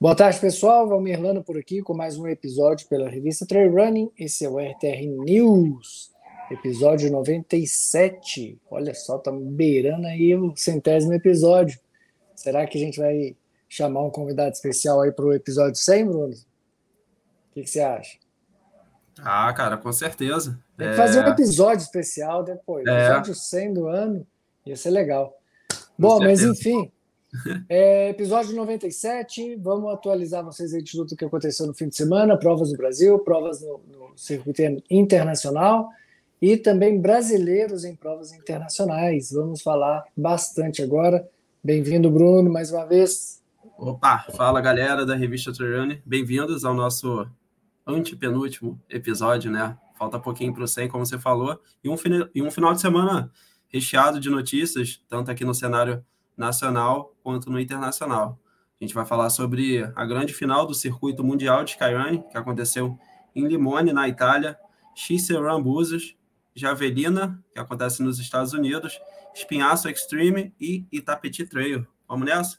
Boa 0.00 0.14
tarde, 0.14 0.40
pessoal. 0.40 0.88
Valmir 0.88 1.20
Lano 1.20 1.44
por 1.44 1.58
aqui 1.58 1.82
com 1.82 1.92
mais 1.92 2.16
um 2.16 2.26
episódio 2.26 2.88
pela 2.88 3.06
revista 3.06 3.46
Trail 3.46 3.70
Running. 3.70 4.10
Esse 4.18 4.46
é 4.46 4.48
o 4.48 4.58
RTR 4.58 5.06
News, 5.06 6.10
episódio 6.50 7.12
97. 7.12 8.58
Olha 8.70 8.94
só, 8.94 9.18
estamos 9.18 9.46
beirando 9.52 10.06
aí 10.06 10.34
o 10.34 10.56
centésimo 10.56 11.12
episódio. 11.12 11.78
Será 12.34 12.66
que 12.66 12.78
a 12.78 12.80
gente 12.80 12.98
vai 12.98 13.36
chamar 13.68 14.00
um 14.00 14.10
convidado 14.10 14.52
especial 14.52 15.02
aí 15.02 15.12
para 15.12 15.26
o 15.26 15.34
episódio 15.34 15.76
100, 15.76 16.06
Bruno? 16.06 16.32
O 16.32 17.52
que, 17.52 17.64
que, 17.64 17.68
você 17.68 17.80
acha? 17.80 18.16
Ah, 19.18 19.52
cara, 19.52 19.76
com 19.76 19.92
certeza. 19.92 20.58
Tem 20.78 20.86
que 20.88 20.94
é... 20.94 20.96
fazer 20.96 21.22
um 21.22 21.28
episódio 21.28 21.82
especial 21.82 22.42
depois. 22.42 22.86
É... 22.86 23.04
Episódio 23.04 23.34
100 23.34 23.74
do 23.74 23.86
ano. 23.86 24.26
Ia 24.64 24.76
ser 24.76 24.92
legal. 24.92 25.38
Com 25.68 25.76
Bom, 25.98 26.18
certeza. 26.20 26.46
mas 26.46 26.58
enfim, 26.58 26.90
é, 27.68 28.10
episódio 28.10 28.54
97, 28.54 29.56
vamos 29.56 29.92
atualizar 29.92 30.44
vocês 30.44 30.74
aí 30.74 30.82
de 30.82 30.92
tudo 30.92 31.16
que 31.16 31.24
aconteceu 31.24 31.66
no 31.66 31.74
fim 31.74 31.88
de 31.88 31.96
semana, 31.96 32.36
provas 32.36 32.70
no 32.70 32.76
Brasil, 32.76 33.18
provas 33.20 33.60
no, 33.62 33.80
no 33.88 34.12
circuito 34.16 34.62
internacional 34.90 35.88
e 36.40 36.56
também 36.56 37.00
brasileiros 37.00 37.84
em 37.84 37.94
provas 37.94 38.32
internacionais. 38.32 39.30
Vamos 39.32 39.62
falar 39.62 40.04
bastante 40.16 40.82
agora. 40.82 41.28
Bem-vindo, 41.62 42.10
Bruno, 42.10 42.50
mais 42.50 42.72
uma 42.72 42.84
vez. 42.84 43.42
Opa, 43.78 44.26
fala 44.36 44.60
galera 44.60 45.06
da 45.06 45.14
revista 45.14 45.52
Traiane, 45.52 46.02
bem-vindos 46.04 46.64
ao 46.64 46.74
nosso 46.74 47.26
antepenúltimo 47.86 48.80
episódio, 48.88 49.50
né? 49.50 49.76
Falta 49.94 50.18
pouquinho 50.18 50.52
para 50.52 50.64
o 50.64 50.68
100, 50.68 50.88
como 50.88 51.04
você 51.04 51.18
falou, 51.18 51.60
e 51.84 51.88
um, 51.88 51.96
e 52.34 52.42
um 52.42 52.50
final 52.50 52.72
de 52.72 52.80
semana 52.80 53.30
recheado 53.68 54.18
de 54.18 54.28
notícias, 54.28 55.02
tanto 55.08 55.30
aqui 55.30 55.44
no 55.44 55.54
cenário 55.54 56.04
nacional 56.40 57.14
quanto 57.22 57.50
no 57.50 57.60
internacional. 57.60 58.40
A 58.80 58.84
gente 58.84 58.94
vai 58.94 59.04
falar 59.04 59.28
sobre 59.28 59.84
a 59.94 60.06
grande 60.06 60.32
final 60.32 60.66
do 60.66 60.74
circuito 60.74 61.22
mundial 61.22 61.62
de 61.62 61.72
Skyrunning, 61.72 62.22
que 62.22 62.38
aconteceu 62.38 62.98
em 63.36 63.46
Limone, 63.46 63.92
na 63.92 64.08
Itália, 64.08 64.58
Xceran 64.96 65.62
Búzios, 65.62 66.16
Javelina, 66.54 67.38
que 67.52 67.60
acontece 67.60 68.02
nos 68.02 68.18
Estados 68.18 68.54
Unidos, 68.54 68.98
Espinhaço 69.34 69.88
Extreme 69.88 70.52
e 70.58 70.86
Itapeti 70.90 71.46
Trail. 71.46 71.86
Vamos 72.08 72.26
nessa? 72.26 72.58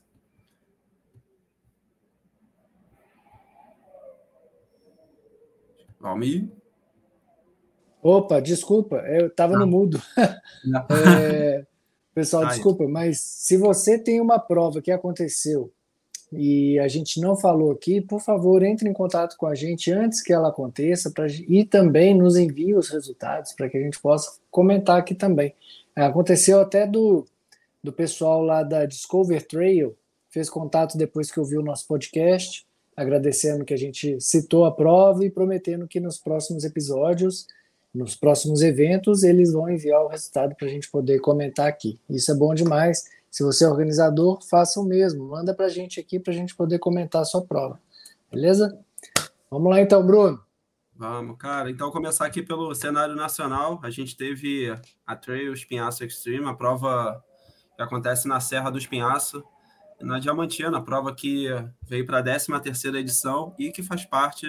Valmir? 5.99 6.49
Opa, 8.01 8.39
desculpa, 8.39 8.97
eu 9.07 9.27
estava 9.27 9.57
no 9.57 9.67
mudo. 9.67 10.01
é, 11.19 11.65
Pessoal, 12.13 12.45
desculpa, 12.47 12.87
mas 12.87 13.21
se 13.21 13.55
você 13.55 13.97
tem 13.97 14.19
uma 14.19 14.37
prova 14.37 14.81
que 14.81 14.91
aconteceu 14.91 15.71
e 16.31 16.77
a 16.79 16.87
gente 16.87 17.19
não 17.19 17.35
falou 17.35 17.71
aqui, 17.71 18.01
por 18.01 18.21
favor, 18.21 18.63
entre 18.63 18.87
em 18.87 18.93
contato 18.93 19.35
com 19.37 19.45
a 19.45 19.55
gente 19.55 19.91
antes 19.91 20.21
que 20.21 20.31
ela 20.31 20.49
aconteça 20.49 21.11
pra, 21.11 21.27
e 21.27 21.65
também 21.65 22.15
nos 22.15 22.37
envie 22.37 22.73
os 22.75 22.89
resultados 22.89 23.53
para 23.53 23.69
que 23.69 23.77
a 23.77 23.81
gente 23.81 23.99
possa 23.99 24.39
comentar 24.49 24.97
aqui 24.97 25.13
também. 25.13 25.53
É, 25.95 26.03
aconteceu 26.03 26.59
até 26.61 26.85
do, 26.87 27.25
do 27.83 27.91
pessoal 27.91 28.41
lá 28.41 28.63
da 28.63 28.85
Discover 28.85 29.45
Trail, 29.45 29.95
fez 30.29 30.49
contato 30.49 30.97
depois 30.97 31.29
que 31.29 31.39
ouviu 31.39 31.59
o 31.59 31.65
nosso 31.65 31.85
podcast, 31.87 32.65
agradecendo 32.95 33.65
que 33.65 33.73
a 33.73 33.77
gente 33.77 34.19
citou 34.21 34.65
a 34.65 34.71
prova 34.71 35.25
e 35.25 35.29
prometendo 35.29 35.87
que 35.87 35.99
nos 35.99 36.17
próximos 36.17 36.63
episódios 36.63 37.45
nos 37.93 38.15
próximos 38.15 38.61
eventos, 38.61 39.23
eles 39.23 39.51
vão 39.51 39.69
enviar 39.69 40.01
o 40.03 40.07
resultado 40.07 40.55
para 40.55 40.67
a 40.67 40.69
gente 40.69 40.89
poder 40.89 41.19
comentar 41.19 41.67
aqui. 41.67 41.99
Isso 42.09 42.31
é 42.31 42.35
bom 42.35 42.53
demais. 42.53 43.09
Se 43.29 43.43
você 43.43 43.65
é 43.65 43.67
organizador, 43.67 44.41
faça 44.49 44.79
o 44.79 44.83
mesmo. 44.83 45.27
Manda 45.27 45.53
para 45.53 45.65
a 45.65 45.69
gente 45.69 45.99
aqui 45.99 46.19
para 46.19 46.31
a 46.31 46.35
gente 46.35 46.55
poder 46.55 46.79
comentar 46.79 47.21
a 47.21 47.25
sua 47.25 47.41
prova. 47.41 47.79
Beleza? 48.31 48.77
Vamos 49.49 49.69
lá 49.69 49.81
então, 49.81 50.05
Bruno. 50.05 50.41
Vamos, 50.95 51.37
cara. 51.37 51.69
Então, 51.69 51.91
começar 51.91 52.25
aqui 52.25 52.41
pelo 52.41 52.73
cenário 52.75 53.15
nacional. 53.15 53.79
A 53.83 53.89
gente 53.89 54.15
teve 54.15 54.73
a 55.05 55.15
Trail 55.15 55.51
Espinhaço 55.53 56.03
Extreme, 56.05 56.45
a 56.45 56.53
prova 56.53 57.23
que 57.75 57.81
acontece 57.81 58.27
na 58.27 58.39
Serra 58.39 58.69
do 58.69 58.77
Espinhaço, 58.77 59.43
na 59.99 60.19
Diamantina, 60.19 60.77
a 60.77 60.81
prova 60.81 61.13
que 61.13 61.47
veio 61.81 62.05
para 62.05 62.19
a 62.19 62.23
13 62.23 62.59
terceira 62.61 62.99
edição 62.99 63.55
e 63.57 63.71
que 63.71 63.81
faz 63.81 64.05
parte 64.05 64.45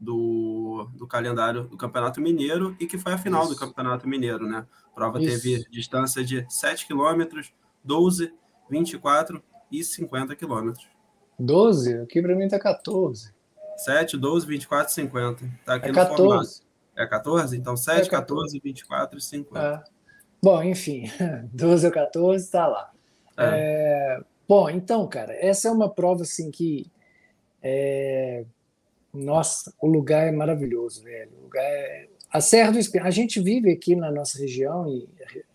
do, 0.00 0.88
do 0.94 1.06
calendário 1.06 1.64
do 1.64 1.76
Campeonato 1.76 2.20
Mineiro 2.20 2.74
e 2.80 2.86
que 2.86 2.96
foi 2.96 3.12
a 3.12 3.18
final 3.18 3.42
Isso. 3.42 3.52
do 3.52 3.58
Campeonato 3.58 4.08
Mineiro, 4.08 4.46
né? 4.48 4.66
A 4.86 4.94
prova 4.94 5.20
Isso. 5.20 5.42
teve 5.42 5.64
distância 5.70 6.24
de 6.24 6.46
7 6.48 6.86
quilômetros, 6.86 7.52
12, 7.84 8.32
24 8.70 9.42
e 9.70 9.84
50 9.84 10.34
quilômetros. 10.34 10.88
12? 11.38 11.98
Aqui 11.98 12.22
para 12.22 12.34
mim 12.34 12.48
tá 12.48 12.58
14. 12.58 13.32
7, 13.76 14.16
12, 14.16 14.46
24 14.46 14.90
e 14.90 14.94
50. 14.94 15.50
Tá 15.64 15.74
aqui 15.74 15.86
é 15.86 15.88
no 15.88 15.94
14. 15.94 16.16
Formato. 16.16 16.70
É 16.96 17.06
14? 17.06 17.56
Então 17.56 17.76
7, 17.76 18.06
é 18.06 18.10
14, 18.10 18.60
24 18.62 19.18
e 19.18 19.22
50. 19.22 19.58
É. 19.58 19.82
Bom, 20.42 20.62
enfim, 20.62 21.10
12 21.52 21.86
ou 21.86 21.92
14 21.92 22.44
está 22.44 22.66
lá. 22.66 22.90
É. 23.36 24.16
É... 24.18 24.20
Bom, 24.48 24.68
então, 24.68 25.06
cara, 25.06 25.32
essa 25.34 25.68
é 25.68 25.70
uma 25.70 25.88
prova 25.88 26.22
assim 26.22 26.50
que 26.50 26.90
é, 27.62 28.44
nossa, 29.12 29.72
o 29.80 29.86
lugar 29.86 30.26
é 30.26 30.32
maravilhoso, 30.32 31.02
velho. 31.02 31.30
O 31.38 31.44
lugar 31.44 31.64
é... 31.64 32.08
A 32.32 32.40
Serra 32.40 32.70
do 32.70 32.78
Espinho, 32.78 33.04
a 33.04 33.10
gente 33.10 33.40
vive 33.40 33.70
aqui 33.72 33.96
na 33.96 34.10
nossa 34.10 34.38
região, 34.38 34.86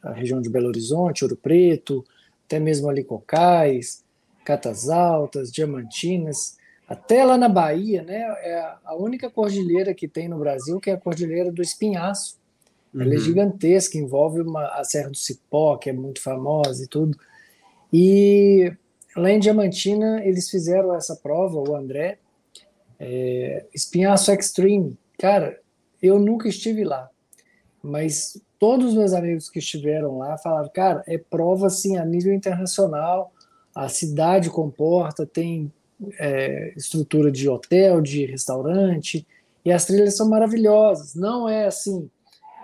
a 0.04 0.12
região 0.12 0.42
de 0.42 0.50
Belo 0.50 0.68
Horizonte, 0.68 1.24
Ouro 1.24 1.38
Preto, 1.38 2.04
até 2.46 2.60
mesmo 2.60 2.90
ali 2.90 3.02
Cocais, 3.02 4.04
Catas 4.44 4.90
Altas, 4.90 5.52
Diamantinas, 5.52 6.58
até 6.88 7.24
lá 7.24 7.38
na 7.38 7.50
Bahia, 7.50 8.04
né? 8.04 8.22
É 8.44 8.74
a 8.84 8.96
única 8.96 9.30
cordilheira 9.30 9.94
que 9.94 10.08
tem 10.08 10.28
no 10.28 10.38
Brasil 10.38 10.80
que 10.80 10.90
é 10.90 10.94
a 10.94 11.00
Cordilheira 11.00 11.52
do 11.52 11.62
Espinhaço. 11.62 12.38
Uhum. 12.94 13.02
Ela 13.02 13.14
é 13.14 13.18
uhum. 13.18 13.24
gigantesca, 13.24 13.98
envolve 13.98 14.42
uma, 14.42 14.68
a 14.68 14.84
Serra 14.84 15.10
do 15.10 15.18
Cipó, 15.18 15.78
que 15.78 15.90
é 15.90 15.94
muito 15.94 16.22
famosa 16.22 16.84
e 16.84 16.88
tudo. 16.88 17.18
E 17.92 18.72
lá 19.16 19.32
em 19.32 19.40
Diamantina, 19.40 20.24
eles 20.24 20.50
fizeram 20.50 20.94
essa 20.94 21.16
prova, 21.16 21.58
o 21.58 21.76
André, 21.76 22.20
é, 23.00 23.66
Espinhaço 23.74 24.32
Extreme, 24.32 24.98
cara, 25.20 25.60
eu 26.02 26.20
nunca 26.20 26.48
estive 26.48 26.84
lá, 26.84 27.10
mas 27.82 28.42
todos 28.60 28.88
os 28.88 28.94
meus 28.96 29.14
amigos 29.14 29.50
que 29.50 29.60
estiveram 29.60 30.18
lá 30.18 30.38
falaram, 30.38 30.70
cara, 30.70 31.04
é 31.08 31.18
prova 31.18 31.68
assim 31.68 31.98
a 31.98 32.06
nível 32.06 32.34
internacional, 32.34 33.32
a 33.74 33.90
cidade 33.90 34.50
comporta, 34.50 35.26
tem 35.26 35.72
é, 36.20 36.74
estrutura 36.76 37.32
de 37.32 37.50
hotel, 37.50 38.02
de 38.02 38.26
restaurante, 38.26 39.28
e 39.64 39.72
as 39.72 39.86
trilhas 39.86 40.16
são 40.16 40.30
maravilhosas. 40.30 41.16
Não 41.16 41.50
é 41.50 41.66
assim 41.66 42.10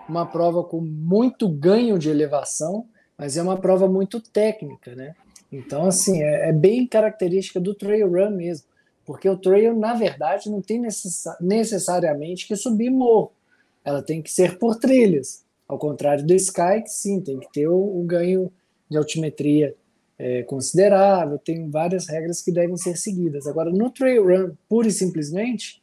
uma 0.08 0.26
prova 0.26 0.64
com 0.64 0.80
muito 0.80 1.48
ganho 1.48 1.98
de 1.98 2.08
elevação, 2.08 2.86
mas 3.16 3.36
é 3.36 3.42
uma 3.42 3.58
prova 3.58 3.88
muito 3.88 4.20
técnica, 4.20 4.94
né? 4.94 5.14
Então, 5.50 5.86
assim, 5.86 6.22
é, 6.22 6.48
é 6.48 6.52
bem 6.52 6.86
característica 6.86 7.60
do 7.60 7.74
trail 7.74 8.10
run 8.10 8.30
mesmo. 8.30 8.66
Porque 9.04 9.28
o 9.28 9.36
trail, 9.36 9.76
na 9.76 9.94
verdade, 9.94 10.50
não 10.50 10.62
tem 10.62 10.80
necessariamente 11.40 12.46
que 12.46 12.56
subir 12.56 12.90
morro. 12.90 13.32
Ela 13.84 14.02
tem 14.02 14.22
que 14.22 14.30
ser 14.30 14.58
por 14.58 14.76
trilhas. 14.76 15.44
Ao 15.66 15.78
contrário 15.78 16.24
do 16.24 16.34
Sky, 16.34 16.82
que 16.82 16.90
sim, 16.90 17.20
tem 17.20 17.40
que 17.40 17.52
ter 17.52 17.66
o, 17.66 18.00
o 18.00 18.04
ganho 18.04 18.52
de 18.88 18.96
altimetria 18.96 19.74
é, 20.18 20.42
considerável, 20.44 21.38
tem 21.38 21.68
várias 21.68 22.06
regras 22.06 22.40
que 22.40 22.52
devem 22.52 22.76
ser 22.76 22.96
seguidas. 22.96 23.46
Agora, 23.46 23.70
no 23.70 23.90
trail 23.90 24.24
run, 24.24 24.54
pura 24.68 24.86
e 24.86 24.92
simplesmente, 24.92 25.82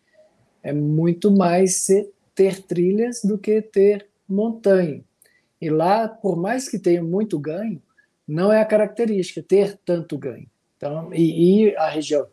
é 0.63 0.71
muito 0.71 1.31
mais 1.31 1.77
ser, 1.77 2.09
ter 2.33 2.61
trilhas 2.63 3.21
do 3.23 3.37
que 3.37 3.61
ter 3.61 4.07
montanha. 4.27 5.03
E 5.59 5.69
lá, 5.69 6.07
por 6.07 6.37
mais 6.37 6.69
que 6.69 6.79
tenha 6.79 7.03
muito 7.03 7.37
ganho, 7.37 7.81
não 8.25 8.53
é 8.53 8.61
a 8.61 8.65
característica 8.65 9.41
ter 9.41 9.77
tanto 9.83 10.17
ganho. 10.17 10.47
Então, 10.77 11.13
e, 11.13 11.65
e 11.67 11.75
a 11.75 11.89
região 11.89 12.25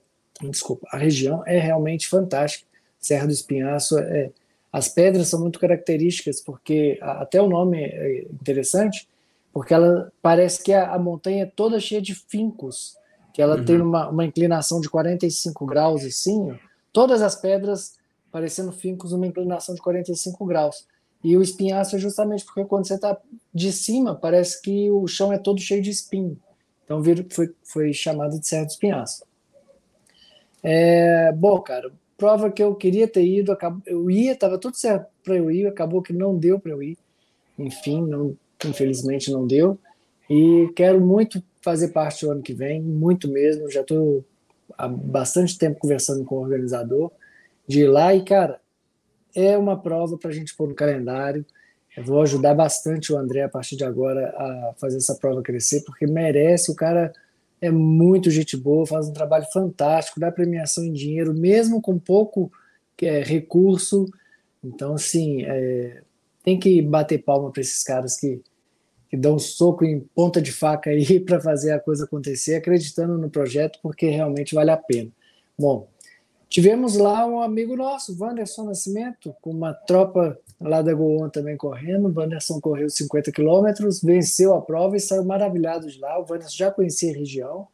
desculpa, 0.42 0.86
a 0.90 0.98
região 0.98 1.42
é 1.46 1.58
realmente 1.58 2.08
fantástica. 2.08 2.66
Serra 2.98 3.26
do 3.26 3.32
Espinhaço, 3.32 3.98
é, 3.98 4.30
as 4.72 4.88
pedras 4.88 5.28
são 5.28 5.40
muito 5.40 5.58
características, 5.58 6.40
porque 6.40 6.98
até 7.00 7.40
o 7.40 7.48
nome 7.48 7.82
é 7.82 8.22
interessante, 8.24 9.08
porque 9.52 9.72
ela 9.72 10.12
parece 10.20 10.62
que 10.62 10.72
a, 10.72 10.92
a 10.92 10.98
montanha 10.98 11.44
é 11.44 11.46
toda 11.46 11.80
cheia 11.80 12.02
de 12.02 12.14
fincos, 12.14 12.96
que 13.32 13.40
ela 13.40 13.56
uhum. 13.56 13.64
tem 13.64 13.80
uma, 13.80 14.08
uma 14.08 14.24
inclinação 14.24 14.80
de 14.80 14.88
45 14.88 15.64
graus 15.64 16.04
assim, 16.04 16.54
todas 16.92 17.22
as 17.22 17.36
pedras 17.36 17.94
parecendo 18.30 18.72
fincos 18.72 19.12
numa 19.12 19.26
inclinação 19.26 19.74
de 19.74 19.80
45 19.80 20.44
graus. 20.44 20.86
E 21.24 21.36
o 21.36 21.42
espinhaço 21.42 21.96
é 21.96 21.98
justamente 21.98 22.44
porque 22.44 22.64
quando 22.64 22.86
você 22.86 22.94
está 22.94 23.16
de 23.54 23.72
cima, 23.72 24.14
parece 24.14 24.60
que 24.60 24.90
o 24.90 25.06
chão 25.06 25.32
é 25.32 25.38
todo 25.38 25.60
cheio 25.60 25.82
de 25.82 25.90
espinho. 25.90 26.38
Então 26.84 27.02
foi, 27.30 27.54
foi 27.64 27.92
chamado 27.92 28.38
de 28.38 28.46
Serra 28.46 28.64
do 28.64 28.70
Espinhaço. 28.70 29.24
É, 30.68 31.30
bom, 31.30 31.60
cara, 31.60 31.92
prova 32.18 32.50
que 32.50 32.60
eu 32.60 32.74
queria 32.74 33.06
ter 33.06 33.24
ido, 33.24 33.52
acabou, 33.52 33.80
eu 33.86 34.10
ia, 34.10 34.32
estava 34.32 34.58
tudo 34.58 34.76
certo 34.76 35.06
para 35.22 35.36
eu 35.36 35.48
ir, 35.48 35.64
acabou 35.64 36.02
que 36.02 36.12
não 36.12 36.36
deu 36.36 36.58
para 36.58 36.72
eu 36.72 36.82
ir. 36.82 36.98
Enfim, 37.56 38.02
não, 38.02 38.36
infelizmente 38.64 39.30
não 39.30 39.46
deu. 39.46 39.78
E 40.28 40.68
quero 40.74 41.00
muito 41.00 41.40
fazer 41.62 41.88
parte 41.88 42.26
do 42.26 42.32
ano 42.32 42.42
que 42.42 42.52
vem, 42.52 42.82
muito 42.82 43.28
mesmo. 43.28 43.70
Já 43.70 43.82
estou 43.82 44.24
há 44.76 44.88
bastante 44.88 45.56
tempo 45.56 45.78
conversando 45.78 46.24
com 46.24 46.34
o 46.34 46.40
organizador 46.40 47.12
de 47.64 47.82
ir 47.82 47.86
lá 47.86 48.12
e, 48.12 48.24
cara, 48.24 48.60
é 49.36 49.56
uma 49.56 49.80
prova 49.80 50.18
para 50.18 50.30
a 50.30 50.34
gente 50.34 50.56
pôr 50.56 50.68
no 50.68 50.74
calendário. 50.74 51.46
Eu 51.96 52.02
vou 52.02 52.20
ajudar 52.22 52.54
bastante 52.54 53.12
o 53.12 53.16
André 53.16 53.42
a 53.42 53.48
partir 53.48 53.76
de 53.76 53.84
agora 53.84 54.34
a 54.36 54.74
fazer 54.80 54.96
essa 54.96 55.14
prova 55.14 55.42
crescer, 55.42 55.84
porque 55.84 56.08
merece. 56.08 56.72
O 56.72 56.74
cara 56.74 57.12
é 57.60 57.70
muito 57.70 58.30
gente 58.30 58.56
boa, 58.56 58.86
faz 58.86 59.08
um 59.08 59.12
trabalho 59.12 59.46
fantástico, 59.52 60.20
dá 60.20 60.30
premiação 60.30 60.84
em 60.84 60.92
dinheiro, 60.92 61.32
mesmo 61.34 61.80
com 61.80 61.98
pouco 61.98 62.50
é, 63.00 63.22
recurso. 63.22 64.06
Então, 64.62 64.94
assim, 64.94 65.42
é, 65.44 66.02
tem 66.42 66.58
que 66.58 66.80
bater 66.82 67.22
palma 67.22 67.50
para 67.50 67.60
esses 67.60 67.82
caras 67.82 68.18
que, 68.18 68.40
que 69.08 69.16
dão 69.16 69.38
soco 69.38 69.84
em 69.84 70.00
ponta 70.00 70.40
de 70.40 70.52
faca 70.52 70.90
aí 70.90 71.18
para 71.24 71.40
fazer 71.40 71.72
a 71.72 71.80
coisa 71.80 72.04
acontecer, 72.04 72.56
acreditando 72.56 73.16
no 73.18 73.30
projeto, 73.30 73.78
porque 73.82 74.08
realmente 74.08 74.54
vale 74.54 74.70
a 74.70 74.76
pena. 74.76 75.10
Bom, 75.58 75.88
tivemos 76.48 76.96
lá 76.96 77.26
um 77.26 77.40
amigo 77.40 77.74
nosso, 77.74 78.16
Wanderson 78.20 78.64
Nascimento, 78.64 79.34
com 79.40 79.50
uma 79.50 79.72
tropa 79.72 80.38
lá 80.60 80.82
da 80.82 80.94
Goon 80.94 81.28
também 81.28 81.56
correndo. 81.56 82.08
O 82.08 82.18
Wanderson 82.18 82.60
correu 82.60 82.88
50 82.88 83.32
quilômetros, 83.32 84.02
venceu 84.02 84.54
a 84.54 84.62
prova 84.62 84.96
e 84.96 85.00
saiu 85.00 85.24
maravilhado 85.24 85.90
de 85.90 85.98
lá. 85.98 86.18
O 86.18 86.26
Wanderson 86.28 86.56
já 86.56 86.70
conhecia 86.70 87.12
a 87.12 87.16
região 87.16 87.68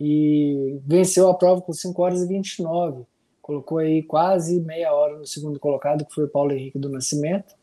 e 0.00 0.78
venceu 0.86 1.28
a 1.28 1.34
prova 1.34 1.60
com 1.60 1.72
5 1.72 2.02
horas 2.02 2.22
e 2.22 2.26
29. 2.26 3.04
Colocou 3.42 3.78
aí 3.78 4.02
quase 4.02 4.60
meia 4.60 4.92
hora 4.92 5.18
no 5.18 5.26
segundo 5.26 5.58
colocado, 5.58 6.04
que 6.04 6.14
foi 6.14 6.24
o 6.24 6.28
Paulo 6.28 6.52
Henrique 6.52 6.78
do 6.78 6.88
Nascimento 6.88 7.58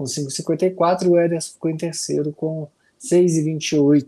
com 0.00 0.04
5,54 0.04 1.04
e 1.04 1.08
o 1.08 1.20
Ederson 1.20 1.52
ficou 1.52 1.70
em 1.70 1.76
terceiro 1.76 2.32
com 2.32 2.66
6,28. 2.98 4.06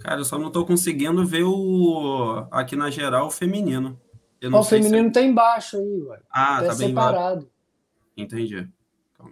Cara, 0.00 0.20
eu 0.20 0.24
só 0.24 0.38
não 0.38 0.46
estou 0.46 0.64
conseguindo 0.64 1.26
ver 1.26 1.42
o 1.42 2.46
aqui 2.50 2.74
na 2.74 2.88
geral 2.88 3.26
o 3.26 3.30
feminino. 3.30 4.00
O 4.42 4.62
feminino 4.62 5.08
está 5.08 5.22
embaixo 5.22 5.78
aí, 5.78 6.02
ué. 6.02 6.20
Ah, 6.30 6.60
tá, 6.60 6.66
tá 6.68 6.74
separado. 6.74 7.50
Entendi. 8.16 8.68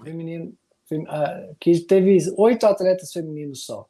Feminino, 0.03 0.53
fem, 0.87 1.05
ah, 1.09 1.51
que 1.61 1.81
teve 1.81 2.19
oito 2.37 2.67
atletas 2.67 3.13
femininos 3.13 3.65
só. 3.65 3.89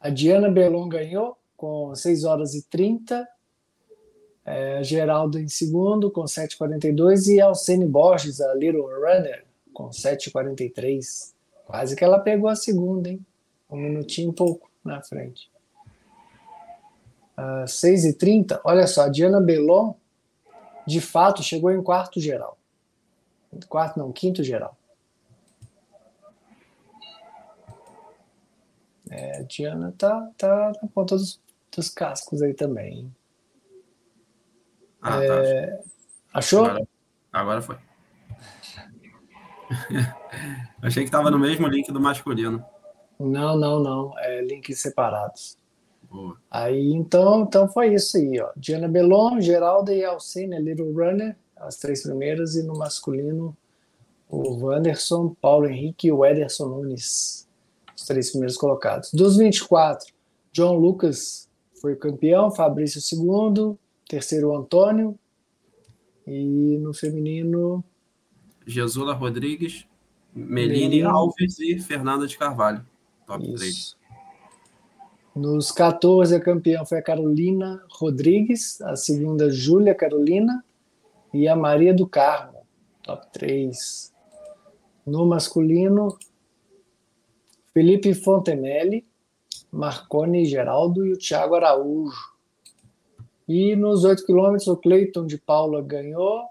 A 0.00 0.10
Diana 0.10 0.50
Belon 0.50 0.88
ganhou 0.88 1.38
com 1.56 1.94
6 1.94 2.24
horas 2.24 2.54
e 2.54 2.62
30 2.68 3.26
é, 4.44 4.82
Geraldo 4.82 5.38
em 5.38 5.48
segundo, 5.48 6.10
com 6.10 6.24
7,42, 6.24 7.28
e 7.28 7.40
Alcene 7.40 7.86
Borges, 7.86 8.40
a 8.40 8.52
Little 8.54 8.82
Runner, 8.82 9.44
com 9.72 9.90
7,43. 9.90 11.32
Quase 11.64 11.94
que 11.94 12.04
ela 12.04 12.18
pegou 12.18 12.48
a 12.48 12.56
segunda, 12.56 13.08
hein? 13.08 13.24
Um 13.70 13.76
minutinho 13.76 14.32
e 14.32 14.34
pouco 14.34 14.68
na 14.84 15.00
frente. 15.00 15.51
Uh, 17.36 17.64
6,30, 17.64 18.60
olha 18.62 18.86
só, 18.86 19.02
a 19.02 19.08
Diana 19.08 19.40
Belon, 19.40 19.94
de 20.86 21.00
fato, 21.00 21.42
chegou 21.42 21.70
em 21.70 21.82
quarto 21.82 22.20
geral. 22.20 22.58
Quarto, 23.68 23.98
não, 23.98 24.12
quinto 24.12 24.42
geral. 24.42 24.76
É, 29.10 29.40
a 29.40 29.42
Diana 29.42 29.94
tá, 29.96 30.30
tá 30.38 30.72
na 30.82 30.88
ponta 30.88 31.16
dos, 31.16 31.40
dos 31.74 31.90
cascos 31.90 32.40
aí 32.40 32.54
também. 32.54 33.14
Ah, 35.02 35.10
tá. 35.10 35.18
é... 35.20 35.80
Achou? 36.32 36.64
Agora, 36.64 36.88
agora 37.32 37.62
foi. 37.62 37.76
Achei 40.80 41.02
que 41.02 41.08
estava 41.08 41.30
no 41.30 41.38
mesmo 41.38 41.66
link 41.66 41.92
do 41.92 42.00
masculino. 42.00 42.64
Não, 43.18 43.56
não, 43.56 43.80
não. 43.80 44.18
É 44.18 44.40
links 44.40 44.80
separados. 44.80 45.58
Boa. 46.12 46.36
Aí, 46.50 46.92
então, 46.92 47.42
então 47.42 47.66
foi 47.68 47.94
isso 47.94 48.18
aí, 48.18 48.38
ó. 48.38 48.50
Diana 48.54 48.86
Belon, 48.86 49.40
Geralda 49.40 49.94
e 49.94 50.04
Alcine, 50.04 50.60
Little 50.60 50.92
Runner, 50.92 51.34
as 51.56 51.76
três 51.78 52.02
primeiras, 52.02 52.54
e 52.54 52.62
no 52.62 52.76
masculino, 52.76 53.56
o 54.28 54.66
Wanderson, 54.66 55.34
Paulo 55.40 55.66
Henrique 55.66 56.08
e 56.08 56.12
o 56.12 56.24
Ederson 56.24 56.66
Nunes, 56.66 57.48
os 57.96 58.04
três 58.04 58.30
primeiros 58.30 58.56
colocados. 58.56 59.10
Dos 59.12 59.38
24, 59.38 60.12
John 60.52 60.76
Lucas 60.76 61.48
foi 61.80 61.96
campeão, 61.96 62.50
Fabrício 62.50 63.00
segundo, 63.00 63.78
terceiro 64.06 64.54
Antônio 64.54 65.18
e 66.26 66.78
no 66.78 66.92
feminino 66.92 67.82
Jesula 68.66 69.14
Rodrigues, 69.14 69.86
Meline 70.34 71.02
Alves 71.02 71.58
e 71.58 71.78
Fernanda 71.80 72.26
de 72.26 72.36
Carvalho. 72.38 72.86
Top 73.26 73.42
Isso. 73.44 73.56
3. 73.56 74.01
Nos 75.34 75.72
14, 75.72 76.34
a 76.34 76.40
campeã 76.40 76.84
foi 76.84 76.98
a 76.98 77.02
Carolina 77.02 77.82
Rodrigues, 77.88 78.82
a 78.82 78.96
segunda, 78.96 79.50
Júlia 79.50 79.94
Carolina 79.94 80.62
e 81.32 81.48
a 81.48 81.56
Maria 81.56 81.94
do 81.94 82.06
Carmo, 82.06 82.66
top 83.02 83.26
3. 83.32 84.12
No 85.06 85.24
masculino, 85.24 86.18
Felipe 87.72 88.12
Fontenelle, 88.12 89.06
Marconi 89.70 90.44
Geraldo 90.44 91.06
e 91.06 91.12
o 91.12 91.18
Thiago 91.18 91.54
Araújo. 91.54 92.30
E 93.48 93.74
nos 93.74 94.04
8 94.04 94.26
quilômetros, 94.26 94.68
o 94.68 94.76
Cleiton 94.76 95.26
de 95.26 95.38
Paula 95.38 95.80
ganhou, 95.80 96.44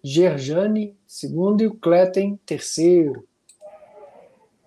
Gerjane, 0.00 0.96
segundo, 1.08 1.62
e 1.62 1.66
o 1.66 1.74
Cleten, 1.74 2.38
terceiro. 2.46 3.26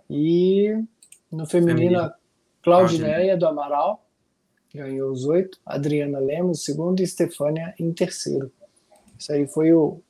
E 0.10 0.84
no 1.32 1.46
feminino, 1.46 2.02
a 2.02 2.19
Claudineia 2.62 3.38
do 3.38 3.48
Amaral 3.48 4.06
ganhou 4.74 5.12
os 5.12 5.26
oito, 5.26 5.58
Adriana 5.66 6.20
Lemos, 6.20 6.64
segundo, 6.64 7.02
e 7.02 7.08
Stefânia 7.08 7.74
em 7.80 7.92
terceiro. 7.92 8.52
Isso 9.18 9.32
aí 9.34 9.48
foi 9.48 9.74
o 9.74 10.02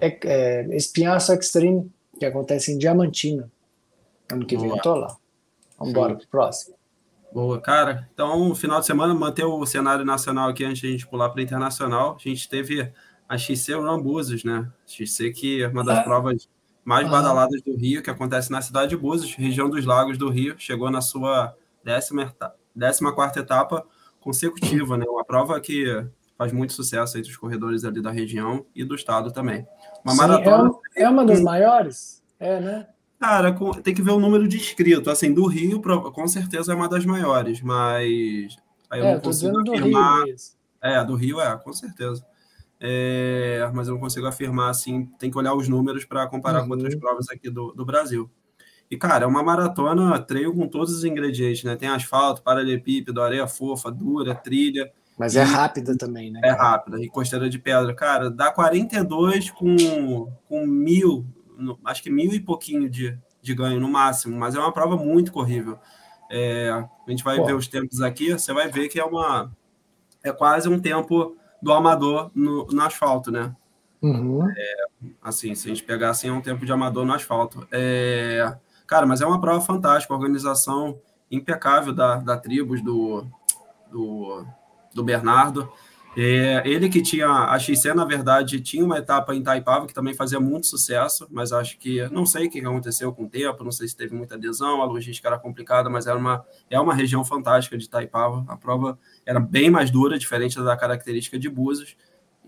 é, 0.00 0.18
é, 0.24 0.76
Espinhaço 0.76 1.32
Extreme, 1.32 1.90
que 2.18 2.24
acontece 2.24 2.72
em 2.72 2.78
Diamantina. 2.78 3.50
Ano 4.30 4.46
que 4.46 4.56
vem 4.56 4.70
eu 4.70 4.78
tô 4.78 4.94
lá. 4.94 5.16
Vamos 5.78 5.92
embora 5.92 6.14
pro 6.14 6.28
próximo. 6.28 6.76
Boa, 7.32 7.60
cara. 7.60 8.08
Então, 8.14 8.54
final 8.54 8.80
de 8.80 8.86
semana, 8.86 9.14
manter 9.14 9.44
o 9.44 9.64
cenário 9.66 10.04
nacional 10.04 10.48
aqui 10.48 10.64
antes 10.64 10.80
de 10.80 10.88
a 10.88 10.90
gente 10.90 11.06
pular 11.06 11.28
para 11.28 11.42
internacional. 11.42 12.16
A 12.18 12.28
gente 12.28 12.48
teve 12.48 12.90
a 13.28 13.36
XC 13.36 13.74
Rambuzos, 13.74 14.44
né? 14.44 14.70
XC 14.86 15.32
que 15.32 15.62
é 15.62 15.68
uma 15.68 15.84
das 15.84 15.98
ah. 15.98 16.02
provas 16.02 16.48
mais 16.86 17.08
ah. 17.08 17.10
badaladas 17.10 17.60
do 17.60 17.76
Rio, 17.76 18.00
que 18.00 18.08
acontece 18.08 18.50
na 18.50 18.62
cidade 18.62 18.90
de 18.90 18.96
Búzios, 18.96 19.34
região 19.34 19.68
dos 19.68 19.84
Lagos 19.84 20.16
do 20.16 20.30
Rio. 20.30 20.54
Chegou 20.56 20.88
na 20.88 21.00
sua 21.00 21.52
décima, 21.84 22.32
décima 22.74 23.12
quarta 23.12 23.40
etapa 23.40 23.84
consecutiva, 24.20 24.96
né? 24.96 25.04
Uma 25.08 25.24
prova 25.24 25.60
que 25.60 25.84
faz 26.38 26.52
muito 26.52 26.72
sucesso 26.72 27.18
entre 27.18 27.30
os 27.30 27.36
corredores 27.36 27.84
ali 27.84 28.00
da 28.00 28.12
região 28.12 28.64
e 28.72 28.84
do 28.84 28.94
estado 28.94 29.32
também. 29.32 29.66
Uma 30.04 30.12
Sim, 30.12 30.18
maratona. 30.18 30.70
É, 30.94 31.02
é 31.02 31.08
uma 31.08 31.24
das 31.26 31.40
maiores? 31.40 32.22
É, 32.38 32.60
né? 32.60 32.86
Cara, 33.18 33.52
tem 33.82 33.94
que 33.94 34.02
ver 34.02 34.12
o 34.12 34.20
número 34.20 34.46
de 34.46 34.56
inscritos. 34.56 35.08
Assim, 35.08 35.34
do 35.34 35.46
Rio, 35.46 35.82
com 35.82 36.28
certeza 36.28 36.72
é 36.72 36.76
uma 36.76 36.88
das 36.88 37.04
maiores, 37.04 37.60
mas 37.62 38.56
aí 38.88 39.00
eu 39.00 39.06
é, 39.06 39.14
não 39.14 39.20
consigo 39.20 39.58
afirmar. 39.58 40.20
Do 40.20 40.26
Rio, 40.26 40.36
é, 40.82 41.04
do 41.04 41.14
Rio 41.16 41.40
é, 41.40 41.56
com 41.56 41.72
certeza. 41.72 42.24
É, 42.78 43.70
mas 43.74 43.88
eu 43.88 43.94
não 43.94 44.00
consigo 44.00 44.26
afirmar 44.26 44.70
assim, 44.70 45.06
tem 45.18 45.30
que 45.30 45.38
olhar 45.38 45.54
os 45.54 45.68
números 45.68 46.04
para 46.04 46.26
comparar 46.26 46.60
uhum. 46.60 46.66
com 46.66 46.72
outras 46.72 46.94
uhum. 46.94 47.00
provas 47.00 47.28
aqui 47.30 47.50
do, 47.50 47.72
do 47.72 47.84
Brasil. 47.84 48.30
E, 48.90 48.96
cara, 48.96 49.24
é 49.24 49.26
uma 49.26 49.42
maratona 49.42 50.18
treino 50.20 50.54
com 50.54 50.68
todos 50.68 50.94
os 50.96 51.04
ingredientes, 51.04 51.64
né? 51.64 51.74
Tem 51.74 51.88
asfalto, 51.88 52.42
paralelepípedo, 52.42 53.20
areia 53.20 53.48
fofa, 53.48 53.90
dura, 53.90 54.34
trilha. 54.34 54.92
Mas 55.18 55.34
é 55.34 55.42
rápida 55.42 55.96
também, 55.96 56.30
né? 56.30 56.40
É 56.44 56.50
rápida, 56.50 57.02
e 57.02 57.08
costeira 57.08 57.48
de 57.48 57.58
pedra. 57.58 57.92
Cara, 57.94 58.30
dá 58.30 58.52
42 58.52 59.50
com, 59.50 60.30
com 60.46 60.66
mil, 60.66 61.26
acho 61.84 62.02
que 62.02 62.10
mil 62.10 62.32
e 62.32 62.38
pouquinho 62.38 62.88
de, 62.88 63.18
de 63.42 63.54
ganho 63.54 63.80
no 63.80 63.88
máximo, 63.88 64.36
mas 64.36 64.54
é 64.54 64.58
uma 64.58 64.72
prova 64.72 64.96
muito 64.96 65.32
corrível. 65.32 65.78
É, 66.30 66.70
a 66.70 67.10
gente 67.10 67.24
vai 67.24 67.38
Pô. 67.38 67.46
ver 67.46 67.54
os 67.54 67.66
tempos 67.66 68.00
aqui, 68.02 68.32
você 68.32 68.52
vai 68.52 68.68
ver 68.68 68.88
que 68.88 69.00
é 69.00 69.04
uma 69.04 69.50
é 70.22 70.32
quase 70.32 70.68
um 70.68 70.80
tempo 70.80 71.36
do 71.62 71.72
amador 71.72 72.30
no, 72.34 72.66
no 72.66 72.82
asfalto, 72.82 73.30
né? 73.30 73.54
Uhum. 74.02 74.48
É, 74.48 74.74
assim, 75.22 75.54
se 75.54 75.66
a 75.66 75.74
gente 75.74 75.82
pegar 75.82 76.10
assim, 76.10 76.28
é 76.28 76.32
um 76.32 76.40
tempo 76.40 76.64
de 76.64 76.72
amador 76.72 77.04
no 77.04 77.14
asfalto. 77.14 77.66
É, 77.72 78.56
cara, 78.86 79.06
mas 79.06 79.20
é 79.20 79.26
uma 79.26 79.40
prova 79.40 79.60
fantástica, 79.60 80.14
organização 80.14 80.98
impecável 81.30 81.92
da, 81.92 82.16
da 82.16 82.36
tribos 82.36 82.82
do, 82.82 83.26
do, 83.90 84.44
do 84.94 85.02
Bernardo. 85.02 85.70
É, 86.18 86.62
ele 86.64 86.88
que 86.88 87.02
tinha, 87.02 87.28
a 87.28 87.58
XC, 87.58 87.92
na 87.92 88.06
verdade, 88.06 88.58
tinha 88.58 88.82
uma 88.82 88.96
etapa 88.96 89.34
em 89.34 89.42
Taipava 89.42 89.86
que 89.86 89.92
também 89.92 90.14
fazia 90.14 90.40
muito 90.40 90.66
sucesso, 90.66 91.26
mas 91.30 91.52
acho 91.52 91.78
que, 91.78 92.08
não 92.08 92.24
sei 92.24 92.46
o 92.46 92.50
que 92.50 92.58
aconteceu 92.58 93.12
com 93.12 93.24
o 93.24 93.28
tempo, 93.28 93.62
não 93.62 93.70
sei 93.70 93.86
se 93.86 93.94
teve 93.94 94.14
muita 94.14 94.34
adesão, 94.34 94.80
a 94.80 94.86
logística 94.86 95.28
era 95.28 95.38
complicada, 95.38 95.90
mas 95.90 96.06
era 96.06 96.16
uma, 96.16 96.42
é 96.70 96.80
uma 96.80 96.94
região 96.94 97.22
fantástica 97.22 97.76
de 97.76 97.86
Taipava, 97.86 98.46
a 98.48 98.56
prova 98.56 98.98
era 99.26 99.38
bem 99.38 99.68
mais 99.68 99.90
dura, 99.90 100.18
diferente 100.18 100.58
da 100.58 100.74
característica 100.74 101.38
de 101.38 101.50
Búzios, 101.50 101.98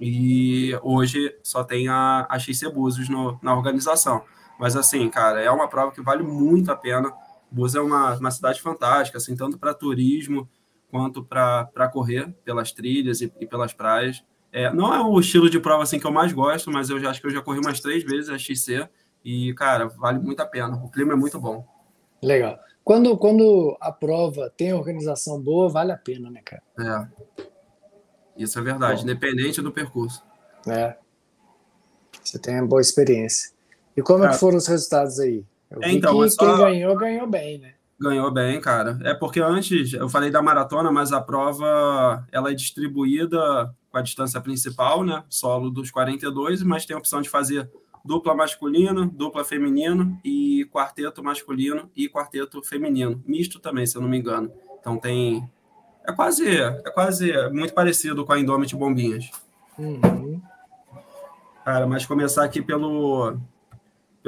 e 0.00 0.74
hoje 0.82 1.36
só 1.42 1.62
tem 1.62 1.88
a, 1.88 2.26
a 2.30 2.38
XC 2.38 2.70
Búzios 2.70 3.10
no, 3.10 3.38
na 3.42 3.54
organização. 3.54 4.24
Mas 4.58 4.76
assim, 4.76 5.10
cara, 5.10 5.42
é 5.42 5.50
uma 5.50 5.68
prova 5.68 5.92
que 5.92 6.00
vale 6.00 6.22
muito 6.22 6.72
a 6.72 6.76
pena, 6.76 7.12
Búzios 7.50 7.74
é 7.74 7.86
uma, 7.86 8.14
uma 8.16 8.30
cidade 8.30 8.62
fantástica, 8.62 9.18
assim, 9.18 9.36
tanto 9.36 9.58
para 9.58 9.74
turismo 9.74 10.48
quanto 10.90 11.24
para 11.24 11.90
correr 11.92 12.32
pelas 12.44 12.72
trilhas 12.72 13.20
e, 13.20 13.32
e 13.40 13.46
pelas 13.46 13.72
praias. 13.72 14.24
É, 14.50 14.72
não 14.72 14.94
é 14.94 15.00
o 15.00 15.20
estilo 15.20 15.50
de 15.50 15.60
prova 15.60 15.82
assim 15.82 15.98
que 15.98 16.06
eu 16.06 16.10
mais 16.10 16.32
gosto, 16.32 16.70
mas 16.70 16.88
eu 16.88 16.98
já 16.98 17.10
acho 17.10 17.20
que 17.20 17.26
eu 17.26 17.30
já 17.30 17.42
corri 17.42 17.58
umas 17.58 17.80
três 17.80 18.02
vezes 18.02 18.30
a 18.30 18.38
XC 18.38 18.88
e, 19.24 19.52
cara, 19.54 19.88
vale 19.88 20.18
muito 20.18 20.40
a 20.40 20.46
pena. 20.46 20.76
O 20.76 20.90
clima 20.90 21.12
é 21.12 21.16
muito 21.16 21.38
bom. 21.38 21.66
Legal. 22.22 22.58
Quando, 22.82 23.16
quando 23.18 23.76
a 23.80 23.92
prova 23.92 24.50
tem 24.56 24.72
organização 24.72 25.40
boa, 25.40 25.68
vale 25.68 25.92
a 25.92 25.96
pena, 25.96 26.30
né, 26.30 26.40
cara? 26.42 26.62
É. 26.80 27.44
Isso 28.36 28.58
é 28.58 28.62
verdade, 28.62 29.02
bom. 29.02 29.10
independente 29.10 29.60
do 29.60 29.70
percurso. 29.70 30.24
É. 30.66 30.96
Você 32.22 32.38
tem 32.38 32.54
uma 32.54 32.66
boa 32.66 32.80
experiência. 32.80 33.50
E 33.96 34.00
como 34.00 34.20
cara, 34.20 34.34
é 34.34 34.38
foram 34.38 34.56
os 34.56 34.66
resultados 34.66 35.20
aí? 35.20 35.44
Eu 35.70 35.82
é, 35.82 35.92
então, 35.92 36.18
que 36.20 36.30
só... 36.30 36.46
quem 36.46 36.56
ganhou, 36.56 36.96
ganhou 36.96 37.26
bem, 37.26 37.58
né? 37.58 37.74
Ganhou 38.00 38.30
bem, 38.30 38.60
cara. 38.60 38.98
É 39.02 39.12
porque 39.12 39.40
antes 39.40 39.92
eu 39.92 40.08
falei 40.08 40.30
da 40.30 40.40
maratona, 40.40 40.92
mas 40.92 41.12
a 41.12 41.20
prova 41.20 42.24
ela 42.30 42.50
é 42.50 42.54
distribuída 42.54 43.74
com 43.90 43.98
a 43.98 44.02
distância 44.02 44.40
principal, 44.40 45.02
né? 45.02 45.24
Solo 45.28 45.70
dos 45.70 45.90
42, 45.90 46.62
mas 46.62 46.86
tem 46.86 46.94
a 46.94 46.98
opção 46.98 47.20
de 47.20 47.28
fazer 47.28 47.68
dupla 48.04 48.34
masculina, 48.34 49.10
dupla 49.12 49.44
feminino 49.44 50.18
e 50.24 50.64
quarteto 50.72 51.22
masculino 51.22 51.90
e 51.96 52.08
quarteto 52.08 52.62
feminino, 52.62 53.22
misto 53.26 53.58
também, 53.58 53.84
se 53.84 53.96
eu 53.96 54.02
não 54.02 54.08
me 54.08 54.18
engano. 54.18 54.50
Então 54.78 54.96
tem 54.96 55.48
é 56.06 56.12
quase 56.12 56.48
é 56.48 56.90
quase 56.90 57.32
muito 57.50 57.74
parecido 57.74 58.24
com 58.24 58.32
a 58.32 58.38
Indomit 58.38 58.74
Bombinhas. 58.76 59.30
Uhum. 59.76 60.40
Cara, 61.64 61.86
mas 61.86 62.06
começar 62.06 62.44
aqui 62.44 62.62
pelo 62.62 63.36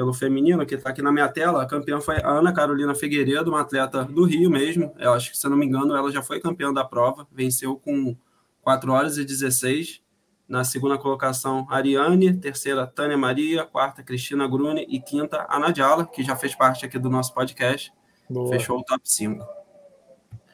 pelo 0.01 0.15
feminino, 0.15 0.65
que 0.65 0.73
está 0.73 0.89
aqui 0.89 0.99
na 0.99 1.11
minha 1.11 1.29
tela, 1.29 1.61
a 1.61 1.65
campeã 1.67 2.01
foi 2.01 2.17
a 2.17 2.27
Ana 2.27 2.51
Carolina 2.51 2.95
Figueiredo, 2.95 3.51
uma 3.51 3.61
atleta 3.61 4.03
do 4.03 4.23
Rio 4.23 4.49
mesmo. 4.49 4.91
Eu 4.97 5.13
acho 5.13 5.29
que, 5.29 5.37
se 5.37 5.45
eu 5.45 5.51
não 5.51 5.57
me 5.57 5.63
engano, 5.63 5.95
ela 5.95 6.11
já 6.11 6.23
foi 6.23 6.39
campeã 6.39 6.73
da 6.73 6.83
prova, 6.83 7.27
venceu 7.31 7.75
com 7.75 8.17
4 8.63 8.91
horas 8.91 9.19
e 9.19 9.23
16 9.23 10.01
na 10.49 10.63
segunda 10.63 10.97
colocação, 10.97 11.67
Ariane. 11.69 12.35
Terceira, 12.35 12.87
Tânia 12.87 13.15
Maria. 13.15 13.63
Quarta, 13.63 14.01
Cristina 14.01 14.47
Grune. 14.47 14.87
E 14.89 14.99
quinta, 14.99 15.45
a 15.47 15.59
Nadiala, 15.59 16.03
que 16.03 16.23
já 16.23 16.35
fez 16.35 16.55
parte 16.55 16.83
aqui 16.83 16.97
do 16.97 17.07
nosso 17.07 17.31
podcast. 17.31 17.93
Boa. 18.27 18.49
Fechou 18.49 18.79
o 18.79 18.83
top 18.83 19.01
5. 19.03 19.45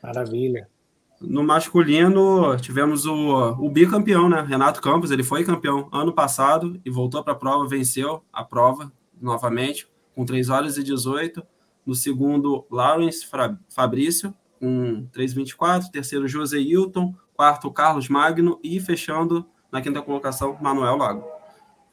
Maravilha. 0.03 0.67
No 1.21 1.41
masculino, 1.41 2.57
tivemos 2.57 3.05
o, 3.05 3.53
o 3.53 3.69
bicampeão, 3.69 4.27
né? 4.27 4.41
Renato 4.41 4.81
Campos. 4.81 5.09
Ele 5.09 5.23
foi 5.23 5.45
campeão 5.45 5.87
ano 5.93 6.11
passado 6.11 6.81
e 6.83 6.89
voltou 6.89 7.23
para 7.23 7.31
a 7.31 7.37
prova, 7.37 7.65
venceu 7.65 8.25
a 8.31 8.43
prova 8.43 8.91
novamente, 9.21 9.87
com 10.15 10.25
3 10.25 10.49
horas 10.49 10.77
e 10.77 10.83
18. 10.83 11.43
No 11.85 11.95
segundo, 11.95 12.65
Lawrence 12.69 13.25
Fabrício, 13.69 14.33
com 14.59 15.07
3,24. 15.13 15.89
Terceiro, 15.91 16.27
José 16.27 16.57
Hilton. 16.57 17.15
Quarto, 17.33 17.71
Carlos 17.71 18.09
Magno. 18.09 18.59
E 18.63 18.79
fechando 18.79 19.45
na 19.71 19.81
quinta 19.81 20.01
colocação, 20.01 20.57
Manuel 20.61 20.97
Lago. 20.97 21.37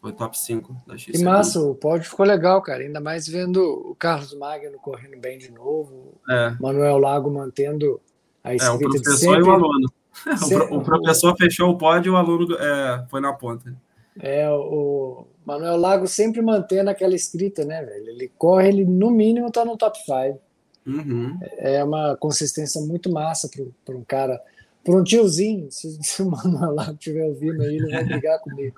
Foi 0.00 0.12
top 0.12 0.38
5 0.38 0.76
da 0.86 0.98
XC. 0.98 1.12
Que 1.12 1.24
massa, 1.24 1.60
o 1.60 1.74
pódio 1.74 2.10
ficou 2.10 2.26
legal, 2.26 2.60
cara. 2.60 2.82
Ainda 2.82 3.00
mais 3.00 3.26
vendo 3.26 3.62
o 3.62 3.94
Carlos 3.94 4.34
Magno 4.34 4.78
correndo 4.78 5.18
bem 5.18 5.38
de 5.38 5.50
novo. 5.50 6.20
É. 6.28 6.56
Manuel 6.60 6.98
Lago 6.98 7.30
mantendo 7.30 8.00
a 8.42 8.54
escrita 8.54 8.84
é, 8.84 8.86
o 8.86 8.90
professor 8.90 9.16
sempre... 9.16 9.40
e 9.40 9.42
o 9.42 9.50
aluno. 9.50 9.92
Sempre... 10.38 10.76
O, 10.76 10.80
professor 10.80 11.34
fechou 11.36 11.70
o 11.70 11.76
pódio 11.76 12.10
e 12.10 12.12
o 12.12 12.16
aluno 12.16 12.54
é, 12.56 13.04
foi 13.10 13.20
na 13.20 13.32
ponta. 13.32 13.74
É, 14.20 14.48
o 14.48 15.26
Manuel 15.44 15.76
Lago 15.76 16.06
sempre 16.06 16.40
mantendo 16.40 16.90
aquela 16.90 17.14
escrita, 17.14 17.64
né, 17.64 17.82
velho? 17.82 18.08
Ele 18.08 18.30
corre, 18.38 18.68
ele 18.68 18.84
no 18.84 19.10
mínimo 19.10 19.50
tá 19.50 19.64
no 19.64 19.76
top 19.76 19.98
5. 19.98 20.40
Uhum. 20.86 21.38
É 21.58 21.82
uma 21.82 22.16
consistência 22.16 22.80
muito 22.80 23.10
massa 23.10 23.48
para 23.84 23.96
um 23.96 24.04
cara 24.04 24.40
para 24.84 24.94
um 24.94 25.02
tiozinho, 25.02 25.68
se, 25.72 25.98
se 26.02 26.22
o 26.22 26.30
Manuel 26.30 26.74
lá 26.74 26.92
estiver 26.92 27.24
ouvindo 27.24 27.62
aí, 27.62 27.76
ele 27.76 27.90
vai 27.90 28.04
brigar 28.04 28.38
comigo. 28.40 28.76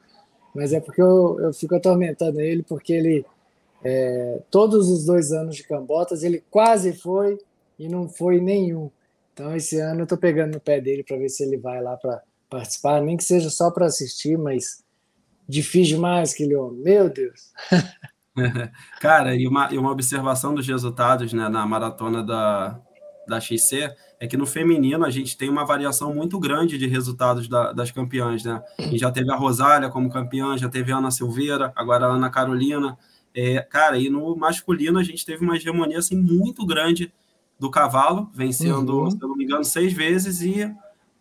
Mas 0.55 0.73
é 0.73 0.81
porque 0.81 1.03
eu, 1.03 1.39
eu 1.41 1.53
fico 1.53 1.75
atormentando 1.75 2.41
ele, 2.41 2.63
porque 2.63 2.93
ele, 2.93 3.27
é, 3.85 4.41
todos 4.51 4.89
os 4.89 5.05
dois 5.05 5.33
anos 5.33 5.57
de 5.57 5.65
Cambotas, 5.65 6.23
ele 6.23 6.43
quase 6.51 6.93
foi 6.95 7.39
e 7.79 7.89
não 7.89 8.09
foi 8.09 8.41
nenhum. 8.41 8.91
Então, 9.35 9.55
esse 9.55 9.79
ano 9.79 10.01
eu 10.01 10.05
estou 10.05 10.17
pegando 10.17 10.55
no 10.55 10.61
pé 10.61 10.81
dele 10.81 11.03
para 11.03 11.19
ver 11.19 11.29
se 11.29 11.43
ele 11.43 11.59
vai 11.59 11.83
lá 11.83 11.97
para 11.97 12.23
participar, 12.49 13.03
nem 13.03 13.19
que 13.19 13.25
seja 13.25 13.51
só 13.51 13.71
para 13.71 13.85
assistir, 13.85 14.39
mas 14.39 14.83
difícil 15.49 15.97
demais 15.97 16.33
aquele 16.33 16.55
homem, 16.55 16.83
meu 16.83 17.09
Deus. 17.09 17.53
Cara, 19.01 19.35
e 19.35 19.47
uma, 19.47 19.73
e 19.73 19.79
uma 19.79 19.91
observação 19.91 20.55
dos 20.55 20.67
resultados 20.67 21.33
né, 21.33 21.49
na 21.49 21.67
maratona 21.67 22.23
da, 22.23 22.81
da 23.27 23.41
XC 23.41 23.91
é 24.19 24.27
que 24.27 24.37
no 24.37 24.47
feminino 24.47 25.05
a 25.05 25.11
gente 25.11 25.37
tem 25.37 25.49
uma 25.49 25.65
variação 25.65 26.15
muito 26.15 26.39
grande 26.39 26.79
de 26.79 26.87
resultados 26.87 27.49
da, 27.49 27.73
das 27.73 27.91
campeãs, 27.91 28.45
né? 28.45 28.63
E 28.93 28.99
já 28.99 29.11
teve 29.11 29.31
a 29.31 29.37
Rosália 29.37 29.91
como 29.91 30.11
campeã, 30.11 30.57
já 30.57 30.69
teve 30.69 30.93
a 30.93 30.97
Ana 30.97 31.11
Silveira, 31.11 31.73
agora 31.77 32.07
a 32.07 32.11
Ana 32.11 32.31
Carolina. 32.31 32.97
É, 33.35 33.61
cara, 33.61 33.99
e 33.99 34.09
no 34.09 34.35
masculino 34.35 34.99
a 34.99 35.03
gente 35.03 35.27
teve 35.27 35.45
uma 35.45 35.57
hegemonia 35.57 35.99
assim, 35.99 36.17
muito 36.17 36.65
grande 36.65 37.13
do 37.59 37.71
cavalo, 37.71 38.31
vencendo, 38.35 39.01
uhum. 39.01 39.11
se 39.11 39.19
eu 39.21 39.29
não 39.29 39.37
me 39.37 39.45
engano, 39.45 39.65
seis 39.65 39.93
vezes, 39.93 40.43
e 40.43 40.75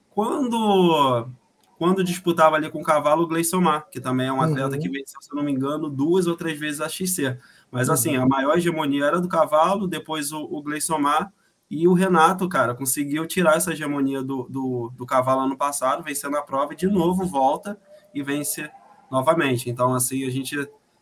quando 0.09 1.27
quando 1.77 2.03
disputava 2.03 2.55
ali 2.55 2.69
com 2.69 2.79
o 2.79 2.83
cavalo 2.83 3.23
o 3.23 3.27
Gleison 3.27 3.61
Mar, 3.61 3.87
que 3.89 3.99
também 3.99 4.27
é 4.27 4.31
um 4.31 4.41
atleta 4.41 4.75
uhum. 4.75 4.81
que 4.81 4.89
venceu, 4.89 5.21
se 5.21 5.31
eu 5.31 5.35
não 5.35 5.43
me 5.43 5.51
engano, 5.51 5.89
duas 5.89 6.25
ou 6.27 6.35
três 6.35 6.59
vezes 6.59 6.81
a 6.81 6.87
XC. 6.87 7.37
Mas 7.69 7.89
assim, 7.89 8.17
uhum. 8.17 8.23
a 8.23 8.27
maior 8.27 8.57
hegemonia 8.57 9.05
era 9.05 9.19
do 9.19 9.27
cavalo, 9.27 9.87
depois 9.87 10.31
o, 10.31 10.41
o 10.43 10.61
Gleison 10.61 10.97
Mar, 10.97 11.31
e 11.69 11.87
o 11.87 11.93
Renato, 11.93 12.47
cara, 12.47 12.75
conseguiu 12.75 13.25
tirar 13.25 13.57
essa 13.57 13.73
hegemonia 13.73 14.21
do, 14.21 14.43
do, 14.43 14.91
do 14.95 15.05
cavalo 15.05 15.41
ano 15.41 15.57
passado, 15.57 16.03
vencendo 16.03 16.37
a 16.37 16.41
prova, 16.41 16.73
e 16.73 16.77
de 16.77 16.87
novo 16.87 17.25
volta 17.25 17.77
e 18.13 18.21
vence 18.21 18.69
novamente. 19.11 19.69
Então, 19.69 19.93
assim, 19.93 20.25
a 20.25 20.29
gente 20.29 20.55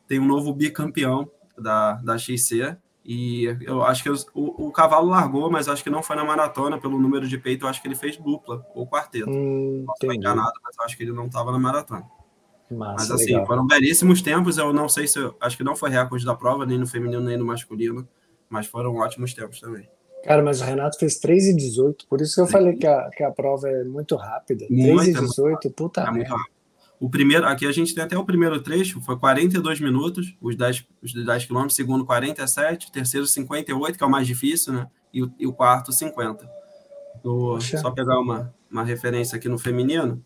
tem 0.08 0.20
um 0.20 0.26
novo 0.26 0.54
bicampeão 0.54 1.30
da, 1.58 1.94
da 1.96 2.18
XC. 2.18 2.78
E 3.06 3.46
eu 3.62 3.84
acho 3.84 4.02
que 4.02 4.10
eu, 4.10 4.16
o, 4.34 4.68
o, 4.68 4.72
cavalo 4.72 5.10
largou, 5.10 5.52
mas 5.52 5.68
acho 5.68 5.84
que 5.84 5.90
não 5.90 6.02
foi 6.02 6.16
na 6.16 6.24
maratona, 6.24 6.80
pelo 6.80 6.98
número 6.98 7.28
de 7.28 7.38
peito, 7.38 7.66
eu 7.66 7.70
acho 7.70 7.82
que 7.82 7.88
ele 7.88 7.96
fez 7.96 8.16
dupla 8.16 8.66
ou 8.74 8.88
quarteto. 8.88 9.30
Hum, 9.30 9.86
não 10.02 10.14
enganado, 10.14 10.54
mas 10.64 10.78
eu 10.78 10.86
acho 10.86 10.96
que 10.96 11.04
ele 11.04 11.12
não 11.12 11.26
estava 11.26 11.52
na 11.52 11.60
maratona. 11.60 12.06
Massa, 12.72 12.96
mas 12.96 13.12
assim, 13.12 13.34
legal. 13.34 13.46
foram 13.46 13.68
belíssimos 13.68 14.22
tempos. 14.22 14.58
Eu 14.58 14.72
não 14.72 14.88
sei 14.88 15.06
se. 15.06 15.20
Eu, 15.20 15.36
acho 15.42 15.58
que 15.58 15.64
não 15.64 15.76
foi 15.76 15.90
recorde 15.90 16.26
da 16.26 16.34
prova, 16.34 16.66
nem 16.66 16.78
no 16.78 16.88
feminino, 16.88 17.22
nem 17.22 17.38
no 17.38 17.46
masculino, 17.46 18.08
mas 18.50 18.68
foram 18.68 18.96
ótimos 18.96 19.34
tempos 19.34 19.60
também. 19.60 19.88
Cara, 20.24 20.42
mas 20.42 20.62
o 20.62 20.64
Renato 20.64 20.98
fez 20.98 21.20
3 21.20 21.48
e 21.48 21.56
18, 21.56 22.08
por 22.08 22.22
isso 22.22 22.36
que 22.36 22.42
eu 22.42 22.46
Sim. 22.46 22.52
falei 22.54 22.76
que 22.78 22.88
a, 22.88 23.10
que 23.10 23.24
a 23.24 23.32
prova 23.32 23.68
é 23.68 23.84
muito 23.84 24.16
rápida. 24.16 24.66
Muito, 24.70 25.04
3 25.04 25.18
e 25.18 25.20
18, 25.20 25.68
é 25.68 25.72
puta 25.72 26.02
é 26.02 26.12
merda. 26.12 26.36
O 27.00 27.10
primeiro, 27.10 27.46
aqui 27.46 27.66
a 27.66 27.72
gente 27.72 27.94
tem 27.94 28.04
até 28.04 28.18
o 28.18 28.24
primeiro 28.24 28.62
trecho, 28.62 29.02
foi 29.02 29.18
42 29.18 29.82
minutos, 29.82 30.36
os 30.42 30.56
10, 30.56 30.86
os 31.02 31.14
10 31.14 31.46
quilômetros, 31.46 31.76
segundo 31.76 32.06
47, 32.06 32.92
terceiro 32.92 33.28
58, 33.28 33.98
que 33.98 34.04
é 34.04 34.08
o 34.08 34.10
mais 34.10 34.26
difícil, 34.26 34.74
né? 34.74 34.88
E 35.14 35.22
o, 35.22 35.34
e 35.38 35.46
o 35.46 35.54
quarto 35.54 35.92
50. 35.92 36.50
Do, 37.24 37.60
só 37.60 37.92
pegar 37.92 38.20
uma, 38.20 38.54
uma 38.72 38.84
referência 38.84 39.36
aqui 39.36 39.50
no 39.50 39.58
feminino, 39.58 40.24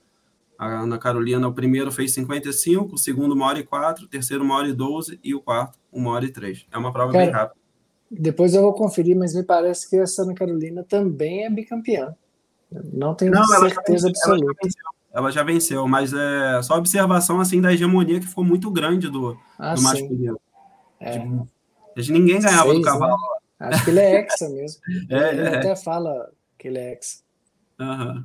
a 0.58 0.82
Ana 0.82 0.98
Carolina, 0.98 1.48
o 1.48 1.54
primeiro 1.54 1.92
fez 1.92 2.14
55, 2.14 2.96
o 2.96 2.98
segundo 2.98 3.34
uma 3.34 3.46
hora 3.46 3.60
e 3.60 3.64
4, 3.64 4.06
o 4.06 4.08
terceiro 4.08 4.44
uma 4.44 4.56
hora 4.56 4.68
e 4.68 4.74
12 4.74 5.20
e 5.24 5.36
o 5.36 5.42
quarto 5.42 5.78
uma 5.92 6.12
hora 6.12 6.26
e 6.26 6.32
3. 6.32 6.66
É 6.72 6.78
uma 6.78 6.92
prova 6.92 7.12
Cara, 7.12 7.26
bem 7.26 7.34
rápida. 7.34 7.60
Depois 8.10 8.54
eu 8.54 8.62
vou 8.62 8.74
conferir, 8.74 9.16
mas 9.16 9.36
me 9.36 9.44
parece 9.44 9.90
que 9.90 9.98
a 9.98 10.06
Ana 10.20 10.34
Carolina 10.34 10.84
também 10.84 11.46
é 11.46 11.50
bicampeã. 11.50 12.16
Não 12.72 13.14
tenho 13.14 13.32
não, 13.32 13.46
certeza 13.46 14.10
absoluta. 14.10 14.46
Ela 14.46 14.54
já, 14.54 14.60
venceu, 14.64 14.97
ela 15.18 15.32
já 15.32 15.42
venceu, 15.42 15.88
mas 15.88 16.14
é 16.14 16.62
só 16.62 16.78
observação 16.78 17.42
assim 17.42 17.60
da 17.60 17.74
hegemonia 17.74 18.20
que 18.20 18.28
ficou 18.28 18.44
muito 18.44 18.70
grande 18.70 19.10
do, 19.10 19.36
ah, 19.58 19.74
do 19.74 19.82
masculino. 19.82 20.40
É. 21.00 21.18
Tipo, 21.18 21.48
ninguém 21.96 22.40
ganhava 22.40 22.70
Seis, 22.70 22.74
do 22.76 22.86
né? 22.86 22.92
cavalo. 22.92 23.18
Né? 23.60 23.68
Acho 23.68 23.84
que 23.84 23.90
ele 23.90 24.00
é 24.00 24.16
hexa 24.16 24.50
mesmo. 24.50 24.80
é, 25.10 25.30
ele 25.30 25.42
é. 25.42 25.58
até 25.58 25.76
fala 25.76 26.30
que 26.56 26.68
ele 26.68 26.78
é 26.78 26.94
hexa. 26.94 27.24
Uhum. 27.80 28.24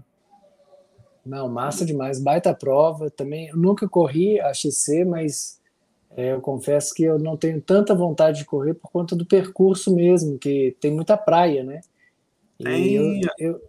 Não, 1.25 1.49
massa 1.49 1.87
demais. 1.87 2.21
Baita 2.21 2.53
prova 2.53 3.09
também. 3.09 3.49
Eu 3.49 3.57
nunca 3.57 3.89
corri 3.89 4.39
a 4.39 4.53
XC, 4.53 5.07
mas 5.07 5.59
é, 6.15 6.33
eu 6.33 6.43
confesso 6.43 6.93
que 6.93 7.05
eu 7.05 7.19
não 7.19 7.39
tenho 7.39 7.59
tanta 7.63 7.95
vontade 7.95 8.41
de 8.41 8.45
correr 8.45 8.75
por 8.75 8.91
conta 8.91 9.17
do 9.17 9.25
percurso 9.25 9.95
mesmo, 9.95 10.37
que 10.37 10.77
tem 10.79 10.93
muita 10.93 11.17
praia, 11.17 11.65
né? 11.65 11.81
E 12.61 12.95
eu, 12.95 13.31
eu, 13.39 13.63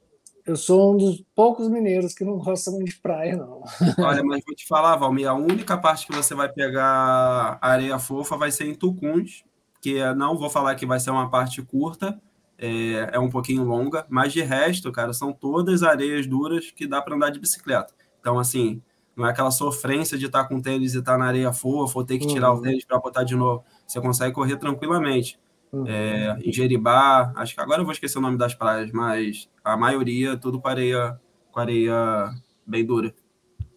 eu, 0.45 0.55
sou 0.55 0.93
um 0.93 0.97
dos 0.97 1.23
poucos 1.35 1.67
mineiros 1.67 2.13
que 2.13 2.23
não 2.23 2.37
gostam 2.37 2.73
muito 2.73 2.89
de 2.89 2.99
praia, 2.99 3.35
não. 3.35 3.63
Olha, 3.99 4.23
mas 4.23 4.41
vou 4.45 4.55
te 4.55 4.67
falar, 4.67 4.95
Valmir, 4.95 5.27
a 5.27 5.33
única 5.33 5.77
parte 5.77 6.07
que 6.07 6.15
você 6.15 6.35
vai 6.35 6.51
pegar 6.51 7.57
areia 7.61 7.97
fofa 7.99 8.37
vai 8.37 8.51
ser 8.51 8.65
em 8.65 8.75
Tucuns, 8.75 9.43
que 9.81 10.01
não 10.13 10.37
vou 10.37 10.49
falar 10.49 10.75
que 10.75 10.85
vai 10.85 10.99
ser 10.99 11.11
uma 11.11 11.29
parte 11.29 11.61
curta, 11.61 12.19
é, 12.57 13.09
é 13.13 13.19
um 13.19 13.29
pouquinho 13.29 13.63
longa, 13.63 14.05
mas 14.09 14.31
de 14.31 14.41
resto, 14.41 14.91
cara, 14.91 15.13
são 15.13 15.33
todas 15.33 15.83
areias 15.83 16.25
duras 16.25 16.71
que 16.71 16.87
dá 16.87 17.01
para 17.01 17.15
andar 17.15 17.29
de 17.29 17.39
bicicleta. 17.39 17.93
Então, 18.19 18.39
assim, 18.39 18.81
não 19.15 19.27
é 19.27 19.31
aquela 19.31 19.51
sofrência 19.51 20.17
de 20.17 20.25
estar 20.25 20.45
com 20.45 20.55
o 20.55 20.61
tênis 20.61 20.95
e 20.95 20.99
estar 20.99 21.17
na 21.17 21.25
areia 21.25 21.51
fofa, 21.53 21.99
ou 21.99 22.05
ter 22.05 22.17
que 22.17 22.27
tirar 22.27 22.51
uhum. 22.51 22.59
o 22.59 22.61
tênis 22.61 22.85
para 22.85 22.99
botar 22.99 23.23
de 23.23 23.35
novo. 23.35 23.63
Você 23.85 23.99
consegue 24.01 24.33
correr 24.33 24.57
tranquilamente. 24.57 25.39
Uhum. 25.73 25.87
é, 25.87 26.37
em 26.41 26.53
Jeribá, 26.53 27.33
acho 27.35 27.55
que 27.55 27.61
agora 27.61 27.81
eu 27.81 27.85
vou 27.85 27.91
esquecer 27.91 28.17
o 28.17 28.21
nome 28.21 28.37
das 28.37 28.53
praias, 28.53 28.91
mas 28.91 29.49
a 29.63 29.75
maioria 29.75 30.37
tudo 30.37 30.61
com 30.61 30.67
areia, 30.67 31.19
com 31.51 31.59
areia 31.59 32.29
bem 32.65 32.85
dura. 32.85 33.13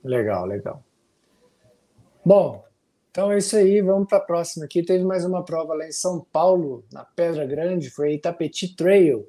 Legal, 0.05 0.47
legal. 0.47 0.85
Bom, 2.25 2.65
então 3.11 3.33
é 3.33 3.39
isso 3.39 3.57
aí, 3.57 3.81
vamos 3.81 4.09
para 4.09 4.19
a 4.19 4.21
próxima 4.21 4.67
aqui. 4.67 4.83
Teve 4.83 5.03
mais 5.03 5.25
uma 5.25 5.45
prova 5.45 5.75
lá 5.75 5.87
em 5.87 5.93
São 5.93 6.25
Paulo, 6.31 6.85
na 6.93 7.05
Pedra 7.05 7.47
Grande, 7.47 7.89
foi 7.89 8.15
Itapeti 8.15 8.77
Trail. 8.77 9.27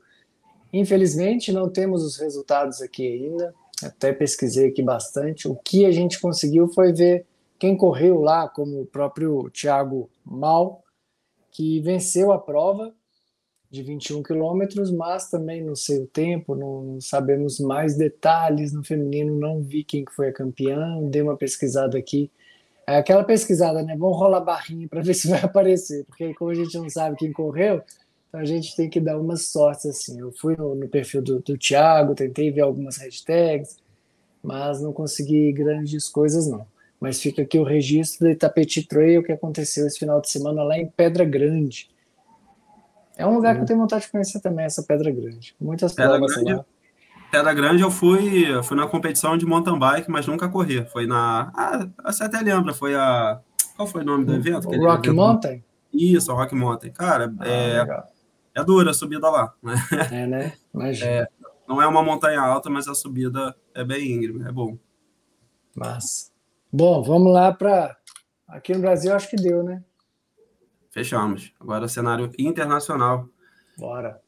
Infelizmente, 0.74 1.54
não 1.54 1.70
temos 1.70 2.04
os 2.04 2.18
resultados 2.18 2.82
aqui 2.82 3.08
ainda, 3.08 3.54
até 3.82 4.12
pesquisei 4.12 4.68
aqui 4.68 4.84
bastante. 4.84 5.48
O 5.48 5.56
que 5.56 5.86
a 5.86 5.92
gente 5.92 6.20
conseguiu 6.20 6.68
foi 6.68 6.92
ver 6.92 7.26
quem 7.58 7.78
correu 7.78 8.20
lá, 8.20 8.48
como 8.48 8.82
o 8.82 8.86
próprio 8.86 9.50
Thiago 9.52 10.10
Mal, 10.26 10.84
que 11.58 11.82
venceu 11.82 12.32
a 12.32 12.38
prova 12.38 12.94
de 13.68 13.82
21 13.82 14.22
quilômetros, 14.22 14.92
mas 14.92 15.28
também 15.28 15.64
não 15.64 15.76
sei 15.76 16.04
o 16.04 16.06
tempo, 16.06 16.54
não 16.54 17.02
sabemos 17.02 17.60
mais 17.60 17.98
detalhes 17.98 18.72
no 18.72 18.84
feminino, 18.84 19.36
não 19.36 19.64
vi 19.64 19.84
quem 19.84 20.06
foi 20.16 20.28
a 20.28 20.32
campeã, 20.32 21.02
dei 21.10 21.24
uma 21.24 21.36
pesquisada 21.36 21.98
aqui. 21.98 22.30
É 22.86 22.98
aquela 22.98 23.24
pesquisada, 23.24 23.82
né? 23.82 23.98
Vamos 23.98 24.20
rolar 24.20 24.42
barrinha 24.42 24.88
para 24.88 25.02
ver 25.04 25.16
se 25.16 25.28
vai 25.28 25.42
aparecer, 25.42 26.06
porque 26.06 26.32
como 26.36 26.52
a 26.52 26.54
gente 26.54 26.78
não 26.78 26.88
sabe 26.92 27.18
quem 27.18 27.34
correu, 27.34 27.82
então 28.30 28.40
a 28.40 28.46
gente 28.46 28.76
tem 28.76 28.88
que 28.88 29.00
dar 29.00 29.20
umas 29.20 29.48
sortes 29.48 29.88
assim. 29.88 30.20
Eu 30.20 30.32
fui 30.32 30.56
no, 30.56 30.76
no 30.76 30.88
perfil 30.88 31.24
do, 31.24 31.40
do 31.40 31.58
Thiago, 31.58 32.14
tentei 32.14 32.52
ver 32.52 32.62
algumas 32.62 32.98
hashtags, 32.98 33.78
mas 34.44 34.80
não 34.80 34.94
consegui 34.94 35.52
grandes 35.54 36.08
coisas 36.08 36.48
não. 36.48 36.68
Mas 37.00 37.22
fica 37.22 37.44
aqui 37.44 37.60
o 37.60 37.63
registro 37.63 38.27
do 38.27 38.32
Itapeti 38.32 38.84
Trail 38.88 39.24
que 39.24 39.32
aconteceu 39.32 39.86
esse 39.86 40.00
final 40.00 40.20
de 40.20 40.30
semana 40.30 40.63
lá 40.63 40.77
em 40.77 40.88
Pedra 40.88 41.24
Grande. 41.24 41.89
É 43.16 43.25
um 43.25 43.34
lugar 43.34 43.56
que 43.56 43.62
eu 43.62 43.66
tenho 43.66 43.80
vontade 43.80 44.06
de 44.06 44.12
conhecer 44.12 44.39
também, 44.39 44.66
essa 44.66 44.84
Pedra 44.84 45.12
Grande. 45.12 45.56
Muitas 45.60 45.94
Pedra 45.94 46.18
provas 46.18 46.36
Grande, 46.36 46.54
lá. 46.54 46.66
Pedra 47.32 47.54
Grande 47.54 47.84
eu 47.84 47.92
fui, 47.92 48.46
fui 48.63 48.77
na 48.77 48.88
competição 48.88 49.38
de 49.38 49.46
mountain 49.46 49.77
bike, 49.77 50.10
mas 50.10 50.27
nunca 50.27 50.48
corri. 50.48 50.86
Foi 50.88 51.06
na. 51.06 51.51
Ah, 51.56 51.88
você 52.06 52.24
até 52.24 52.39
lembra, 52.39 52.74
foi 52.74 52.96
a. 52.96 53.39
Qual 53.75 53.88
foi 53.88 54.01
o 54.01 54.06
nome 54.06 54.25
do 54.25 54.34
evento? 54.34 54.68
O 54.70 54.86
Rock 54.86 55.10
Mountain? 55.10 55.63
Isso, 55.94 56.34
Rock 56.34 56.56
Mountain. 56.56 56.92
Cara, 56.92 57.34
ah, 57.39 57.48
é, 57.48 57.80
legal. 57.80 58.08
é 58.56 58.63
dura 58.63 58.92
a 58.92 58.94
subida 58.94 59.30
lá. 59.30 59.54
Né? 59.62 59.75
É, 60.12 60.27
né? 60.27 60.54
Imagina. 60.74 61.12
É, 61.12 61.27
não 61.68 61.82
é 61.82 61.88
uma 61.88 62.01
montanha 62.01 62.39
alta, 62.39 62.70
mas 62.70 62.88
a 62.88 62.96
subida 62.96 63.56
é 63.74 63.84
bem 63.84 64.13
íngreme, 64.13 64.48
é 64.48 64.51
bom. 64.51 64.77
Mas, 65.75 66.32
bom, 66.72 67.04
vamos 67.04 67.32
lá 67.32 67.54
para 67.54 67.96
aqui 68.48 68.74
no 68.74 68.82
Brasil 68.82 69.14
acho 69.16 69.30
que 69.30 69.36
deu, 69.36 69.64
né? 69.64 69.84
Fechamos. 70.90 71.54
Agora 71.60 71.88
cenário 71.88 72.32
internacional. 72.40 73.28
Bora. 73.78 74.20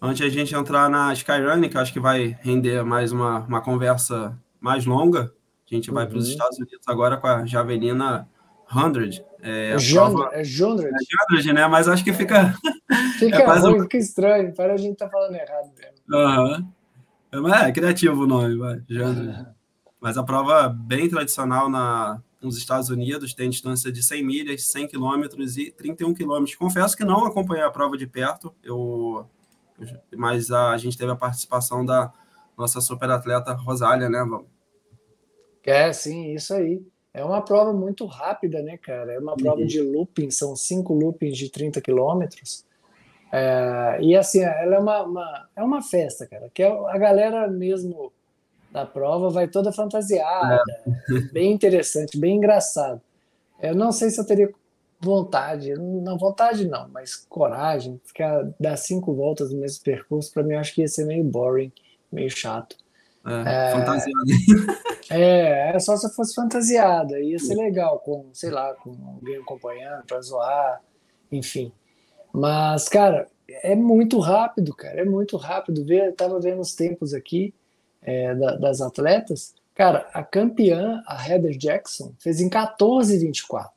Antes 0.00 0.26
a 0.26 0.28
gente 0.28 0.54
entrar 0.54 0.88
na 0.88 1.12
Skyrunning, 1.12 1.68
que 1.68 1.78
acho 1.78 1.92
que 1.92 2.00
vai 2.00 2.38
render 2.40 2.82
mais 2.84 3.12
uma, 3.12 3.40
uma 3.40 3.60
conversa 3.60 4.38
mais 4.60 4.86
longa, 4.86 5.32
a 5.70 5.74
gente 5.74 5.90
vai 5.90 6.06
para 6.06 6.18
os 6.18 6.26
uhum. 6.26 6.32
Estados 6.32 6.58
Unidos 6.58 6.86
agora 6.86 7.16
com 7.16 7.26
a 7.26 7.44
Javelina 7.44 8.28
100. 8.70 9.24
É, 9.42 9.72
é, 9.72 9.76
prova... 9.92 10.30
é 10.32 10.44
100. 10.44 10.86
É 10.86 11.42
100, 11.42 11.52
né? 11.52 11.66
Mas 11.66 11.88
acho 11.88 12.04
que 12.04 12.12
fica... 12.12 12.54
Fica 13.18 13.38
é 13.42 13.58
ruim, 13.58 13.80
um... 13.80 13.82
fica 13.82 13.96
estranho. 13.96 14.54
Para 14.54 14.74
a 14.74 14.76
gente 14.76 14.92
estar 14.92 15.06
tá 15.06 15.12
falando 15.12 15.34
errado 15.34 15.70
mesmo. 15.76 16.62
Uhum. 17.32 17.52
É, 17.52 17.68
é 17.68 17.72
criativo 17.72 18.22
o 18.22 18.26
nome, 18.26 18.56
vai. 18.56 18.76
Uhum. 18.90 19.46
Mas 20.06 20.16
a 20.16 20.22
prova 20.22 20.68
bem 20.68 21.08
tradicional 21.08 21.68
na, 21.68 22.22
nos 22.40 22.56
Estados 22.56 22.90
Unidos 22.90 23.34
tem 23.34 23.50
distância 23.50 23.90
de 23.90 24.00
100 24.04 24.24
milhas, 24.24 24.62
100 24.68 24.86
quilômetros 24.86 25.56
e 25.56 25.72
31 25.72 26.14
quilômetros. 26.14 26.54
Confesso 26.54 26.96
que 26.96 27.04
não 27.04 27.26
acompanhei 27.26 27.64
a 27.64 27.70
prova 27.72 27.96
de 27.96 28.06
perto, 28.06 28.54
eu, 28.62 29.26
mas 30.16 30.52
a, 30.52 30.76
gente 30.78 30.96
teve 30.96 31.10
a 31.10 31.16
participação 31.16 31.84
da 31.84 32.12
nossa 32.56 32.80
super 32.80 33.10
atleta 33.10 33.52
Rosália, 33.52 34.08
né, 34.08 34.20
Vamos? 34.20 34.46
É, 35.64 35.92
sim, 35.92 36.34
isso 36.34 36.54
aí. 36.54 36.80
É 37.12 37.24
uma 37.24 37.42
prova 37.42 37.72
muito 37.72 38.06
rápida, 38.06 38.62
né, 38.62 38.76
cara? 38.76 39.12
É 39.12 39.18
uma 39.18 39.34
prova 39.34 39.62
uhum. 39.62 39.66
de 39.66 39.82
looping, 39.82 40.30
são 40.30 40.54
cinco 40.54 40.94
loopings 40.94 41.36
de 41.36 41.50
30 41.50 41.80
quilômetros. 41.80 42.64
É, 43.32 43.98
e 44.00 44.14
assim, 44.14 44.38
ela 44.38 44.76
é 44.76 44.78
uma, 44.78 45.02
uma, 45.02 45.48
é 45.56 45.64
uma 45.64 45.82
festa, 45.82 46.28
cara, 46.28 46.48
que 46.54 46.62
é 46.62 46.68
a 46.68 46.96
galera 46.96 47.48
mesmo 47.48 48.12
da 48.76 48.84
prova 48.84 49.30
vai 49.30 49.48
toda 49.48 49.72
fantasiada, 49.72 50.62
é. 50.86 51.20
bem 51.32 51.50
interessante, 51.50 52.18
bem 52.18 52.36
engraçado. 52.36 53.00
Eu 53.58 53.74
não 53.74 53.90
sei 53.90 54.10
se 54.10 54.20
eu 54.20 54.26
teria 54.26 54.52
vontade, 55.00 55.72
não 55.72 56.18
vontade 56.18 56.68
não, 56.68 56.86
mas 56.90 57.16
coragem, 57.16 57.98
ficar 58.04 58.46
dar 58.60 58.76
cinco 58.76 59.14
voltas 59.14 59.50
no 59.50 59.60
mesmo 59.60 59.82
percurso, 59.82 60.30
para 60.30 60.42
mim 60.42 60.56
acho 60.56 60.74
que 60.74 60.82
ia 60.82 60.88
ser 60.88 61.06
meio 61.06 61.24
boring, 61.24 61.72
meio 62.12 62.28
chato. 62.28 62.76
É, 63.24 63.70
é 63.70 63.72
fantasiada. 63.72 64.86
É, 65.08 65.70
é 65.70 65.78
só 65.78 65.96
se 65.96 66.04
eu 66.04 66.10
fosse 66.10 66.34
fantasiada, 66.34 67.20
ia 67.20 67.38
ser 67.38 67.54
legal, 67.54 68.00
com, 68.00 68.28
sei 68.32 68.50
lá, 68.50 68.74
com 68.74 68.90
alguém 69.14 69.36
acompanhando 69.36 70.04
para 70.04 70.20
zoar, 70.20 70.82
enfim. 71.30 71.70
Mas, 72.32 72.88
cara, 72.88 73.28
é 73.48 73.76
muito 73.76 74.18
rápido, 74.18 74.74
cara, 74.74 75.00
é 75.00 75.04
muito 75.04 75.36
rápido. 75.36 75.84
Ver, 75.84 76.12
tava 76.16 76.40
vendo 76.40 76.60
os 76.60 76.74
tempos 76.74 77.14
aqui 77.14 77.54
é, 78.06 78.34
da, 78.34 78.56
das 78.56 78.80
atletas. 78.80 79.54
Cara, 79.74 80.08
a 80.14 80.22
campeã, 80.22 81.02
a 81.06 81.28
Heather 81.28 81.56
Jackson, 81.58 82.14
fez 82.18 82.40
em 82.40 82.48
14,24. 82.48 83.68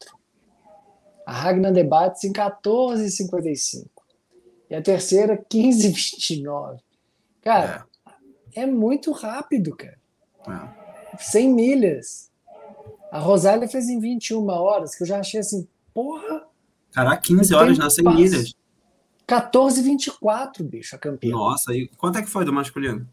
A 1.26 1.34
Ragnar 1.34 1.74
Debates 1.74 2.24
em 2.24 2.32
14,55. 2.32 3.88
E 4.70 4.76
a 4.76 4.82
terceira, 4.82 5.38
15,29. 5.52 6.80
Cara, 7.42 7.86
é. 8.56 8.62
é. 8.62 8.66
muito 8.66 9.12
rápido, 9.12 9.76
cara. 9.76 10.00
É. 10.48 11.18
100 11.18 11.54
milhas. 11.54 12.32
A 13.12 13.20
Rosália 13.20 13.68
fez 13.68 13.90
em 13.90 14.00
21 14.00 14.48
horas, 14.48 14.96
que 14.96 15.04
eu 15.04 15.08
já 15.08 15.20
achei 15.20 15.40
assim, 15.40 15.68
porra, 15.94 16.48
Caraca, 16.92 17.22
15 17.22 17.54
horas 17.54 17.78
nas 17.78 17.96
100 17.96 18.06
milhas. 18.16 18.54
14 19.28 19.82
24, 19.82 20.64
bicho, 20.64 20.96
a 20.96 21.00
campeã. 21.00 21.32
Nossa, 21.32 21.74
e 21.74 21.88
quanto 21.98 22.18
é 22.18 22.22
que 22.24 22.30
foi 22.30 22.44
do 22.44 22.52
masculino? 22.52 23.08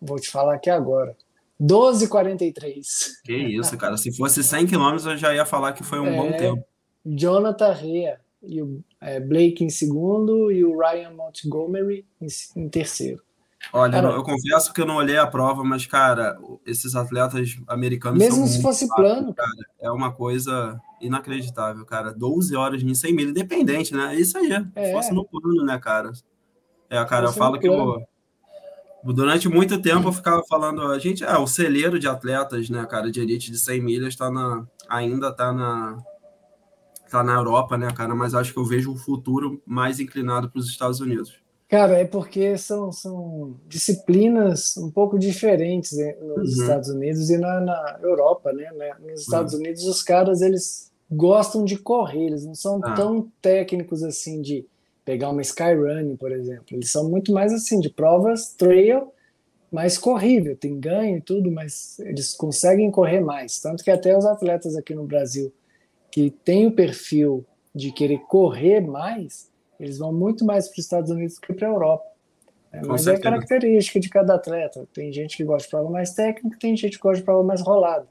Vou 0.00 0.18
te 0.18 0.30
falar 0.30 0.54
aqui 0.54 0.70
agora. 0.70 1.16
12 1.58 2.08
43. 2.08 3.20
Que 3.24 3.34
isso, 3.34 3.76
cara. 3.78 3.96
Se 3.96 4.14
fosse 4.14 4.44
100 4.44 4.66
quilômetros, 4.66 5.06
eu 5.06 5.16
já 5.16 5.34
ia 5.34 5.46
falar 5.46 5.72
que 5.72 5.82
foi 5.82 5.98
um 5.98 6.06
é, 6.06 6.16
bom 6.16 6.32
tempo. 6.36 6.64
Jonathan 7.04 7.72
Rea 7.72 8.20
e 8.42 8.62
o 8.62 8.84
é, 9.00 9.18
Blake 9.18 9.64
em 9.64 9.70
segundo 9.70 10.52
e 10.52 10.64
o 10.64 10.78
Ryan 10.78 11.10
Montgomery 11.10 12.06
em, 12.20 12.26
em 12.56 12.68
terceiro. 12.68 13.22
Olha, 13.72 13.92
cara, 13.92 14.14
eu 14.14 14.22
confesso 14.22 14.72
que 14.72 14.80
eu 14.80 14.86
não 14.86 14.96
olhei 14.96 15.16
a 15.16 15.26
prova, 15.26 15.64
mas, 15.64 15.86
cara, 15.86 16.38
esses 16.64 16.94
atletas 16.94 17.56
americanos. 17.66 18.18
Mesmo 18.18 18.46
se 18.46 18.62
fosse 18.62 18.86
plano. 18.94 19.34
Cara, 19.34 19.50
é 19.80 19.90
uma 19.90 20.12
coisa 20.12 20.80
inacreditável, 21.00 21.84
cara. 21.84 22.12
12 22.12 22.54
horas 22.54 22.82
em 22.82 22.94
100 22.94 23.14
mil, 23.14 23.28
independente, 23.30 23.94
né? 23.94 24.14
É 24.14 24.20
isso 24.20 24.38
aí. 24.38 24.52
É. 24.74 24.92
Fosse 24.92 25.12
no 25.12 25.24
plano, 25.24 25.64
né, 25.64 25.78
cara? 25.78 26.12
É, 26.88 27.04
cara, 27.06 27.26
eu 27.26 27.32
falo 27.32 27.58
que 27.58 27.66
eu, 27.66 28.06
durante 29.12 29.48
muito 29.48 29.80
tempo 29.80 30.08
eu 30.08 30.12
ficava 30.12 30.42
falando, 30.48 30.82
a 30.82 30.98
gente 30.98 31.24
é 31.24 31.36
o 31.36 31.46
celeiro 31.46 31.98
de 31.98 32.08
atletas, 32.08 32.68
né, 32.68 32.84
cara, 32.86 33.10
de 33.10 33.20
elite 33.20 33.50
de 33.50 33.58
100 33.58 33.82
milhas 33.82 34.16
tá 34.16 34.30
na, 34.30 34.66
ainda 34.88 35.32
tá 35.32 35.52
na 35.52 35.98
tá 37.10 37.22
na 37.22 37.34
Europa, 37.34 37.78
né, 37.78 37.88
cara, 37.92 38.14
mas 38.14 38.34
acho 38.34 38.52
que 38.52 38.58
eu 38.58 38.64
vejo 38.64 38.92
o 38.92 38.96
futuro 38.96 39.62
mais 39.64 40.00
inclinado 40.00 40.50
para 40.50 40.58
os 40.58 40.68
Estados 40.68 41.00
Unidos. 41.00 41.34
Cara, 41.68 41.98
é 41.98 42.04
porque 42.04 42.56
são, 42.56 42.92
são 42.92 43.56
disciplinas 43.66 44.76
um 44.76 44.90
pouco 44.90 45.18
diferentes 45.18 45.96
né, 45.96 46.14
nos 46.20 46.56
uhum. 46.56 46.62
Estados 46.62 46.88
Unidos 46.88 47.28
e 47.28 47.38
na, 47.38 47.60
na 47.60 47.98
Europa, 48.02 48.52
né? 48.52 48.70
né? 48.72 48.92
Nos 49.00 49.22
Estados 49.22 49.52
uhum. 49.52 49.60
Unidos 49.60 49.84
os 49.84 50.02
caras 50.02 50.42
eles 50.42 50.92
gostam 51.10 51.64
de 51.64 51.76
correr, 51.76 52.26
eles 52.26 52.44
não 52.44 52.54
são 52.54 52.80
ah. 52.84 52.94
tão 52.94 53.30
técnicos 53.42 54.04
assim 54.04 54.40
de 54.40 54.64
pegar 55.06 55.30
uma 55.30 55.40
skyrunning, 55.40 56.16
por 56.16 56.32
exemplo. 56.32 56.64
Eles 56.72 56.90
são 56.90 57.08
muito 57.08 57.32
mais 57.32 57.52
assim 57.52 57.78
de 57.78 57.88
provas 57.88 58.52
trail, 58.52 59.12
mais 59.70 59.96
corrível, 59.96 60.56
tem 60.56 60.78
ganho 60.78 61.18
e 61.18 61.20
tudo, 61.20 61.50
mas 61.50 62.00
eles 62.00 62.34
conseguem 62.34 62.90
correr 62.90 63.20
mais. 63.20 63.60
Tanto 63.60 63.84
que 63.84 63.90
até 63.90 64.18
os 64.18 64.26
atletas 64.26 64.76
aqui 64.76 64.94
no 64.94 65.04
Brasil 65.04 65.54
que 66.10 66.28
têm 66.30 66.66
o 66.66 66.72
perfil 66.72 67.46
de 67.72 67.92
querer 67.92 68.18
correr 68.26 68.80
mais, 68.80 69.48
eles 69.78 69.98
vão 69.98 70.12
muito 70.12 70.44
mais 70.44 70.66
para 70.66 70.78
os 70.78 70.84
Estados 70.84 71.10
Unidos 71.10 71.36
do 71.36 71.40
que 71.42 71.52
para 71.52 71.68
a 71.68 71.70
Europa. 71.70 72.04
É, 72.72 72.80
mas 72.84 73.02
certeza. 73.02 73.28
é 73.28 73.30
característica 73.30 74.00
de 74.00 74.08
cada 74.08 74.34
atleta. 74.34 74.88
Tem 74.92 75.12
gente 75.12 75.36
que 75.36 75.44
gosta 75.44 75.66
de 75.66 75.70
prova 75.70 75.90
mais 75.90 76.14
técnica, 76.14 76.58
tem 76.58 76.76
gente 76.76 76.96
que 76.96 77.02
gosta 77.02 77.18
de 77.18 77.24
prova 77.24 77.44
mais 77.44 77.60
rolada. 77.60 78.08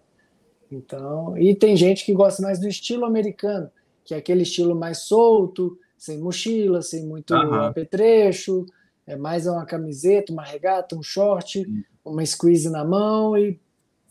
Então, 0.71 1.37
e 1.37 1.53
tem 1.53 1.75
gente 1.75 2.05
que 2.05 2.13
gosta 2.13 2.41
mais 2.41 2.59
do 2.59 2.67
estilo 2.67 3.05
americano, 3.05 3.69
que 4.05 4.13
é 4.13 4.17
aquele 4.17 4.43
estilo 4.43 4.75
mais 4.75 4.99
solto, 4.99 5.77
sem 5.97 6.19
mochila, 6.19 6.81
sem 6.81 7.05
muito 7.05 7.33
uhum. 7.33 7.53
apetrecho, 7.53 8.65
é 9.07 9.15
mais 9.15 9.45
uma 9.45 9.65
camiseta, 9.65 10.33
uma 10.33 10.43
regata, 10.43 10.95
um 10.95 11.03
short, 11.03 11.59
uhum. 11.59 11.83
uma 12.03 12.25
squeeze 12.25 12.69
na 12.69 12.83
mão 12.83 13.37
e 13.37 13.59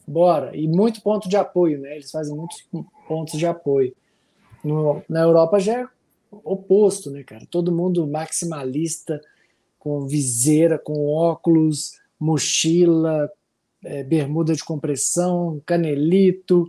bora. 0.07 0.57
E 0.57 0.69
muito 0.69 1.03
ponto 1.03 1.29
de 1.29 1.37
apoio, 1.37 1.81
né? 1.81 1.97
Eles 1.97 2.11
fazem 2.11 2.37
muitos 2.37 2.65
pontos 3.09 3.39
de 3.39 3.47
apoio. 3.47 3.95
No, 4.63 5.03
na 5.09 5.21
Europa 5.21 5.59
já 5.59 5.81
é 5.81 5.89
oposto, 6.31 7.11
né, 7.11 7.23
cara? 7.23 7.47
Todo 7.51 7.75
mundo 7.75 8.07
maximalista, 8.07 9.21
com 9.79 10.07
viseira, 10.07 10.79
com 10.79 11.07
óculos, 11.07 11.99
mochila, 12.19 13.31
é, 13.85 14.03
bermuda 14.03 14.55
de 14.55 14.65
compressão, 14.65 15.61
canelito, 15.67 16.69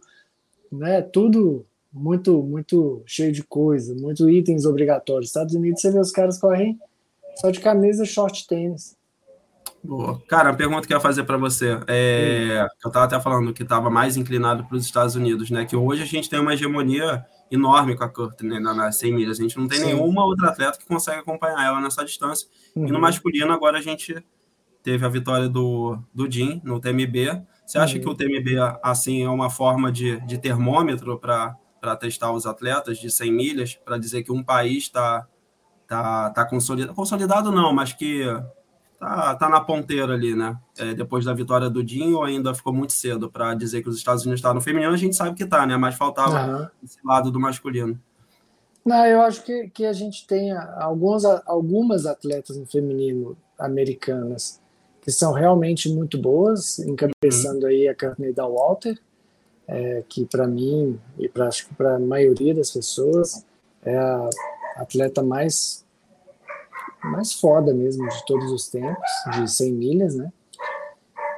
né? 0.72 1.02
Tudo 1.02 1.66
muito, 1.96 2.44
muito 2.44 3.02
cheio 3.06 3.32
de 3.32 3.42
coisa, 3.42 3.96
muito 3.96 4.30
itens 4.30 4.66
obrigatórios. 4.66 5.30
Estados 5.30 5.56
Unidos, 5.56 5.80
você 5.80 5.90
vê 5.90 6.00
os 6.00 6.12
caras 6.12 6.38
correm 6.38 6.78
só 7.38 7.50
de 7.50 7.60
camisa, 7.62 8.04
short, 8.04 8.46
tênis. 8.48 8.98
Boa. 9.82 10.22
Cara, 10.28 10.54
pergunta 10.54 10.86
que 10.86 10.94
eu 10.94 10.98
ia 10.98 11.02
fazer 11.02 11.24
para 11.24 11.38
você 11.38 11.80
é, 11.88 12.64
hum. 12.64 12.68
eu 12.84 12.88
estava 12.90 13.06
até 13.06 13.20
falando 13.20 13.54
que 13.54 13.64
estava 13.64 13.90
mais 13.90 14.18
inclinado 14.18 14.66
para 14.66 14.76
os 14.76 14.84
Estados 14.84 15.16
Unidos, 15.16 15.50
né? 15.50 15.64
Que 15.64 15.76
hoje 15.76 16.02
a 16.02 16.06
gente 16.06 16.30
tem 16.30 16.40
uma 16.40 16.54
hegemonia 16.54 17.24
enorme 17.50 17.96
com 17.96 18.04
a 18.04 18.10
Courtney 18.10 18.60
né, 18.60 18.74
nas 18.74 18.98
100 18.98 19.14
milhas. 19.14 19.40
A 19.40 19.44
gente 19.44 19.58
não 19.58 19.68
tem 19.68 19.80
Sim. 19.80 19.86
nenhuma 19.86 20.26
outra 20.26 20.50
atleta 20.50 20.78
que 20.78 20.86
consegue 20.86 21.20
acompanhar 21.20 21.66
ela 21.66 21.80
nessa 21.80 22.04
distância. 22.04 22.48
Uhum. 22.76 22.88
E 22.88 22.90
no 22.90 22.96
uhum. 22.96 23.02
masculino 23.02 23.54
agora 23.54 23.78
a 23.78 23.82
gente 23.82 24.22
teve 24.84 25.06
a 25.06 25.10
vitória 25.10 25.48
do, 25.48 25.98
do 26.14 26.30
Jim 26.30 26.62
no 26.64 26.80
TMB. 26.80 27.44
Você 27.66 27.78
acha 27.78 27.96
uhum. 27.96 28.02
que 28.02 28.10
o 28.10 28.16
TMB 28.16 28.80
assim 28.84 29.24
é 29.24 29.30
uma 29.30 29.50
forma 29.50 29.92
de, 29.92 30.20
de 30.22 30.38
termômetro 30.38 31.18
para 31.20 31.56
para 31.86 31.96
testar 31.96 32.32
os 32.32 32.48
atletas 32.48 32.98
de 32.98 33.12
100 33.12 33.32
milhas, 33.32 33.76
para 33.76 34.00
dizer 34.00 34.24
que 34.24 34.32
um 34.32 34.44
país 34.44 34.86
está 34.86 35.28
tá, 35.88 36.32
tá 36.32 36.44
consolidado, 36.44 36.96
consolidado 36.96 37.52
não, 37.52 37.72
mas 37.72 37.94
que 37.94 38.24
tá, 39.00 39.36
tá 39.36 39.48
na 39.48 39.62
ponteira 39.62 40.14
ali, 40.14 40.36
né? 40.36 40.58
É, 40.80 40.96
depois 40.96 41.24
da 41.24 41.32
vitória 41.32 41.70
do 41.70 41.84
Dinho, 41.84 42.24
ainda 42.24 42.56
ficou 42.56 42.74
muito 42.74 42.94
cedo 42.94 43.30
para 43.30 43.54
dizer 43.54 43.84
que 43.84 43.90
os 43.90 43.98
Estados 43.98 44.24
Unidos 44.24 44.40
estão 44.40 44.50
tá 44.50 44.56
no 44.56 44.62
feminino, 44.62 44.92
a 44.92 44.98
gente 44.98 45.16
sabe 45.16 45.36
que 45.36 45.46
tá, 45.46 45.64
né? 45.68 45.78
Mas 45.78 45.94
faltava 45.94 46.58
uhum. 46.58 46.68
esse 46.84 46.98
lado 47.06 47.30
do 47.30 47.40
masculino. 47.40 48.00
Não, 48.84 49.06
eu 49.06 49.22
acho 49.22 49.44
que, 49.44 49.70
que 49.70 49.86
a 49.86 49.94
gente 49.94 50.26
tem 50.26 50.52
alguns, 50.52 51.24
algumas 51.46 52.08
atletas 52.08 52.58
no 52.58 52.66
feminino 52.66 53.38
americanas 53.60 54.60
que 55.02 55.12
são 55.12 55.34
realmente 55.34 55.88
muito 55.88 56.18
boas, 56.18 56.80
encabeçando 56.80 57.66
uhum. 57.66 57.72
aí 57.72 57.88
a 57.88 57.96
Courtney 57.96 58.34
da 58.34 58.48
Walter, 58.48 59.00
é, 59.68 60.04
que 60.08 60.26
para 60.26 60.48
mim 60.48 61.00
e 61.18 61.28
para 61.28 61.48
acho 61.48 61.68
que 61.68 61.76
para 61.76 61.96
a 61.96 62.00
maioria 62.00 62.54
das 62.54 62.72
pessoas 62.72 63.46
é 63.84 63.96
a 63.96 64.30
atleta 64.78 65.24
mais 65.24 65.84
mais 67.04 67.34
foda 67.34 67.74
mesmo 67.74 68.08
de 68.10 68.26
todos 68.26 68.52
os 68.52 68.68
tempos, 68.68 69.10
de 69.36 69.50
100 69.52 69.74
milhas, 69.74 70.16
né? 70.16 70.32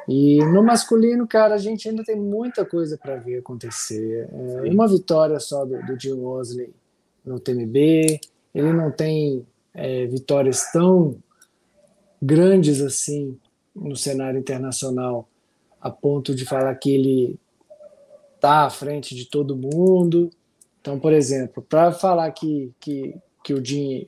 E 0.08 0.38
no 0.46 0.64
masculino, 0.64 1.28
cara, 1.28 1.56
a 1.56 1.58
gente 1.58 1.90
ainda 1.90 2.04
tem 2.04 2.16
muita 2.16 2.64
coisa 2.64 2.98
para 2.98 3.18
ver 3.18 3.40
acontecer. 3.40 4.30
É, 4.32 4.72
uma 4.72 4.88
vitória 4.88 5.38
só 5.40 5.66
do, 5.66 5.86
do 5.86 6.00
Jim 6.00 6.14
Wosley 6.14 6.74
no 7.26 7.38
TMB, 7.38 8.22
ele 8.56 8.72
não 8.72 8.90
tem 8.90 9.46
é, 9.74 10.06
vitórias 10.06 10.72
tão 10.72 11.18
grandes 12.22 12.82
assim 12.82 13.38
no 13.76 13.98
cenário 13.98 14.40
internacional 14.40 15.28
a 15.80 15.92
ponto 15.92 16.34
de 16.34 16.46
falar 16.46 16.74
que 16.76 16.96
ele 16.96 17.40
está 18.38 18.66
à 18.66 18.70
frente 18.70 19.14
de 19.14 19.26
todo 19.26 19.58
mundo. 19.58 20.30
Então, 20.80 21.00
por 21.00 21.12
exemplo, 21.12 21.62
para 21.62 21.92
falar 21.92 22.32
que, 22.32 22.72
que, 22.80 23.16
que 23.44 23.54
o 23.54 23.64
Jim 23.64 24.08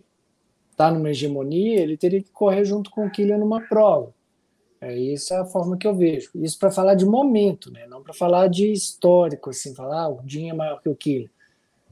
está 0.71 0.89
numa 0.89 1.09
hegemonia, 1.09 1.81
ele 1.81 1.97
teria 1.97 2.23
que 2.23 2.31
correr 2.31 2.63
junto 2.63 2.89
com 2.89 3.05
o 3.05 3.11
Kylian 3.11 3.37
numa 3.37 3.61
prova. 3.67 4.13
É, 4.79 4.97
isso 4.97 5.33
é 5.33 5.37
a 5.37 5.45
forma 5.45 5.77
que 5.77 5.85
eu 5.85 5.93
vejo. 5.93 6.31
Isso 6.35 6.57
para 6.57 6.71
falar 6.71 6.95
de 6.95 7.05
momento, 7.05 7.69
né? 7.69 7.85
não 7.85 8.01
para 8.01 8.13
falar 8.13 8.47
de 8.47 8.71
histórico, 8.71 9.49
assim, 9.49 9.75
falar 9.75 10.03
ah, 10.03 10.09
o 10.09 10.21
Jim 10.25 10.49
é 10.49 10.53
maior 10.53 10.81
que 10.81 10.87
o 10.87 10.95
Kylian. 10.95 11.29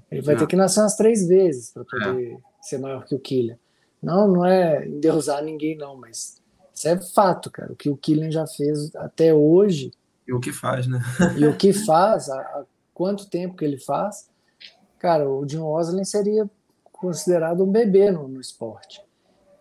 Ele 0.10 0.21
vai 0.21 0.36
não. 0.36 0.39
ter 0.39 0.47
que 0.47 0.56
nascer 0.56 0.80
umas 0.80 0.95
três 0.95 1.28
vezes 1.28 1.71
para 1.73 1.84
poder 1.84 2.34
é. 2.34 2.38
ser 2.62 2.78
maior 2.78 3.04
que 3.04 3.13
o 3.13 3.19
Kylian. 3.19 3.60
Não, 4.02 4.26
não 4.26 4.45
é 4.45 4.88
endeusar 4.88 5.43
ninguém, 5.43 5.76
não, 5.76 5.97
mas 5.97 6.41
isso 6.73 6.88
é 6.88 6.97
fato, 6.97 7.52
cara. 7.52 7.73
O 7.73 7.76
que 7.76 7.89
o 7.89 7.97
Kylian 7.97 8.32
já 8.32 8.47
fez 8.47 8.95
até 8.95 9.34
hoje 9.34 9.91
e 10.28 10.34
o 10.34 10.40
que 10.40 10.52
faz, 10.52 10.88
né? 10.88 11.02
e 11.38 11.46
o 11.46 11.56
que 11.56 11.72
faz, 11.86 12.30
há, 12.30 12.63
quanto 12.94 13.30
tempo 13.30 13.56
que 13.56 13.63
ele 13.63 13.78
faz, 13.78 14.30
cara, 15.00 15.30
o 15.30 15.48
Jim 15.48 15.60
Oslin 15.60 16.04
seria 16.04 16.50
considerado 16.92 17.63
um 17.63 17.72
bebê 17.72 18.12
no, 18.12 18.28
no 18.28 18.42
esporte. 18.42 19.02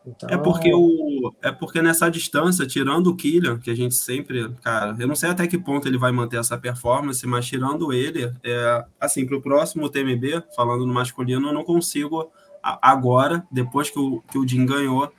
Então... 0.06 0.28
É 0.30 0.38
porque 0.38 0.72
o 0.72 1.34
é 1.42 1.50
porque 1.50 1.82
nessa 1.82 2.08
distância, 2.08 2.66
tirando 2.66 3.08
o 3.08 3.16
Killian, 3.16 3.58
que 3.58 3.70
a 3.70 3.74
gente 3.74 3.94
sempre, 3.94 4.48
cara, 4.62 4.94
eu 4.98 5.08
não 5.08 5.16
sei 5.16 5.30
até 5.30 5.46
que 5.46 5.58
ponto 5.58 5.88
ele 5.88 5.98
vai 5.98 6.12
manter 6.12 6.38
essa 6.38 6.56
performance, 6.56 7.26
mas 7.26 7.46
tirando 7.46 7.92
ele, 7.92 8.32
é, 8.44 8.84
assim, 9.00 9.26
para 9.26 9.36
o 9.36 9.42
próximo 9.42 9.88
TMB, 9.88 10.44
falando 10.54 10.86
no 10.86 10.94
masculino, 10.94 11.48
eu 11.48 11.52
não 11.52 11.64
consigo 11.64 12.30
agora, 12.62 13.46
depois 13.50 13.90
que 13.90 13.98
o, 13.98 14.22
que 14.30 14.38
o 14.38 14.46
Jim 14.46 14.64
ganhou, 14.64 15.12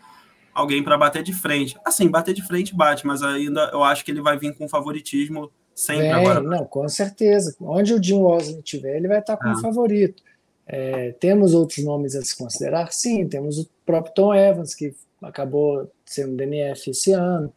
alguém 0.57 0.83
para 0.83 0.97
bater 0.97 1.21
de 1.21 1.33
frente. 1.33 1.77
Assim, 1.85 2.09
bater 2.09 2.33
de 2.33 2.41
frente 2.41 2.75
bate, 2.75 3.05
mas 3.05 3.21
ainda 3.21 3.69
eu 3.71 3.83
acho 3.83 4.03
que 4.03 4.09
ele 4.09 4.21
vai 4.21 4.37
vir 4.37 4.57
com 4.57 4.67
favoritismo 4.67 5.51
sempre 5.75 6.07
é, 6.07 6.11
agora. 6.13 6.41
Não, 6.41 6.65
com 6.65 6.89
certeza. 6.89 7.55
Onde 7.61 7.93
o 7.93 8.01
Jim 8.01 8.15
Wosley 8.15 8.57
estiver, 8.57 8.97
ele 8.97 9.07
vai 9.07 9.19
estar 9.19 9.37
com 9.37 9.47
é. 9.47 9.61
favorito. 9.61 10.23
É, 10.65 11.11
temos 11.19 11.53
outros 11.53 11.85
nomes 11.85 12.15
a 12.15 12.23
se 12.23 12.35
considerar? 12.35 12.91
Sim, 12.91 13.27
temos 13.27 13.59
o 13.59 13.69
próprio 13.85 14.15
Tom 14.15 14.33
Evans, 14.33 14.73
que 14.73 14.95
acabou 15.21 15.89
sendo 16.03 16.35
DNF 16.35 16.89
esse 16.89 17.11
ano. 17.11 17.53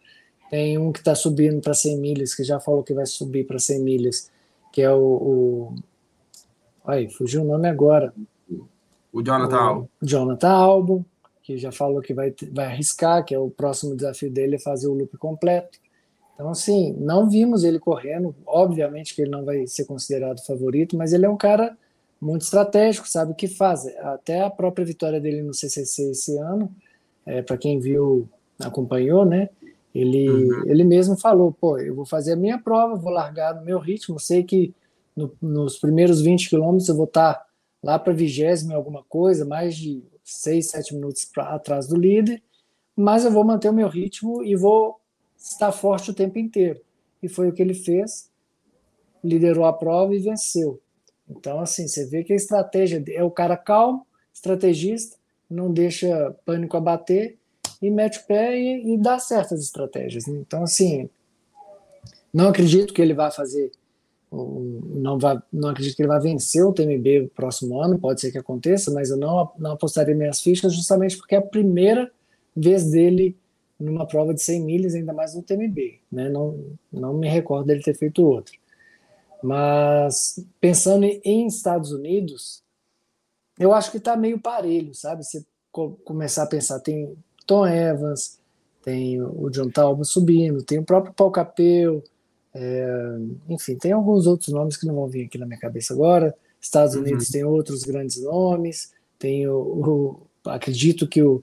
Tem 0.51 0.77
um 0.77 0.93
que 0.93 0.99
está 0.99 1.15
subindo 1.15 1.61
para 1.63 1.73
100 1.73 1.97
milhas, 1.99 2.35
que 2.35 2.45
já 2.45 2.61
falou 2.61 2.83
que 2.83 2.93
vai 2.93 3.07
subir 3.07 3.47
para 3.47 3.59
100 3.59 3.81
milhas, 3.81 4.31
que 4.73 4.83
é 4.83 4.93
o. 4.93 5.01
o... 5.01 5.75
Ai, 6.85 7.09
fugiu 7.09 7.43
o 7.43 7.47
nome 7.47 7.67
agora. 7.67 8.13
O 9.13 9.23
Jonathan 9.23 9.57
Albon. 9.57 9.89
Jonathan 10.03 10.51
Albon 10.51 11.05
que 11.51 11.59
já 11.59 11.73
falou 11.73 12.01
que 12.01 12.15
vai, 12.15 12.33
vai 12.53 12.67
arriscar, 12.67 13.25
que 13.25 13.35
é 13.35 13.39
o 13.39 13.51
próximo 13.51 13.97
desafio 13.97 14.31
dele 14.31 14.55
é 14.55 14.59
fazer 14.59 14.87
o 14.87 14.95
loop 14.95 15.17
completo. 15.19 15.79
Então, 16.35 16.49
assim, 16.49 16.95
não 16.99 17.29
vimos 17.29 17.65
ele 17.65 17.81
correndo. 17.81 18.35
Obviamente 18.47 19.15
que 19.15 19.23
ele 19.23 19.31
não 19.31 19.45
vai 19.45 19.67
ser 19.67 19.85
considerado 19.85 20.45
favorito, 20.47 20.97
mas 20.97 21.13
ele 21.13 21.27
é 21.27 21.29
um 21.29 21.37
cara 21.37 21.77
muito 22.21 22.43
estratégico, 22.43 23.09
sabe 23.09 23.33
o 23.33 23.35
que 23.35 23.49
faz. 23.49 23.85
Até 23.99 24.43
a 24.43 24.51
própria 24.51 24.85
vitória 24.85 25.21
dele 25.21 25.43
no 25.43 25.53
CCC 25.53 26.13
esse 26.13 26.39
ano, 26.39 26.73
é, 27.27 27.43
para 27.43 27.59
quem 27.59 27.81
viu, 27.81 28.29
acompanhou, 28.61 29.25
né? 29.25 29.49
Ele, 29.93 30.31
uhum. 30.31 30.71
ele 30.71 30.85
mesmo 30.85 31.17
falou: 31.17 31.53
pô, 31.53 31.79
eu 31.79 31.97
vou 31.97 32.07
fazer 32.07 32.35
a 32.35 32.37
minha 32.37 32.59
prova, 32.59 32.95
vou 32.95 33.11
largar 33.11 33.57
no 33.57 33.65
meu 33.65 33.81
ritmo. 33.81 34.21
Sei 34.21 34.45
que 34.45 34.73
no, 35.17 35.35
nos 35.43 35.79
primeiros 35.79 36.21
20 36.21 36.49
quilômetros 36.49 36.89
eu 36.89 36.97
vou 36.97 37.07
estar 37.07 37.35
tá 37.35 37.47
lá 37.83 37.99
para 37.99 38.13
vigésimo 38.13 38.73
alguma 38.73 39.03
coisa, 39.03 39.45
mais 39.45 39.75
de 39.75 40.01
seis, 40.33 40.71
sete 40.71 40.95
minutos 40.95 41.25
pra, 41.25 41.55
atrás 41.55 41.87
do 41.87 41.97
líder, 41.97 42.43
mas 42.97 43.25
eu 43.25 43.31
vou 43.31 43.45
manter 43.45 43.69
o 43.69 43.75
meu 43.75 43.89
ritmo 43.89 44.43
e 44.45 44.57
vou 44.57 45.01
estar 45.37 45.73
forte 45.73 46.11
o 46.11 46.15
tempo 46.15 46.39
inteiro. 46.39 46.81
E 47.23 47.29
foi 47.29 47.49
o 47.49 47.53
que 47.53 47.63
ele 47.63 47.75
fez, 47.75 48.31
liderou 49.23 49.65
a 49.65 49.73
prova 49.73 50.15
e 50.15 50.19
venceu. 50.19 50.81
Então, 51.29 51.61
assim, 51.61 51.87
você 51.87 52.07
vê 52.07 52.25
que 52.25 52.33
a 52.33 52.37
estratégia 52.37 53.03
é 53.09 53.23
o 53.23 53.31
cara 53.31 53.57
calmo, 53.57 54.07
estrategista, 54.33 55.17
não 55.49 55.73
deixa 55.73 56.35
pânico 56.45 56.77
abater 56.77 57.39
e 57.81 57.91
mete 57.91 58.19
o 58.19 58.27
pé 58.27 58.59
e, 58.59 58.95
e 58.95 58.99
dá 58.99 59.19
certas 59.19 59.61
estratégias. 59.63 60.27
Então, 60.29 60.63
assim, 60.63 61.09
não 62.33 62.49
acredito 62.49 62.95
que 62.95 63.01
ele 63.01 63.15
vá 63.15 63.31
fazer 63.31 63.71
não, 64.33 65.19
não 65.53 65.69
acredito 65.71 65.97
que 65.97 66.03
ele 66.03 66.09
vai 66.09 66.21
vencer 66.21 66.65
o 66.65 66.73
TMB 66.73 67.33
próximo 67.35 67.81
ano, 67.83 67.99
pode 67.99 68.21
ser 68.21 68.31
que 68.31 68.39
aconteça, 68.39 68.91
mas 68.93 69.11
eu 69.11 69.17
não, 69.17 69.51
não 69.59 69.73
apostaria 69.73 70.15
minhas 70.15 70.41
fichas 70.41 70.73
justamente 70.73 71.17
porque 71.17 71.35
é 71.35 71.39
a 71.39 71.43
primeira 71.43 72.11
vez 72.55 72.91
dele 72.91 73.37
numa 73.79 74.07
prova 74.07 74.35
de 74.35 74.43
100 74.43 74.63
milhas, 74.63 74.95
ainda 74.95 75.13
mais 75.13 75.35
no 75.35 75.43
TMB. 75.43 76.01
Né? 76.13 76.29
Não, 76.29 76.77
não 76.93 77.15
me 77.15 77.29
recordo 77.29 77.67
dele 77.67 77.83
ter 77.83 77.95
feito 77.95 78.23
outro. 78.23 78.53
Mas 79.43 80.45
pensando 80.61 81.05
em 81.05 81.47
Estados 81.47 81.91
Unidos, 81.91 82.63
eu 83.59 83.73
acho 83.73 83.91
que 83.91 83.97
está 83.97 84.17
meio 84.17 84.39
parelho, 84.39 84.95
sabe? 84.95 85.25
Você 85.25 85.45
começar 86.05 86.43
a 86.43 86.47
pensar, 86.47 86.79
tem 86.81 87.17
Tom 87.47 87.67
Evans, 87.67 88.39
tem 88.83 89.21
o 89.23 89.49
John 89.51 89.71
Talbot 89.71 90.07
subindo, 90.07 90.63
tem 90.63 90.79
o 90.79 90.85
próprio 90.85 91.15
Paul 91.15 91.31
Capel, 91.31 92.03
é, 92.55 93.19
enfim, 93.49 93.77
tem 93.77 93.93
alguns 93.93 94.27
outros 94.27 94.49
nomes 94.49 94.77
que 94.77 94.87
não 94.87 94.95
vão 94.95 95.07
vir 95.07 95.27
aqui 95.27 95.39
na 95.39 95.47
minha 95.47 95.59
cabeça 95.59 95.95
agora. 95.95 96.35
Estados 96.61 96.95
uhum. 96.95 97.03
Unidos 97.03 97.29
tem 97.29 97.45
outros 97.45 97.85
grandes 97.85 98.23
nomes. 98.23 98.93
Tem 99.19 99.47
o, 99.47 99.57
o 99.57 100.51
acredito 100.51 101.07
que 101.07 101.23
o, 101.23 101.43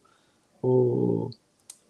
o 0.61 1.29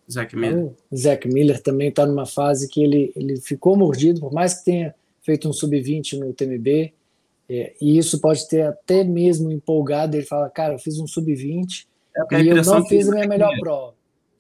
Zach 0.10 0.36
Miller. 0.36 0.72
O 0.92 0.98
Zach 0.98 1.28
Miller 1.28 1.62
também 1.62 1.90
está 1.90 2.06
numa 2.06 2.26
fase 2.26 2.70
que 2.70 2.84
ele, 2.84 3.12
ele 3.16 3.40
ficou 3.42 3.76
mordido, 3.76 4.20
por 4.22 4.32
mais 4.32 4.56
que 4.56 4.66
tenha 4.66 4.96
feito 5.22 5.50
um 5.50 5.54
sub-20 5.54 6.20
no 6.20 6.34
TMB, 6.34 6.94
é, 7.50 7.74
e 7.82 7.98
isso 7.98 8.20
pode 8.20 8.48
ter 8.48 8.62
até 8.62 9.04
mesmo 9.04 9.52
empolgado. 9.52 10.16
Ele 10.16 10.26
fala, 10.26 10.50
cara, 10.50 10.74
eu 10.74 10.80
fiz 10.80 11.00
um 11.00 11.08
sub-20 11.08 11.86
é 12.32 12.42
e 12.42 12.48
eu 12.48 12.64
não 12.64 12.86
fiz 12.86 13.08
a 13.10 13.12
minha 13.12 13.28
melhor 13.28 13.52
prova. 13.60 13.94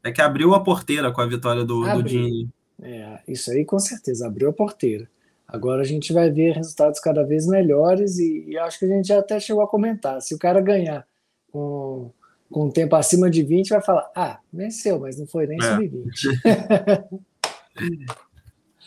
É 0.03 0.11
que 0.11 0.21
abriu 0.21 0.53
a 0.53 0.59
porteira 0.61 1.11
com 1.11 1.21
a 1.21 1.25
vitória 1.25 1.63
do, 1.63 1.81
do 1.81 2.07
Jim. 2.07 2.49
É, 2.81 3.19
isso 3.27 3.51
aí 3.51 3.65
com 3.65 3.79
certeza 3.79 4.27
abriu 4.27 4.49
a 4.49 4.53
porteira. 4.53 5.09
Agora 5.47 5.81
a 5.81 5.85
gente 5.85 6.11
vai 6.11 6.29
ver 6.29 6.55
resultados 6.55 6.99
cada 6.99 7.23
vez 7.23 7.47
melhores 7.47 8.19
e, 8.19 8.45
e, 8.49 8.57
acho 8.57 8.77
que 8.79 8.85
a 8.85 8.89
gente 8.89 9.07
já 9.07 9.19
até 9.19 9.39
chegou 9.39 9.63
a 9.63 9.67
comentar. 9.67 10.21
Se 10.21 10.35
o 10.35 10.37
cara 10.37 10.59
ganhar 10.59 11.07
com, 11.51 12.11
com 12.51 12.65
um 12.65 12.71
tempo 12.71 12.95
acima 12.95 13.29
de 13.29 13.43
20 13.43 13.69
vai 13.69 13.81
falar: 13.81 14.11
ah, 14.13 14.39
venceu, 14.51 14.99
mas 14.99 15.17
não 15.17 15.25
foi 15.25 15.47
nem 15.47 15.57
é. 15.57 15.61
sub-20. 15.63 17.19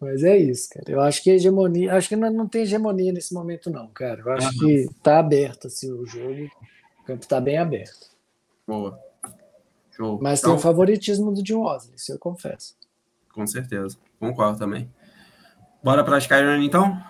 mas 0.00 0.22
é 0.22 0.36
isso, 0.38 0.68
cara. 0.70 0.84
Eu 0.88 1.00
acho 1.00 1.22
que 1.24 1.30
hegemonia, 1.30 1.92
acho 1.94 2.08
que 2.08 2.16
não, 2.16 2.32
não 2.32 2.48
tem 2.48 2.62
hegemonia 2.62 3.12
nesse 3.12 3.34
momento, 3.34 3.68
não, 3.68 3.88
cara. 3.88 4.20
Eu 4.20 4.32
acho 4.32 4.48
uhum. 4.48 4.58
que 4.58 4.88
tá 5.02 5.18
aberto 5.18 5.66
assim, 5.66 5.90
o 5.90 6.06
jogo, 6.06 6.48
o 7.00 7.04
campo 7.04 7.26
tá 7.26 7.40
bem 7.40 7.58
aberto. 7.58 8.10
Boa. 8.64 8.96
Show. 9.90 10.20
Mas 10.22 10.38
então, 10.38 10.52
tem 10.52 10.58
o 10.58 10.62
favoritismo 10.62 11.32
do 11.32 11.44
Jim 11.44 11.54
Osley, 11.54 11.96
isso 11.96 12.12
eu 12.12 12.18
confesso. 12.18 12.78
Com 13.32 13.46
certeza, 13.46 13.96
concordo 14.18 14.58
também. 14.58 14.90
Bora 15.82 16.04
para 16.04 16.18
Skyrun 16.18 16.62
então? 16.62 17.00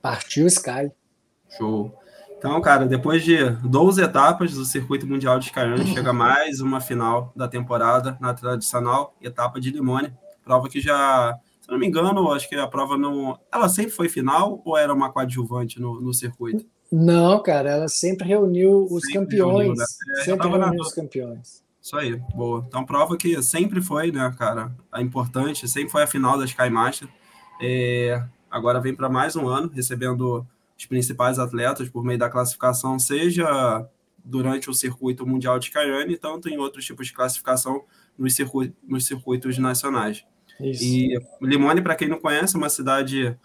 Partiu 0.00 0.46
Sky. 0.46 0.92
Show. 1.56 1.92
Então, 2.36 2.60
cara, 2.60 2.84
depois 2.84 3.24
de 3.24 3.38
12 3.66 4.02
etapas 4.02 4.52
do 4.52 4.64
Circuito 4.64 5.06
Mundial 5.06 5.38
de 5.38 5.46
Skyrun, 5.46 5.78
chega 5.94 6.12
mais 6.12 6.60
uma 6.60 6.80
final 6.80 7.32
da 7.34 7.48
temporada 7.48 8.16
na 8.20 8.34
tradicional 8.34 9.16
etapa 9.20 9.58
de 9.58 9.70
Limone. 9.70 10.12
Prova 10.44 10.68
que 10.68 10.80
já, 10.80 11.34
se 11.60 11.70
não 11.70 11.78
me 11.78 11.86
engano, 11.86 12.30
acho 12.32 12.48
que 12.48 12.54
a 12.54 12.68
prova 12.68 12.98
não. 12.98 13.38
Ela 13.50 13.68
sempre 13.68 13.92
foi 13.92 14.10
final 14.10 14.60
ou 14.64 14.76
era 14.76 14.92
uma 14.92 15.10
coadjuvante 15.10 15.80
no, 15.80 16.00
no 16.00 16.12
circuito? 16.12 16.66
Não, 16.92 17.42
cara, 17.42 17.70
ela 17.70 17.88
sempre 17.88 18.28
reuniu 18.28 18.86
os 18.90 19.02
sempre 19.04 19.20
campeões. 19.20 19.56
Reuniu, 19.56 19.74
né? 19.74 19.84
é, 20.18 20.24
sempre 20.24 20.48
reuniu 20.48 20.82
os 20.82 20.92
campeões. 20.92 21.64
Isso 21.84 21.98
aí, 21.98 22.16
boa. 22.34 22.64
Então, 22.66 22.82
prova 22.82 23.14
que 23.14 23.42
sempre 23.42 23.82
foi, 23.82 24.10
né, 24.10 24.34
cara, 24.38 24.74
a 24.90 25.02
importante, 25.02 25.68
sempre 25.68 25.90
foi 25.90 26.02
a 26.02 26.06
final 26.06 26.38
da 26.38 26.46
Sky 26.46 26.70
Master. 26.70 27.06
É, 27.60 28.24
agora 28.50 28.80
vem 28.80 28.94
para 28.94 29.06
mais 29.10 29.36
um 29.36 29.46
ano, 29.46 29.68
recebendo 29.68 30.46
os 30.78 30.86
principais 30.86 31.38
atletas 31.38 31.90
por 31.90 32.02
meio 32.02 32.18
da 32.18 32.30
classificação, 32.30 32.98
seja 32.98 33.86
durante 34.24 34.70
o 34.70 34.72
circuito 34.72 35.26
mundial 35.26 35.58
de 35.58 35.66
Skyrun, 35.66 36.16
tanto 36.16 36.48
em 36.48 36.56
outros 36.56 36.86
tipos 36.86 37.08
de 37.08 37.12
classificação 37.12 37.84
nos, 38.16 38.34
circuitos, 38.34 38.74
nos 38.82 39.04
circuitos 39.04 39.58
nacionais. 39.58 40.24
Isso. 40.58 40.82
E 40.82 41.20
Limone, 41.42 41.82
para 41.82 41.96
quem 41.96 42.08
não 42.08 42.18
conhece, 42.18 42.56
é 42.56 42.58
uma 42.58 42.70
cidade 42.70 43.36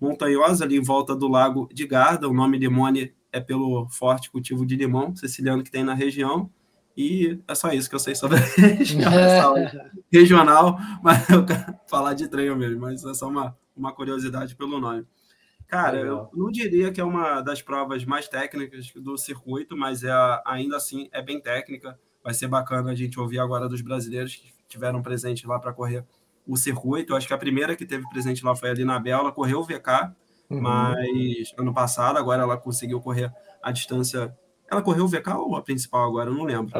montanhosa 0.00 0.64
ali 0.64 0.78
em 0.78 0.82
volta 0.82 1.14
do 1.14 1.28
lago 1.28 1.68
de 1.70 1.86
Garda. 1.86 2.30
O 2.30 2.32
nome 2.32 2.56
Limone 2.56 3.12
é 3.30 3.40
pelo 3.40 3.86
forte 3.90 4.30
cultivo 4.30 4.64
de 4.64 4.74
limão 4.74 5.14
siciliano 5.14 5.62
que 5.62 5.70
tem 5.70 5.84
na 5.84 5.92
região. 5.92 6.50
E 6.96 7.40
é 7.48 7.54
só 7.54 7.72
isso 7.72 7.88
que 7.88 7.94
eu 7.94 8.00
sei 8.00 8.14
sobre 8.14 8.38
a 8.38 8.40
região, 8.40 9.54
regional, 10.12 10.78
mas 11.02 11.28
eu 11.28 11.44
quero 11.44 11.74
falar 11.88 12.14
de 12.14 12.28
treino 12.28 12.56
mesmo, 12.56 12.80
mas 12.80 13.04
é 13.04 13.14
só 13.14 13.28
uma, 13.28 13.56
uma 13.76 13.92
curiosidade 13.92 14.54
pelo 14.54 14.80
nome. 14.80 15.06
Cara, 15.66 16.02
Legal. 16.02 16.30
eu 16.32 16.38
não 16.38 16.50
diria 16.50 16.92
que 16.92 17.00
é 17.00 17.04
uma 17.04 17.40
das 17.40 17.62
provas 17.62 18.04
mais 18.04 18.28
técnicas 18.28 18.92
do 18.94 19.16
circuito, 19.16 19.76
mas 19.76 20.04
é, 20.04 20.12
ainda 20.46 20.76
assim 20.76 21.08
é 21.10 21.20
bem 21.20 21.40
técnica. 21.40 21.98
Vai 22.22 22.32
ser 22.32 22.46
bacana 22.46 22.92
a 22.92 22.94
gente 22.94 23.18
ouvir 23.18 23.38
agora 23.38 23.68
dos 23.68 23.80
brasileiros 23.80 24.36
que 24.36 24.52
tiveram 24.68 25.02
presente 25.02 25.46
lá 25.46 25.58
para 25.58 25.72
correr 25.72 26.04
o 26.46 26.56
circuito. 26.56 27.12
Eu 27.12 27.16
acho 27.16 27.26
que 27.26 27.34
a 27.34 27.38
primeira 27.38 27.74
que 27.74 27.86
teve 27.86 28.08
presente 28.08 28.44
lá 28.44 28.54
foi 28.54 28.70
a 28.70 28.74
Linabel, 28.74 29.18
ela 29.18 29.32
correu 29.32 29.60
o 29.60 29.64
VK, 29.64 30.14
uhum. 30.50 30.60
mas 30.60 31.52
ano 31.58 31.72
passado, 31.72 32.18
agora 32.18 32.42
ela 32.42 32.56
conseguiu 32.56 33.00
correr 33.00 33.32
a 33.62 33.72
distância. 33.72 34.36
Ela 34.70 34.82
correu 34.82 35.04
o 35.04 35.08
VK 35.08 35.28
ou 35.36 35.56
a 35.56 35.62
principal 35.62 36.08
agora? 36.08 36.30
Eu 36.30 36.34
não 36.34 36.44
lembro. 36.44 36.72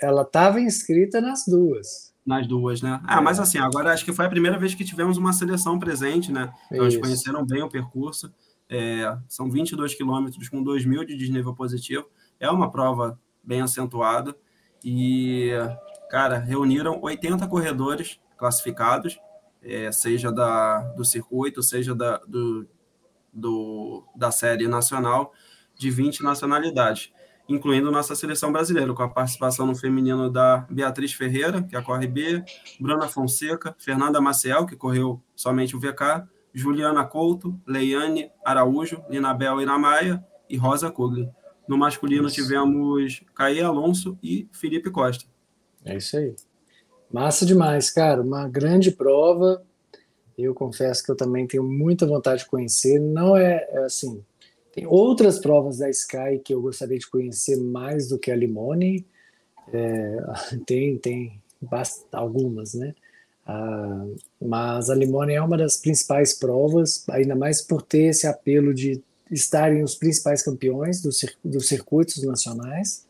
Ela 0.00 0.22
estava 0.22 0.60
inscrita 0.60 1.20
nas 1.20 1.44
duas. 1.46 2.12
Nas 2.24 2.46
duas, 2.46 2.80
né? 2.82 3.00
Ah, 3.04 3.18
é. 3.18 3.20
mas 3.20 3.40
assim, 3.40 3.58
agora 3.58 3.92
acho 3.92 4.04
que 4.04 4.12
foi 4.12 4.26
a 4.26 4.30
primeira 4.30 4.58
vez 4.58 4.74
que 4.74 4.84
tivemos 4.84 5.16
uma 5.16 5.32
seleção 5.32 5.78
presente, 5.78 6.30
né? 6.30 6.52
Então, 6.70 6.84
eles 6.84 6.96
conheceram 6.96 7.44
bem 7.44 7.62
o 7.62 7.68
percurso. 7.68 8.32
É, 8.68 9.16
são 9.28 9.50
22 9.50 9.94
quilômetros 9.94 10.48
com 10.48 10.62
2 10.62 10.84
mil 10.84 11.04
de 11.04 11.16
desnível 11.16 11.54
positivo. 11.54 12.08
É 12.38 12.48
uma 12.50 12.70
prova 12.70 13.18
bem 13.42 13.60
acentuada. 13.60 14.36
E, 14.84 15.50
cara, 16.10 16.38
reuniram 16.38 17.00
80 17.02 17.46
corredores 17.48 18.20
classificados, 18.36 19.18
é, 19.62 19.90
seja 19.92 20.32
da, 20.32 20.80
do 20.94 21.04
circuito, 21.04 21.62
seja 21.62 21.94
da, 21.94 22.18
do, 22.18 22.66
do, 23.32 24.04
da 24.14 24.30
série 24.30 24.66
nacional, 24.66 25.32
de 25.82 25.90
20 25.90 26.22
nacionalidades, 26.22 27.12
incluindo 27.48 27.90
nossa 27.90 28.14
seleção 28.14 28.52
brasileira, 28.52 28.94
com 28.94 29.02
a 29.02 29.08
participação 29.08 29.66
no 29.66 29.74
feminino 29.74 30.30
da 30.30 30.64
Beatriz 30.70 31.12
Ferreira, 31.12 31.60
que 31.60 31.74
é 31.74 31.78
a 31.78 31.82
corre 31.82 32.06
B, 32.06 32.42
Bruna 32.80 33.08
Fonseca, 33.08 33.74
Fernanda 33.78 34.20
Maciel, 34.20 34.64
que 34.64 34.76
correu 34.76 35.20
somente 35.34 35.74
o 35.74 35.80
VK, 35.80 36.24
Juliana 36.54 37.04
Couto, 37.04 37.58
Leiane 37.66 38.30
Araújo, 38.44 39.02
Linabel 39.10 39.60
Iramaia 39.60 40.24
e 40.48 40.56
Rosa 40.56 40.90
Kugli. 40.90 41.28
No 41.66 41.76
masculino 41.76 42.28
isso. 42.28 42.36
tivemos 42.36 43.22
Caí 43.34 43.60
Alonso 43.60 44.16
e 44.22 44.48
Felipe 44.52 44.90
Costa. 44.90 45.24
É 45.84 45.96
isso 45.96 46.16
aí. 46.16 46.36
Massa 47.10 47.44
demais, 47.44 47.90
cara. 47.90 48.22
Uma 48.22 48.48
grande 48.48 48.92
prova. 48.92 49.62
Eu 50.38 50.54
confesso 50.54 51.04
que 51.04 51.10
eu 51.10 51.16
também 51.16 51.46
tenho 51.46 51.64
muita 51.64 52.06
vontade 52.06 52.42
de 52.42 52.48
conhecer. 52.48 53.00
Não 53.00 53.36
é, 53.36 53.66
é 53.70 53.84
assim. 53.84 54.24
Tem 54.72 54.86
outras 54.86 55.38
provas 55.38 55.78
da 55.78 55.90
Sky 55.90 56.40
que 56.42 56.54
eu 56.54 56.62
gostaria 56.62 56.98
de 56.98 57.08
conhecer 57.08 57.56
mais 57.56 58.08
do 58.08 58.18
que 58.18 58.30
a 58.30 58.36
Limone. 58.36 59.06
É, 59.72 60.16
tem, 60.66 60.98
tem 60.98 61.40
algumas, 62.10 62.74
né? 62.74 62.94
Ah, 63.46 64.06
mas 64.40 64.88
a 64.88 64.94
Limone 64.94 65.34
é 65.34 65.42
uma 65.42 65.58
das 65.58 65.76
principais 65.76 66.32
provas, 66.32 67.04
ainda 67.10 67.34
mais 67.34 67.60
por 67.60 67.82
ter 67.82 68.04
esse 68.04 68.26
apelo 68.26 68.72
de 68.72 69.02
estarem 69.30 69.82
os 69.82 69.94
principais 69.94 70.42
campeões 70.42 71.02
dos, 71.02 71.24
dos 71.44 71.68
circuitos 71.68 72.22
nacionais. 72.22 73.06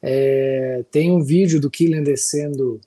É, 0.00 0.84
tem 0.90 1.10
um 1.10 1.22
vídeo 1.22 1.60
do 1.60 1.70
Killian 1.70 2.02
descendo 2.02 2.80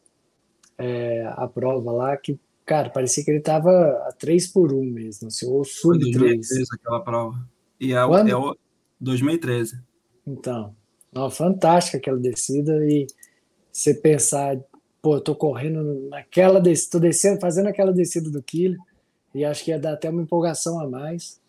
é, 0.77 1.25
a 1.35 1.47
prova 1.47 1.91
lá, 1.91 2.17
que, 2.17 2.37
cara, 2.65 2.89
parecia 2.89 3.23
que 3.23 3.31
ele 3.31 3.39
estava 3.39 3.71
a 4.07 4.11
3 4.11 4.47
por 4.47 4.73
1 4.73 4.83
mesmo, 4.83 5.27
assim, 5.27 5.47
ou 5.47 5.63
sub 5.63 5.99
3. 5.99 6.17
2013 6.17 6.65
aquela 6.73 6.99
prova. 7.01 7.54
E 7.79 7.93
é, 7.93 8.05
Quando? 8.05 8.29
é 8.29 8.35
o 8.35 8.55
2013. 8.99 9.79
Então, 10.25 10.75
ó, 11.13 11.29
fantástica 11.29 11.97
aquela 11.97 12.17
descida 12.17 12.73
e 12.85 13.07
você 13.71 13.93
pensar, 13.93 14.57
pô, 15.01 15.15
eu 15.15 15.21
tô 15.21 15.35
correndo 15.35 16.07
naquela 16.09 16.59
descida, 16.59 16.91
tô 16.91 16.99
descendo, 16.99 17.39
fazendo 17.39 17.67
aquela 17.67 17.91
descida 17.91 18.29
do 18.29 18.41
quilo, 18.41 18.77
e 19.33 19.43
acho 19.43 19.63
que 19.63 19.71
ia 19.71 19.79
dar 19.79 19.93
até 19.93 20.09
uma 20.09 20.21
empolgação 20.21 20.79
a 20.79 20.89
mais. 20.89 21.39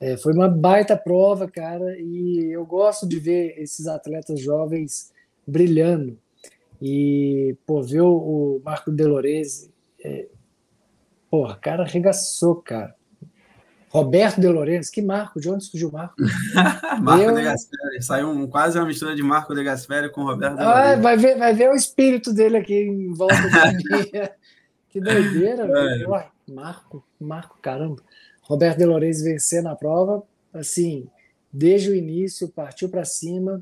É, 0.00 0.16
foi 0.16 0.32
uma 0.32 0.48
baita 0.48 0.96
prova, 0.96 1.48
cara, 1.48 1.98
e 1.98 2.50
eu 2.50 2.64
gosto 2.66 3.06
de 3.06 3.18
ver 3.18 3.54
esses 3.58 3.86
atletas 3.86 4.40
jovens 4.40 5.12
brilhando. 5.46 6.18
E, 6.80 7.54
pô, 7.66 7.82
ver 7.82 8.00
o, 8.00 8.60
Marco 8.64 8.90
Delorese, 8.90 9.70
é, 10.02 10.26
porra, 11.30 11.56
cara 11.56 11.82
arregaçou, 11.82 12.56
cara. 12.56 12.94
Roberto 13.90 14.40
De 14.40 14.46
Lorenzo, 14.46 14.92
que 14.92 15.02
Marco? 15.02 15.40
De 15.40 15.50
onde 15.50 15.64
surgiu 15.64 15.88
o 15.88 15.92
Marco? 15.92 16.14
Marco 17.02 17.24
Eu... 17.24 17.34
De 17.34 17.42
Gasperi. 17.42 18.00
Saiu 18.00 18.30
um, 18.30 18.46
quase 18.46 18.78
uma 18.78 18.86
mistura 18.86 19.16
de 19.16 19.22
Marco 19.22 19.52
De 19.52 19.64
Gasperi 19.64 20.08
com 20.12 20.22
Roberto 20.22 20.56
De 20.56 20.62
ah, 20.62 20.94
vai 20.94 21.16
ver, 21.16 21.36
vai 21.36 21.52
ver 21.52 21.70
o 21.70 21.74
espírito 21.74 22.32
dele 22.32 22.56
aqui 22.56 22.72
em 22.72 23.12
volta 23.12 23.34
da 23.34 23.72
minha. 23.72 24.30
que 24.88 25.00
doideira, 25.00 25.64
é. 25.64 26.06
Ué, 26.06 26.28
Marco, 26.48 27.04
Marco, 27.20 27.58
caramba. 27.60 28.00
Roberto 28.42 28.78
De 28.78 28.84
Lorenzo 28.84 29.24
vencendo 29.24 29.68
a 29.68 29.74
prova, 29.74 30.22
assim, 30.54 31.08
desde 31.52 31.90
o 31.90 31.94
início, 31.94 32.48
partiu 32.48 32.88
para 32.88 33.04
cima. 33.04 33.60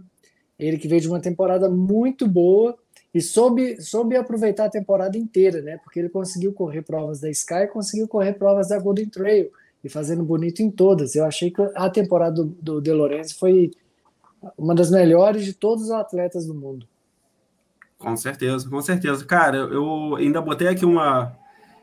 Ele 0.59 0.77
que 0.77 0.89
veio 0.89 1.01
de 1.01 1.09
uma 1.09 1.21
temporada 1.21 1.71
muito 1.71 2.29
boa, 2.29 2.77
e 3.15 3.23
soube, 3.23 3.81
soube 3.81 4.15
aproveitar 4.15 4.67
a 4.67 4.71
temporada 4.71 5.17
inteira, 5.17 5.63
né? 5.63 5.79
Porque 5.83 5.99
ele 5.99 6.11
conseguiu 6.11 6.53
correr 6.53 6.83
provas 6.83 7.19
da 7.19 7.31
Sky, 7.31 7.67
conseguiu 7.73 8.07
correr 8.07 8.35
provas 8.35 8.69
da 8.69 8.79
Golden 8.79 9.09
Trail 9.09 9.51
e 9.83 9.89
fazendo 9.89 10.25
bonito 10.25 10.61
em 10.61 10.71
todas. 10.71 11.15
Eu 11.15 11.25
achei 11.25 11.51
que 11.51 11.63
a 11.75 11.89
temporada 11.89 12.43
do, 12.43 12.45
do 12.61 12.81
De 12.81 12.93
Lorenzo 12.93 13.39
foi 13.39 13.71
uma 14.57 14.75
das 14.75 14.91
melhores 14.91 15.45
de 15.45 15.53
todos 15.53 15.85
os 15.85 15.91
atletas 15.91 16.47
do 16.47 16.55
mundo. 16.55 16.87
Com 17.99 18.17
certeza, 18.17 18.69
com 18.69 18.81
certeza. 18.81 19.25
Cara, 19.25 19.57
eu 19.57 20.15
ainda 20.17 20.41
botei 20.41 20.69
aqui 20.69 20.85
uma. 20.85 21.37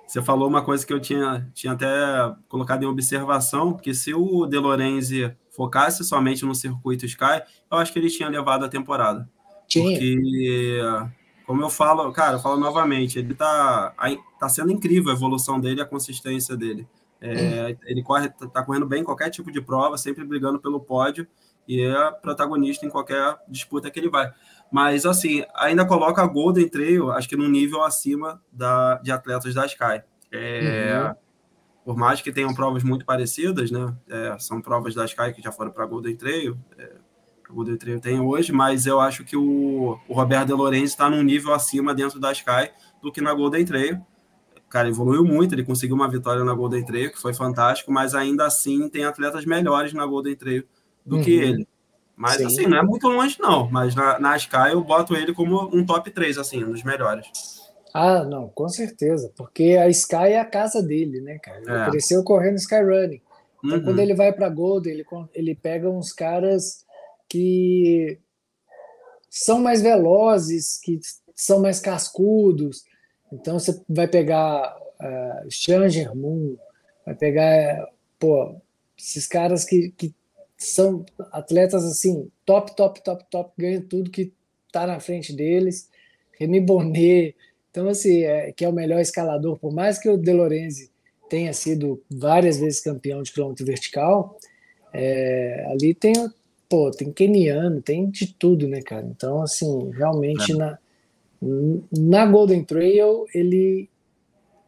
Você 0.07 0.21
falou 0.21 0.47
uma 0.47 0.61
coisa 0.61 0.85
que 0.85 0.93
eu 0.93 0.99
tinha, 0.99 1.49
tinha 1.53 1.73
até 1.73 1.87
colocado 2.47 2.83
em 2.83 2.85
observação, 2.85 3.73
que 3.73 3.93
se 3.93 4.13
o 4.13 4.45
De 4.45 4.57
Lorenzi 4.57 5.35
focasse 5.49 6.03
somente 6.03 6.45
no 6.45 6.53
circuito 6.53 7.05
Sky, 7.05 7.41
eu 7.71 7.77
acho 7.77 7.91
que 7.91 7.99
ele 7.99 8.09
tinha 8.09 8.29
levado 8.29 8.63
a 8.63 8.69
temporada. 8.69 9.27
Tinha. 9.67 9.89
Porque, 9.89 10.79
como 11.45 11.61
eu 11.63 11.69
falo, 11.69 12.11
cara, 12.11 12.35
eu 12.35 12.39
falo 12.39 12.57
novamente, 12.57 13.17
ele 13.17 13.33
tá, 13.33 13.93
tá 14.39 14.47
sendo 14.47 14.71
incrível 14.71 15.11
a 15.11 15.15
evolução 15.15 15.59
dele, 15.59 15.81
a 15.81 15.85
consistência 15.85 16.55
dele. 16.55 16.87
É. 17.25 17.77
Ele 17.85 18.03
corre, 18.03 18.29
tá 18.29 18.63
correndo 18.63 18.85
bem 18.85 19.01
em 19.01 19.05
qualquer 19.05 19.29
tipo 19.29 19.51
de 19.51 19.61
prova, 19.61 19.97
sempre 19.97 20.23
brigando 20.23 20.59
pelo 20.59 20.79
pódio 20.79 21.27
e 21.67 21.81
é 21.81 22.11
protagonista 22.11 22.85
em 22.85 22.89
qualquer 22.89 23.37
disputa 23.47 23.89
que 23.89 23.99
ele 23.99 24.09
vai. 24.09 24.31
Mas, 24.71 25.05
assim, 25.05 25.43
ainda 25.55 25.85
coloca 25.85 26.21
a 26.21 26.27
Golden 26.27 26.67
Trail, 26.67 27.11
acho 27.11 27.29
que 27.29 27.35
num 27.35 27.47
nível 27.47 27.83
acima 27.83 28.41
da, 28.51 28.95
de 28.97 29.11
atletas 29.11 29.53
da 29.53 29.65
Sky. 29.65 30.01
É, 30.31 31.07
uhum. 31.07 31.15
Por 31.85 31.97
mais 31.97 32.21
que 32.21 32.31
tenham 32.31 32.53
provas 32.53 32.83
muito 32.83 33.05
parecidas, 33.05 33.71
né? 33.71 33.95
É, 34.09 34.37
são 34.39 34.61
provas 34.61 34.95
da 34.95 35.05
Sky 35.05 35.33
que 35.33 35.41
já 35.41 35.51
foram 35.51 35.71
para 35.71 35.83
a 35.83 35.87
Golden 35.87 36.15
Trail. 36.15 36.57
É, 36.77 36.95
a 37.47 37.53
Golden 37.53 37.77
Trail 37.77 37.99
tem 37.99 38.19
hoje, 38.19 38.51
mas 38.51 38.85
eu 38.85 38.99
acho 38.99 39.23
que 39.23 39.37
o, 39.37 39.99
o 40.07 40.13
Roberto 40.13 40.47
De 40.47 40.53
Lorenzi 40.53 40.85
está 40.85 41.09
num 41.09 41.21
nível 41.21 41.53
acima 41.53 41.93
dentro 41.93 42.19
da 42.19 42.31
Sky 42.31 42.71
do 43.01 43.11
que 43.11 43.21
na 43.21 43.33
Golden 43.33 43.63
Trail. 43.65 44.01
Cara 44.69 44.89
evoluiu 44.89 45.23
muito, 45.23 45.53
ele 45.53 45.63
conseguiu 45.63 45.95
uma 45.95 46.09
vitória 46.09 46.43
na 46.43 46.53
Golden 46.53 46.83
Trail, 46.83 47.11
que 47.11 47.21
foi 47.21 47.33
fantástico, 47.33 47.91
mas 47.91 48.13
ainda 48.13 48.45
assim 48.45 48.89
tem 48.89 49.05
atletas 49.05 49.45
melhores 49.45 49.93
na 49.93 50.05
Golden 50.05 50.35
Trail 50.35 50.63
do 51.05 51.17
uhum. 51.17 51.23
que 51.23 51.31
ele. 51.31 51.67
Mas 52.15 52.37
Sim. 52.37 52.45
assim, 52.45 52.65
não 52.67 52.77
é 52.77 52.83
muito 52.83 53.07
longe, 53.07 53.37
não. 53.39 53.69
Mas 53.69 53.93
na, 53.93 54.19
na 54.19 54.37
Sky 54.37 54.71
eu 54.71 54.83
boto 54.83 55.15
ele 55.15 55.33
como 55.33 55.69
um 55.75 55.85
top 55.85 56.09
3, 56.09 56.37
assim, 56.37 56.63
um 56.63 56.71
dos 56.71 56.83
melhores. 56.83 57.27
Ah, 57.93 58.23
não, 58.23 58.49
com 58.49 58.67
certeza. 58.67 59.31
Porque 59.37 59.77
a 59.79 59.87
Sky 59.89 60.15
é 60.15 60.39
a 60.39 60.45
casa 60.45 60.81
dele, 60.81 61.21
né, 61.21 61.39
cara? 61.39 61.59
Ele 61.61 61.71
é. 61.71 61.89
cresceu 61.89 62.23
correndo 62.23 62.55
Skyrunning. 62.55 63.21
Então, 63.63 63.77
uhum. 63.77 63.83
quando 63.83 63.99
ele 63.99 64.13
vai 64.13 64.31
para 64.31 64.49
Gold, 64.49 64.89
ele, 64.89 65.05
ele 65.33 65.55
pega 65.55 65.89
uns 65.89 66.11
caras 66.11 66.85
que 67.29 68.19
são 69.29 69.59
mais 69.59 69.81
velozes, 69.81 70.79
que 70.81 70.99
são 71.35 71.61
mais 71.61 71.79
cascudos. 71.79 72.83
Então, 73.35 73.59
você 73.59 73.79
vai 73.87 74.07
pegar 74.07 74.75
uh, 74.99 75.49
Changer 75.49 76.15
Moon, 76.15 76.55
vai 77.05 77.15
pegar, 77.15 77.87
pô, 78.19 78.55
esses 78.97 79.27
caras 79.27 79.65
que, 79.65 79.93
que 79.97 80.13
são 80.57 81.05
atletas 81.31 81.83
assim, 81.83 82.29
top, 82.45 82.75
top, 82.75 83.03
top, 83.03 83.25
top, 83.29 83.51
ganham 83.57 83.81
tudo 83.81 84.09
que 84.09 84.33
tá 84.71 84.87
na 84.87 84.99
frente 84.99 85.33
deles. 85.33 85.89
Remy 86.37 86.61
Bonnet, 86.61 87.35
então, 87.75 87.89
assim, 87.89 88.23
é, 88.23 88.53
que 88.53 88.63
é 88.63 88.69
o 88.69 88.73
melhor 88.73 89.01
escalador, 89.01 89.57
por 89.57 89.73
mais 89.73 89.99
que 89.99 90.07
o 90.07 90.15
De 90.15 90.31
Lorenzi 90.31 90.89
tenha 91.29 91.51
sido 91.51 92.01
várias 92.09 92.57
vezes 92.57 92.79
campeão 92.79 93.21
de 93.21 93.33
quilômetro 93.33 93.65
vertical, 93.65 94.37
é, 94.93 95.65
ali 95.67 95.93
tem, 95.93 96.13
pô, 96.69 96.89
tem 96.89 97.11
keniano, 97.11 97.81
tem 97.81 98.09
de 98.09 98.33
tudo, 98.33 98.65
né, 98.65 98.81
cara? 98.81 99.05
Então, 99.05 99.41
assim, 99.41 99.91
realmente 99.91 100.53
é. 100.53 100.55
na, 100.55 100.79
na 101.91 102.25
Golden 102.25 102.63
Trail 102.63 103.25
ele 103.33 103.89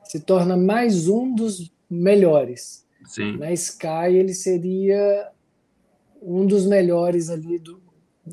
se 0.03 0.19
torna 0.19 0.55
mais 0.55 1.07
um 1.07 1.33
dos 1.33 1.71
melhores. 1.89 2.85
Sim. 3.05 3.37
Na 3.37 3.51
Sky 3.51 4.13
ele 4.13 4.33
seria 4.33 5.29
um 6.21 6.45
dos 6.45 6.65
melhores 6.65 7.29
ali 7.29 7.59
do, 7.59 7.81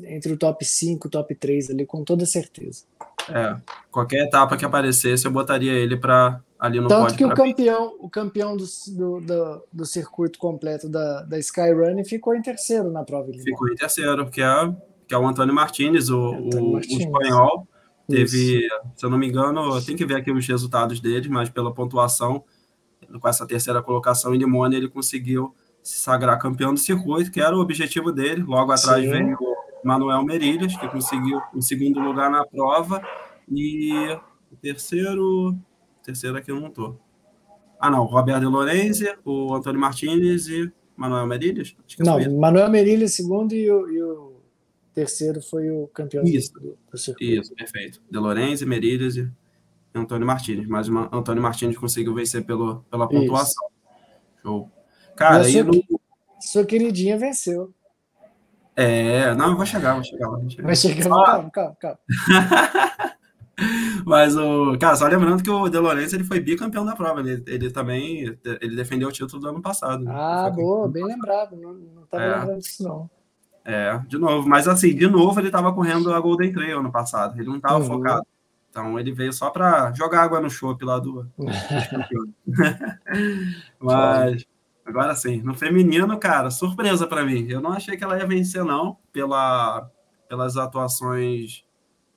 entre 0.03 0.33
o 0.33 0.37
top 0.37 0.65
5 0.65 1.05
e 1.05 1.07
o 1.07 1.11
top 1.11 1.35
3 1.35 1.69
ali, 1.69 1.85
com 1.85 2.03
toda 2.03 2.25
certeza. 2.25 2.83
É, 3.29 3.55
qualquer 3.89 4.25
etapa 4.25 4.55
que 4.55 4.65
aparecesse, 4.65 5.25
eu 5.25 5.31
botaria 5.31 5.73
ele 5.73 5.97
para 5.97 6.41
ali 6.59 6.79
no 6.79 6.87
Tanto 6.87 7.15
que 7.15 7.25
o 7.25 7.33
campeão, 7.33 7.95
o 7.99 8.09
campeão 8.09 8.55
do, 8.55 8.65
do, 8.87 9.21
do, 9.21 9.63
do, 9.71 9.85
circuito 9.85 10.37
completo 10.37 10.87
da, 10.87 11.23
da 11.23 11.39
Skyrun 11.39 12.03
ficou 12.03 12.35
em 12.35 12.41
terceiro 12.41 12.91
na 12.91 13.03
prova. 13.03 13.31
Ficou 13.33 13.67
em 13.69 13.75
terceiro, 13.75 14.29
que 14.29 14.41
é, 14.41 14.73
que 15.07 15.13
é 15.13 15.17
o 15.17 15.27
Antônio 15.27 15.53
Martinez, 15.53 16.09
o, 16.09 16.33
Antônio 16.33 16.67
o, 16.67 16.73
Martínez. 16.73 16.99
o 16.99 17.07
espanhol. 17.07 17.67
Teve, 18.07 18.65
Isso. 18.65 18.75
se 18.95 19.05
eu 19.05 19.09
não 19.09 19.17
me 19.17 19.27
engano, 19.27 19.81
tem 19.83 19.95
que 19.95 20.05
ver 20.05 20.15
aqui 20.15 20.31
os 20.31 20.45
resultados 20.47 20.99
dele, 20.99 21.27
mas 21.27 21.49
pela 21.49 21.73
pontuação, 21.73 22.43
com 23.19 23.27
essa 23.27 23.47
terceira 23.47 23.81
colocação 23.81 24.33
em 24.33 24.37
Limone, 24.37 24.75
ele 24.75 24.89
conseguiu 24.89 25.53
se 25.81 25.99
sagrar 25.99 26.39
campeão 26.39 26.73
do 26.73 26.79
circuito, 26.79 27.31
que 27.31 27.41
era 27.41 27.55
o 27.55 27.59
objetivo 27.59 28.11
dele. 28.11 28.43
Logo 28.43 28.71
atrás 28.71 29.03
Sim. 29.03 29.09
veio 29.09 29.37
o 29.39 29.55
Manuel 29.87 30.23
Merilhas, 30.23 30.75
que 30.77 30.87
conseguiu 30.87 31.41
o 31.53 31.61
segundo 31.61 31.99
lugar 31.99 32.29
na 32.29 32.45
prova, 32.45 33.01
e 33.49 33.91
o 34.51 34.55
terceiro 34.61 35.57
Terceiro 36.05 36.37
aqui 36.37 36.51
eu 36.51 36.61
não 36.61 36.69
tô. 36.69 36.95
Ah, 37.79 37.89
não. 37.89 38.05
Roberto 38.05 38.41
de 38.41 38.45
Lorenzi, 38.45 39.11
o 39.25 39.55
Antônio 39.55 39.81
Martinez 39.81 40.47
e 40.47 40.71
Manuel 40.95 41.25
Merilhas? 41.25 41.75
não, 41.99 42.39
Manuel 42.39 42.69
Merilhas 42.69 43.15
segundo 43.15 43.53
e 43.53 43.69
o, 43.71 43.89
e 43.89 44.03
o, 44.03 44.34
terceiro 44.95 45.41
foi 45.41 45.69
o 45.69 45.87
campeão 45.87 46.23
isso, 46.23 46.53
do, 46.53 46.77
do 46.89 46.97
circuito. 46.97 47.41
Isso, 47.41 47.53
perfeito. 47.53 48.01
De 48.09 48.17
Lorenzi, 48.17 48.65
Merilhas 48.65 49.17
e 49.17 49.29
Antônio 49.93 50.25
Martinez. 50.25 50.65
Mas 50.67 50.87
o 50.87 50.97
Antônio 51.11 51.43
Martinez 51.43 51.77
conseguiu 51.77 52.15
vencer 52.15 52.45
pelo, 52.45 52.83
pela 52.89 53.07
pontuação. 53.07 53.67
Isso. 53.67 54.41
Show. 54.41 54.71
Cara, 55.15 55.43
aí 55.43 55.61
no... 55.61 55.73
Sua 56.39 56.65
queridinha 56.65 57.17
venceu. 57.17 57.73
É, 58.75 59.33
não, 59.35 59.55
vai 59.55 59.65
chegar, 59.65 59.93
vai 59.95 60.03
chegar. 60.03 60.29
Vai 60.29 60.49
chegar, 60.49 60.65
vai 60.65 60.75
chegar. 60.75 61.09
calma, 61.09 61.49
calma, 61.51 61.77
calma. 61.79 61.99
Mas 64.05 64.35
o. 64.35 64.77
Cara, 64.77 64.97
só 64.97 65.07
lembrando 65.07 65.41
que 65.41 65.49
o 65.49 65.69
De 65.69 65.77
Lorenzo 65.77 66.15
ele 66.15 66.25
foi 66.25 66.41
bicampeão 66.41 66.85
da 66.85 66.93
prova. 66.93 67.21
Ele, 67.21 67.41
ele 67.47 67.71
também 67.71 68.37
ele 68.61 68.75
defendeu 68.75 69.07
o 69.07 69.11
título 69.11 69.41
do 69.41 69.47
ano 69.47 69.61
passado. 69.61 70.05
Ah, 70.09 70.49
boa, 70.49 70.89
bem 70.89 71.05
lembrado. 71.05 71.55
Não, 71.55 71.73
não 71.73 72.05
tava 72.05 72.23
é. 72.23 72.35
lembrando 72.37 72.59
disso, 72.59 72.83
não. 72.83 73.09
É, 73.65 73.99
de 74.07 74.17
novo. 74.17 74.47
Mas 74.47 74.67
assim, 74.67 74.95
de 74.95 75.07
novo, 75.07 75.39
ele 75.39 75.47
estava 75.47 75.73
correndo 75.73 76.13
a 76.13 76.19
Golden 76.19 76.53
Trail 76.53 76.79
ano 76.79 76.91
passado. 76.91 77.39
Ele 77.39 77.49
não 77.49 77.57
estava 77.57 77.79
uhum. 77.79 77.85
focado. 77.85 78.25
Então 78.69 78.99
ele 78.99 79.11
veio 79.11 79.33
só 79.33 79.49
para 79.49 79.91
jogar 79.93 80.21
água 80.21 80.39
no 80.39 80.49
chope 80.49 80.85
lá 80.85 80.99
do. 80.99 81.27
Mas. 83.79 84.45
Agora 84.85 85.15
sim, 85.15 85.41
no 85.41 85.55
feminino, 85.55 86.15
cara, 86.19 86.51
surpresa 86.51 87.07
para 87.07 87.25
mim. 87.25 87.47
Eu 87.49 87.59
não 87.59 87.71
achei 87.71 87.97
que 87.97 88.03
ela 88.03 88.19
ia 88.19 88.27
vencer, 88.27 88.63
não, 88.63 88.97
pela, 89.11 89.89
pelas 90.29 90.57
atuações 90.57 91.65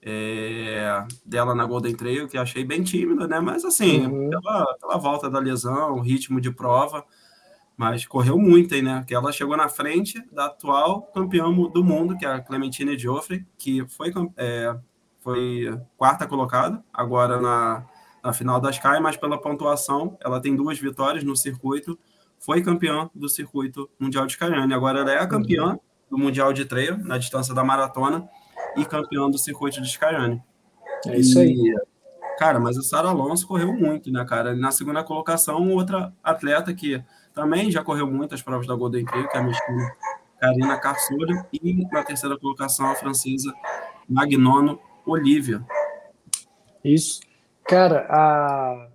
é, 0.03 1.05
dela 1.25 1.55
na 1.55 1.65
Golden 1.65 1.95
Trail, 1.95 2.29
que 2.29 2.37
achei 2.37 2.65
bem 2.65 2.83
tímida, 2.83 3.27
né? 3.27 3.41
Mas 3.41 3.65
assim, 3.65 4.07
uhum. 4.07 4.29
pela, 4.29 4.77
pela, 4.81 4.99
volta 4.99 5.31
da 5.31 5.39
lesão, 5.39 6.01
ritmo 6.01 6.41
de 6.41 6.51
prova, 6.51 7.05
mas 7.79 8.05
correu 8.05 8.37
muito, 8.37 8.75
hein, 8.75 8.83
né? 8.83 9.05
Que 9.07 9.15
ela 9.15 9.31
chegou 9.31 9.57
na 9.57 9.69
frente 9.69 10.21
da 10.33 10.47
atual 10.47 11.03
campeã 11.15 11.45
do 11.45 11.85
mundo, 11.85 12.19
que 12.19 12.27
é 12.27 12.29
a 12.29 12.41
Clementine 12.41 12.99
Joffre, 12.99 13.47
que 13.57 13.87
foi, 13.87 14.13
é, 14.37 14.77
foi 15.21 15.81
quarta 15.97 16.27
colocada, 16.27 16.83
agora 16.93 17.41
na, 17.41 17.87
na 18.21 18.33
final 18.33 18.61
das 18.61 18.75
Sky, 18.75 18.99
mas 19.01 19.17
pela 19.17 19.41
pontuação, 19.41 20.19
ela 20.21 20.41
tem 20.41 20.57
duas 20.57 20.77
vitórias 20.77 21.23
no 21.23 21.37
circuito, 21.37 21.97
foi 22.41 22.61
campeã 22.63 23.09
do 23.15 23.29
circuito 23.29 23.89
mundial 23.97 24.27
de 24.27 24.37
Cayenne. 24.37 24.75
Agora 24.75 24.99
ela 24.99 25.13
é 25.13 25.19
a 25.21 25.27
campeã 25.29 25.75
uhum. 25.75 25.79
do 26.11 26.19
mundial 26.19 26.53
de 26.53 26.65
trail 26.65 26.99
na 26.99 27.17
distância 27.17 27.55
da 27.55 27.63
maratona 27.63 28.29
e 28.77 28.85
campeão 28.85 29.31
do 29.31 29.39
circuito 29.39 29.81
de 29.81 29.87
Skyane. 29.87 30.43
É 31.07 31.17
isso 31.17 31.39
aí. 31.39 31.77
cara, 32.41 32.59
mas 32.59 32.77
o 32.77 32.83
Sara 32.83 33.09
Alonso 33.09 33.47
correu 33.47 33.73
muito, 33.73 34.11
né, 34.11 34.25
cara? 34.25 34.57
Na 34.57 34.73
segunda 34.73 35.05
colocação, 35.05 35.71
outra 35.71 36.13
atleta 36.25 36.75
que 36.75 37.01
também 37.39 37.71
já 37.71 37.85
correu 37.85 38.05
muitas 38.09 38.43
provas 38.43 38.67
da 38.67 38.75
Golden 38.75 39.05
Trail, 39.05 39.29
que 39.29 39.37
é 39.37 39.41
a 39.41 39.45
mexicana 39.45 39.97
Karina 40.41 40.77
Carsolho, 40.77 41.47
e 41.53 41.87
na 41.87 42.03
terceira 42.03 42.37
colocação, 42.37 42.87
a 42.87 42.97
francesa 42.97 43.55
Magnono 44.09 44.81
Olivia. 45.07 45.65
Isso. 46.83 47.21
Cara, 47.65 48.09
a, 48.11 48.89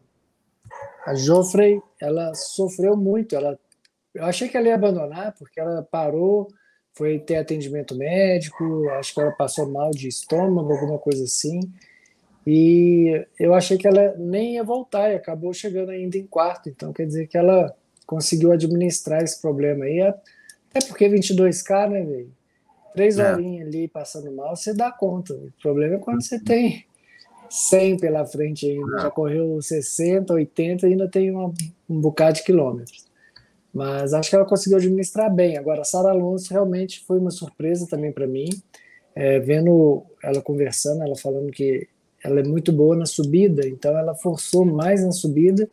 a 1.05 1.15
Joffrey, 1.15 1.81
ela 2.01 2.33
sofreu 2.33 2.97
muito. 2.97 3.33
Ela, 3.33 3.57
eu 4.13 4.25
achei 4.25 4.49
que 4.49 4.57
ela 4.57 4.67
ia 4.67 4.75
abandonar, 4.75 5.33
porque 5.39 5.61
ela 5.61 5.81
parou 5.81 6.49
foi 6.95 7.17
ter 7.17 7.37
atendimento 7.37 7.95
médico, 7.95 8.87
acho 8.89 9.15
que 9.15 9.21
ela 9.21 9.31
passou 9.31 9.67
mal 9.67 9.89
de 9.89 10.09
estômago, 10.09 10.71
alguma 10.71 10.99
coisa 10.99 11.23
assim. 11.23 11.61
E 12.45 13.25
eu 13.39 13.53
achei 13.53 13.77
que 13.77 13.87
ela 13.87 14.13
nem 14.17 14.55
ia 14.55 14.63
voltar 14.63 15.11
e 15.11 15.15
acabou 15.15 15.53
chegando 15.53 15.89
ainda 15.89 16.17
em 16.17 16.27
quarto. 16.27 16.69
Então 16.69 16.91
quer 16.91 17.07
dizer 17.07 17.25
que 17.27 17.37
ela 17.37 17.73
conseguiu 18.05 18.51
administrar 18.51 19.23
esse 19.23 19.41
problema 19.41 19.85
aí. 19.85 20.01
Até 20.01 20.87
porque 20.87 21.09
22K, 21.09 21.89
né, 21.89 22.03
velho? 22.03 22.31
Três 22.93 23.17
é. 23.17 23.31
horinhas 23.31 23.67
ali 23.67 23.87
passando 23.87 24.31
mal, 24.31 24.55
você 24.55 24.73
dá 24.73 24.91
conta. 24.91 25.33
O 25.33 25.51
problema 25.61 25.95
é 25.95 25.99
quando 25.99 26.23
você 26.23 26.39
tem 26.39 26.85
100 27.49 27.97
pela 27.97 28.25
frente 28.25 28.69
ainda. 28.69 29.01
Já 29.01 29.11
correu 29.11 29.61
60, 29.61 30.33
80 30.33 30.87
e 30.87 30.91
ainda 30.91 31.07
tem 31.07 31.31
uma, 31.31 31.51
um 31.89 31.99
bocado 31.99 32.37
de 32.37 32.43
quilômetros. 32.43 33.05
Mas 33.73 34.13
acho 34.13 34.29
que 34.29 34.35
ela 34.35 34.45
conseguiu 34.45 34.77
administrar 34.77 35.33
bem. 35.33 35.57
Agora, 35.57 35.81
a 35.81 35.85
Sara 35.85 36.11
Alonso 36.11 36.51
realmente 36.51 37.03
foi 37.05 37.17
uma 37.17 37.31
surpresa 37.31 37.87
também 37.87 38.11
para 38.11 38.27
mim. 38.27 38.49
É, 39.15 39.39
vendo 39.39 40.03
ela 40.23 40.41
conversando, 40.41 41.03
ela 41.03 41.15
falando 41.15 41.51
que 41.51 41.87
ela 42.23 42.39
é 42.39 42.43
muito 42.43 42.71
boa 42.71 42.95
na 42.95 43.05
subida, 43.05 43.67
então 43.67 43.97
ela 43.97 44.15
forçou 44.15 44.63
mais 44.63 45.03
na 45.03 45.11
subida 45.11 45.69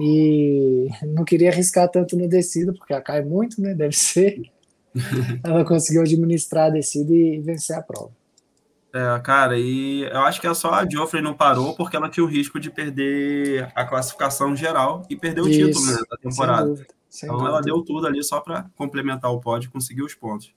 e 0.00 0.88
não 1.02 1.24
queria 1.24 1.50
arriscar 1.50 1.88
tanto 1.88 2.16
na 2.16 2.26
descida, 2.26 2.72
porque 2.72 2.92
ela 2.92 3.02
cai 3.02 3.22
muito, 3.22 3.60
né? 3.60 3.74
Deve 3.74 3.94
ser. 3.94 4.42
ela 5.44 5.64
conseguiu 5.64 6.02
administrar 6.02 6.66
a 6.66 6.70
descida 6.70 7.12
e 7.12 7.40
vencer 7.40 7.76
a 7.76 7.82
prova. 7.82 8.12
É, 8.92 9.18
cara, 9.20 9.58
e 9.58 10.02
eu 10.02 10.20
acho 10.20 10.40
que 10.40 10.46
é 10.46 10.54
só 10.54 10.72
a 10.72 10.88
Joffrey 10.88 11.20
não 11.20 11.34
parou 11.34 11.74
porque 11.74 11.96
ela 11.96 12.08
tinha 12.08 12.22
o 12.22 12.28
risco 12.28 12.60
de 12.60 12.70
perder 12.70 13.68
a 13.74 13.84
classificação 13.84 14.54
geral 14.54 15.04
e 15.10 15.16
perder 15.16 15.40
o 15.40 15.48
Isso, 15.48 15.66
título 15.66 15.86
né, 15.86 15.98
da 16.08 16.16
temporada. 16.16 16.86
Sem 17.08 17.28
então 17.28 17.38
dúvida. 17.38 17.56
ela 17.56 17.60
deu 17.60 17.82
tudo 17.82 18.06
ali 18.06 18.22
só 18.22 18.40
para 18.40 18.70
complementar 18.76 19.32
o 19.32 19.40
pódio 19.40 19.66
e 19.66 19.70
conseguir 19.70 20.02
os 20.02 20.14
pontos. 20.14 20.54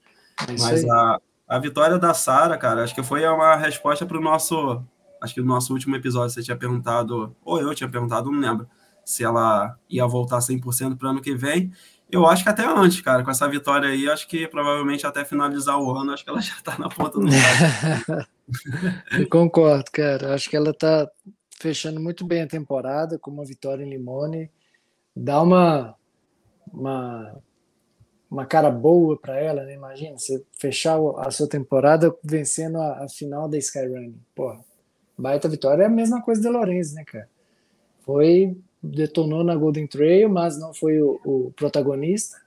É 0.47 0.51
Mas 0.59 0.87
a, 0.87 1.19
a 1.47 1.59
vitória 1.59 1.97
da 1.97 2.13
Sara, 2.13 2.57
cara, 2.57 2.83
acho 2.83 2.93
que 2.93 3.01
foi 3.01 3.25
uma 3.27 3.55
resposta 3.55 4.05
para 4.05 4.17
o 4.17 4.21
nosso. 4.21 4.83
Acho 5.19 5.33
que 5.33 5.41
no 5.41 5.47
nosso 5.47 5.73
último 5.73 5.95
episódio 5.95 6.29
você 6.29 6.43
tinha 6.43 6.55
perguntado, 6.55 7.35
ou 7.43 7.59
eu 7.59 7.73
tinha 7.73 7.89
perguntado, 7.89 8.29
não 8.31 8.39
lembro, 8.39 8.67
se 9.07 9.23
ela 9.23 9.79
ia 9.89 10.05
voltar 10.05 10.39
100% 10.39 10.97
para 10.97 11.07
o 11.07 11.11
ano 11.11 11.21
que 11.21 11.33
vem. 11.33 11.71
Eu 12.11 12.27
acho 12.27 12.43
que 12.43 12.49
até 12.49 12.65
antes, 12.65 12.99
cara, 12.99 13.23
com 13.23 13.31
essa 13.31 13.47
vitória 13.47 13.87
aí, 13.87 14.09
acho 14.09 14.27
que 14.27 14.45
provavelmente 14.49 15.07
até 15.07 15.23
finalizar 15.23 15.79
o 15.79 15.89
ano, 15.95 16.11
acho 16.11 16.25
que 16.25 16.29
ela 16.29 16.41
já 16.43 16.55
está 16.55 16.77
na 16.77 16.89
ponta 16.89 17.17
do 17.17 17.25
Eu 19.17 19.29
concordo, 19.29 19.85
cara. 19.93 20.33
Acho 20.33 20.49
que 20.49 20.57
ela 20.57 20.71
está 20.71 21.09
fechando 21.57 22.01
muito 22.01 22.25
bem 22.25 22.41
a 22.41 22.47
temporada 22.47 23.17
com 23.17 23.31
uma 23.31 23.45
vitória 23.45 23.81
em 23.81 23.89
Limone. 23.89 24.51
Dá 25.15 25.41
uma, 25.41 25.95
uma, 26.69 27.41
uma 28.29 28.45
cara 28.45 28.69
boa 28.69 29.17
para 29.17 29.39
ela, 29.39 29.63
né? 29.63 29.73
Imagina 29.73 30.19
você 30.19 30.43
fechar 30.51 30.97
a 31.19 31.31
sua 31.31 31.47
temporada 31.47 32.13
vencendo 32.21 32.77
a, 32.77 33.05
a 33.05 33.09
final 33.09 33.47
da 33.47 33.57
Skyrunning. 33.57 34.19
Porra, 34.35 34.59
baita 35.17 35.47
vitória. 35.47 35.83
É 35.83 35.85
a 35.85 35.89
mesma 35.89 36.21
coisa 36.21 36.41
da 36.41 36.49
Lorenz, 36.49 36.93
né, 36.93 37.05
cara? 37.05 37.29
Foi 38.01 38.57
detonou 38.81 39.43
na 39.43 39.55
Golden 39.55 39.87
Trail, 39.87 40.29
mas 40.29 40.59
não 40.59 40.73
foi 40.73 41.01
o, 41.01 41.19
o 41.23 41.53
protagonista. 41.55 42.37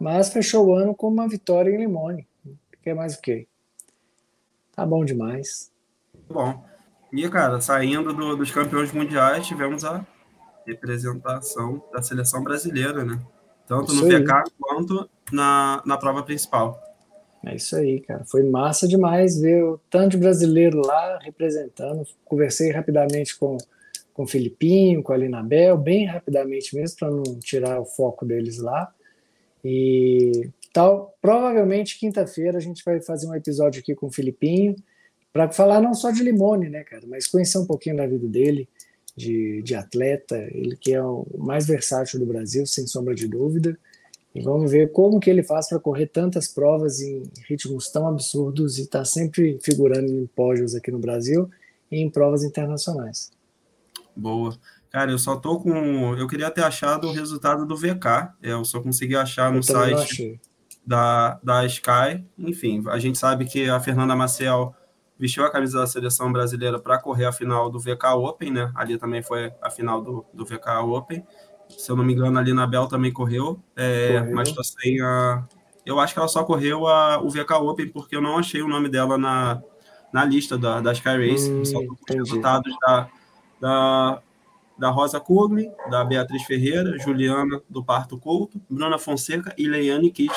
Mas 0.00 0.32
fechou 0.32 0.66
o 0.66 0.74
ano 0.74 0.94
com 0.94 1.08
uma 1.08 1.28
vitória 1.28 1.70
em 1.70 1.78
Limone. 1.78 2.26
Quer 2.82 2.94
mais 2.94 3.14
o 3.14 3.20
quê? 3.20 3.46
Tá 4.74 4.86
bom 4.86 5.04
demais. 5.04 5.70
Bom. 6.28 6.64
E, 7.12 7.28
cara, 7.28 7.60
saindo 7.60 8.14
do, 8.14 8.36
dos 8.36 8.50
campeões 8.50 8.92
mundiais, 8.92 9.46
tivemos 9.46 9.84
a 9.84 10.06
representação 10.66 11.82
da 11.92 12.00
seleção 12.02 12.42
brasileira, 12.42 13.04
né? 13.04 13.20
Tanto 13.66 13.92
isso 13.92 14.06
no 14.06 14.16
aí. 14.16 14.22
VK 14.22 14.50
quanto 14.58 15.10
na, 15.32 15.82
na 15.84 15.96
prova 15.96 16.22
principal. 16.22 16.80
É 17.44 17.54
isso 17.54 17.74
aí, 17.76 18.00
cara. 18.00 18.24
Foi 18.24 18.42
massa 18.42 18.86
demais 18.86 19.40
ver 19.40 19.62
o 19.64 19.78
tanto 19.90 20.10
de 20.10 20.18
brasileiro 20.18 20.82
lá 20.84 21.18
representando. 21.18 22.06
Conversei 22.24 22.70
rapidamente 22.70 23.38
com 23.38 23.56
com 24.20 24.24
o 24.24 24.26
Filipinho, 24.26 25.02
com 25.02 25.14
a 25.14 25.16
Linabel, 25.16 25.78
bem 25.78 26.04
rapidamente 26.04 26.76
mesmo, 26.76 26.98
para 26.98 27.10
não 27.10 27.22
tirar 27.40 27.80
o 27.80 27.86
foco 27.86 28.26
deles 28.26 28.58
lá. 28.58 28.92
E 29.64 30.50
tal, 30.74 31.16
provavelmente 31.22 31.98
quinta-feira 31.98 32.58
a 32.58 32.60
gente 32.60 32.84
vai 32.84 33.00
fazer 33.00 33.26
um 33.26 33.34
episódio 33.34 33.80
aqui 33.80 33.94
com 33.94 34.08
o 34.08 34.12
Filipinho, 34.12 34.76
para 35.32 35.50
falar 35.50 35.80
não 35.80 35.94
só 35.94 36.10
de 36.10 36.22
Limone, 36.22 36.68
né, 36.68 36.84
cara, 36.84 37.04
mas 37.06 37.26
conhecer 37.26 37.56
um 37.56 37.64
pouquinho 37.64 37.96
da 37.96 38.06
vida 38.06 38.26
dele, 38.28 38.68
de, 39.16 39.62
de 39.62 39.74
atleta, 39.74 40.36
ele 40.52 40.76
que 40.76 40.92
é 40.92 41.02
o 41.02 41.26
mais 41.38 41.66
versátil 41.66 42.20
do 42.20 42.26
Brasil, 42.26 42.66
sem 42.66 42.86
sombra 42.86 43.14
de 43.14 43.26
dúvida. 43.26 43.78
E 44.34 44.42
vamos 44.42 44.70
ver 44.70 44.92
como 44.92 45.18
que 45.18 45.30
ele 45.30 45.42
faz 45.42 45.68
para 45.68 45.78
correr 45.78 46.08
tantas 46.08 46.46
provas 46.46 47.00
em 47.00 47.22
ritmos 47.48 47.90
tão 47.90 48.06
absurdos 48.06 48.78
e 48.78 48.82
estar 48.82 48.98
tá 48.98 49.04
sempre 49.06 49.58
figurando 49.62 50.12
em 50.12 50.26
pódios 50.26 50.74
aqui 50.74 50.90
no 50.90 50.98
Brasil 50.98 51.48
e 51.90 52.00
em 52.00 52.10
provas 52.10 52.44
internacionais. 52.44 53.30
Boa. 54.16 54.56
Cara, 54.90 55.10
eu 55.10 55.18
só 55.18 55.36
tô 55.36 55.60
com. 55.60 56.14
Eu 56.16 56.26
queria 56.26 56.50
ter 56.50 56.64
achado 56.64 57.08
o 57.08 57.12
resultado 57.12 57.64
do 57.64 57.76
VK. 57.76 58.32
É, 58.42 58.52
eu 58.52 58.64
só 58.64 58.80
consegui 58.80 59.14
achar 59.14 59.52
no 59.52 59.62
site 59.62 60.40
da, 60.84 61.38
da 61.42 61.64
Sky. 61.66 62.24
Enfim, 62.36 62.82
a 62.88 62.98
gente 62.98 63.16
sabe 63.16 63.44
que 63.44 63.70
a 63.70 63.78
Fernanda 63.78 64.16
Maciel 64.16 64.74
vestiu 65.16 65.44
a 65.44 65.50
camisa 65.50 65.78
da 65.78 65.86
seleção 65.86 66.32
brasileira 66.32 66.78
para 66.78 66.98
correr 66.98 67.26
a 67.26 67.32
final 67.32 67.70
do 67.70 67.78
VK 67.78 68.06
Open, 68.16 68.50
né? 68.50 68.72
Ali 68.74 68.98
também 68.98 69.22
foi 69.22 69.52
a 69.62 69.70
final 69.70 70.02
do, 70.02 70.24
do 70.34 70.44
VK 70.44 70.80
Open. 70.82 71.24
Se 71.68 71.92
eu 71.92 71.94
não 71.94 72.02
me 72.02 72.12
engano, 72.12 72.36
ali 72.36 72.52
na 72.52 72.66
Bel 72.66 72.88
também 72.88 73.12
correu, 73.12 73.62
é, 73.76 74.18
correu. 74.18 74.34
mas 74.34 74.50
tô 74.50 74.64
sem 74.64 75.00
a. 75.00 75.46
Eu 75.86 76.00
acho 76.00 76.12
que 76.12 76.18
ela 76.18 76.28
só 76.28 76.42
correu 76.42 76.86
a, 76.88 77.22
o 77.22 77.30
VK 77.30 77.52
Open 77.52 77.88
porque 77.88 78.16
eu 78.16 78.20
não 78.20 78.38
achei 78.38 78.60
o 78.60 78.68
nome 78.68 78.88
dela 78.88 79.16
na, 79.16 79.62
na 80.12 80.24
lista 80.24 80.58
da, 80.58 80.80
da 80.80 80.92
Sky 80.92 81.30
Race. 81.30 81.50
Hum, 81.50 81.64
só 81.64 81.78
tô 81.80 81.94
com 81.94 82.04
os 82.10 82.16
resultados 82.16 82.74
da 82.80 83.08
da, 83.60 84.20
da 84.78 84.88
Rosa 84.88 85.20
Kugli, 85.20 85.70
da 85.90 86.04
Beatriz 86.04 86.42
Ferreira, 86.44 86.98
Juliana 86.98 87.60
do 87.68 87.84
Parto 87.84 88.18
Couto, 88.18 88.60
Bruna 88.68 88.98
Fonseca 88.98 89.54
e 89.58 89.68
Leiane 89.68 90.10
Kitt. 90.10 90.34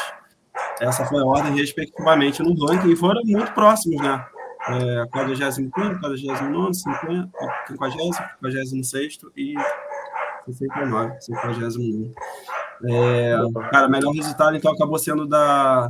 Essa 0.79 1.05
foi 1.05 1.21
a 1.21 1.25
ordem, 1.25 1.55
respectivamente, 1.55 2.43
no 2.43 2.53
ranking, 2.65 2.91
e 2.91 2.95
foram 2.95 3.21
muito 3.23 3.51
próximos, 3.53 4.01
né? 4.01 4.25
É, 4.67 5.05
45, 5.11 5.71
49, 5.71 6.73
50, 6.73 6.73
50, 7.67 8.29
56 8.47 9.19
e 9.35 9.55
69, 10.45 11.21
59. 11.21 12.11
É, 12.85 13.35
cara, 13.71 13.87
melhor 13.87 14.11
resultado, 14.13 14.55
então, 14.55 14.71
acabou 14.71 14.97
sendo 14.97 15.25
da, 15.27 15.89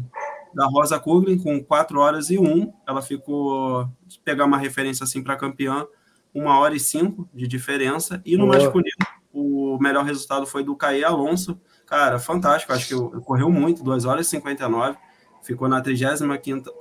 da 0.54 0.66
Rosa 0.68 1.00
Kugli, 1.00 1.42
com 1.42 1.64
4 1.64 2.00
horas 2.00 2.30
e 2.30 2.38
1. 2.38 2.74
Ela 2.88 3.02
ficou, 3.02 3.88
se 4.08 4.20
pegar 4.20 4.46
uma 4.46 4.58
referência 4.58 5.04
assim 5.04 5.24
para 5.24 5.36
campeã, 5.36 5.86
uma 6.34 6.60
hora 6.60 6.76
e 6.76 6.80
cinco 6.80 7.30
de 7.34 7.48
diferença. 7.48 8.22
E 8.26 8.36
no 8.36 8.48
Boa. 8.48 8.58
masculino, 8.58 8.96
o 9.32 9.78
melhor 9.80 10.06
resultado 10.06 10.46
foi 10.46 10.64
do 10.64 10.76
Caê 10.76 11.04
Alonso. 11.04 11.60
Cara, 11.86 12.20
fantástico. 12.20 12.74
Acho 12.74 12.88
que 12.88 13.22
correu 13.22 13.52
muito, 13.52 13.84
2 13.84 14.06
horas 14.06 14.28
e 14.28 14.30
59. 14.32 14.98
Ficou 15.44 15.68
na 15.68 15.82
35 15.82 16.34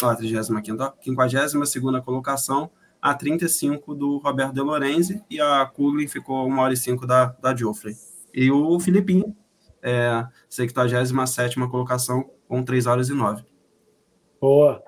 ah, 0.03 0.15
35 0.15 1.67
52 1.67 2.05
colocação, 2.05 2.71
a 3.01 3.13
35 3.13 3.95
do 3.95 4.19
Roberto 4.19 4.55
De 4.55 4.61
Lorenzi. 4.61 5.23
E 5.29 5.41
a 5.41 5.67
Kugli 5.67 6.07
ficou 6.07 6.47
1 6.47 6.59
hora 6.59 6.73
e 6.73 6.77
5 6.77 7.07
da, 7.07 7.27
da 7.41 7.55
Geoffrey. 7.55 7.97
E 8.33 8.51
o 8.51 8.79
Filipinho, 8.79 9.37
é, 9.83 10.27
77 10.49 11.59
colocação, 11.69 12.31
com 12.49 12.63
3 12.63 12.87
horas 12.87 13.09
e 13.09 13.15
9. 13.15 13.45
Boa. 14.41 14.83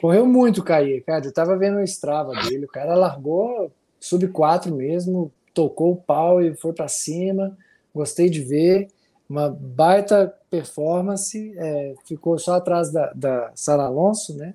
Correu 0.00 0.26
muito, 0.26 0.62
Caí, 0.62 1.00
cara. 1.00 1.24
Eu 1.24 1.32
tava 1.32 1.56
vendo 1.58 1.78
o 1.78 1.82
Strava 1.82 2.32
dele. 2.32 2.64
O 2.64 2.68
cara 2.68 2.94
largou 2.94 3.72
sub 4.00 4.28
4 4.28 4.74
mesmo, 4.74 5.32
tocou 5.52 5.92
o 5.92 5.96
pau 5.96 6.42
e 6.42 6.54
foi 6.54 6.72
para 6.72 6.88
cima. 6.88 7.56
Gostei 7.94 8.30
de 8.30 8.42
ver. 8.42 8.88
Uma 9.28 9.50
baita 9.50 10.32
performance. 10.50 11.52
É, 11.56 11.94
ficou 12.06 12.38
só 12.38 12.54
atrás 12.54 12.90
da, 12.92 13.12
da 13.12 13.50
Sara 13.54 13.84
Alonso, 13.84 14.36
né? 14.36 14.54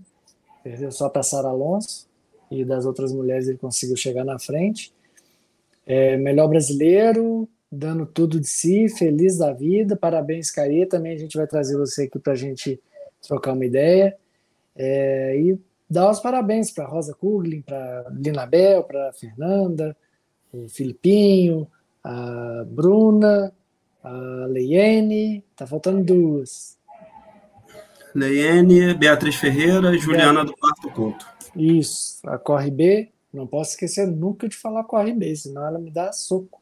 Perdeu 0.63 0.91
só 0.91 1.09
para 1.09 1.23
Sara 1.23 1.49
Alonso. 1.49 2.07
E 2.49 2.63
das 2.63 2.85
outras 2.85 3.11
mulheres 3.11 3.47
ele 3.47 3.57
conseguiu 3.57 3.97
chegar 3.97 4.23
na 4.23 4.39
frente. 4.39 4.93
É, 5.85 6.15
melhor 6.17 6.47
brasileiro, 6.47 7.49
dando 7.69 8.05
tudo 8.05 8.39
de 8.39 8.47
si, 8.47 8.87
feliz 8.87 9.37
da 9.37 9.51
vida. 9.51 9.95
Parabéns, 9.95 10.51
Caí. 10.51 10.85
Também 10.85 11.13
a 11.13 11.17
gente 11.17 11.35
vai 11.35 11.47
trazer 11.47 11.77
você 11.77 12.03
aqui 12.03 12.19
para 12.19 12.33
a 12.33 12.37
gente 12.37 12.79
trocar 13.21 13.53
uma 13.53 13.65
ideia. 13.65 14.15
É, 14.75 15.37
e 15.37 15.59
dar 15.93 16.09
os 16.09 16.19
parabéns 16.19 16.71
para 16.71 16.87
Rosa 16.87 17.13
Kuglin, 17.13 17.61
para 17.61 18.11
Lina 18.11 18.47
Bel, 18.47 18.83
para 18.83 19.13
Fernanda, 19.13 19.95
o 20.51 20.67
Filipinho, 20.67 21.67
a 22.03 22.65
Bruna, 22.67 23.53
a 24.03 24.45
Leiene, 24.49 25.43
tá 25.55 25.67
faltando 25.67 26.03
duas. 26.03 26.77
Leiene, 28.13 28.93
Beatriz 28.95 29.35
Ferreira, 29.35 29.95
Juliana 29.97 30.43
do 30.43 30.57
Quarto 30.57 30.89
Couto. 30.91 31.25
Isso, 31.55 32.19
a 32.27 32.39
Corre 32.39 32.71
B, 32.71 33.11
não 33.31 33.45
posso 33.45 33.71
esquecer 33.71 34.07
nunca 34.07 34.49
de 34.49 34.55
falar 34.55 34.83
Corre 34.85 35.13
B, 35.13 35.35
senão 35.35 35.65
ela 35.65 35.77
me 35.77 35.91
dá 35.91 36.11
soco. 36.11 36.59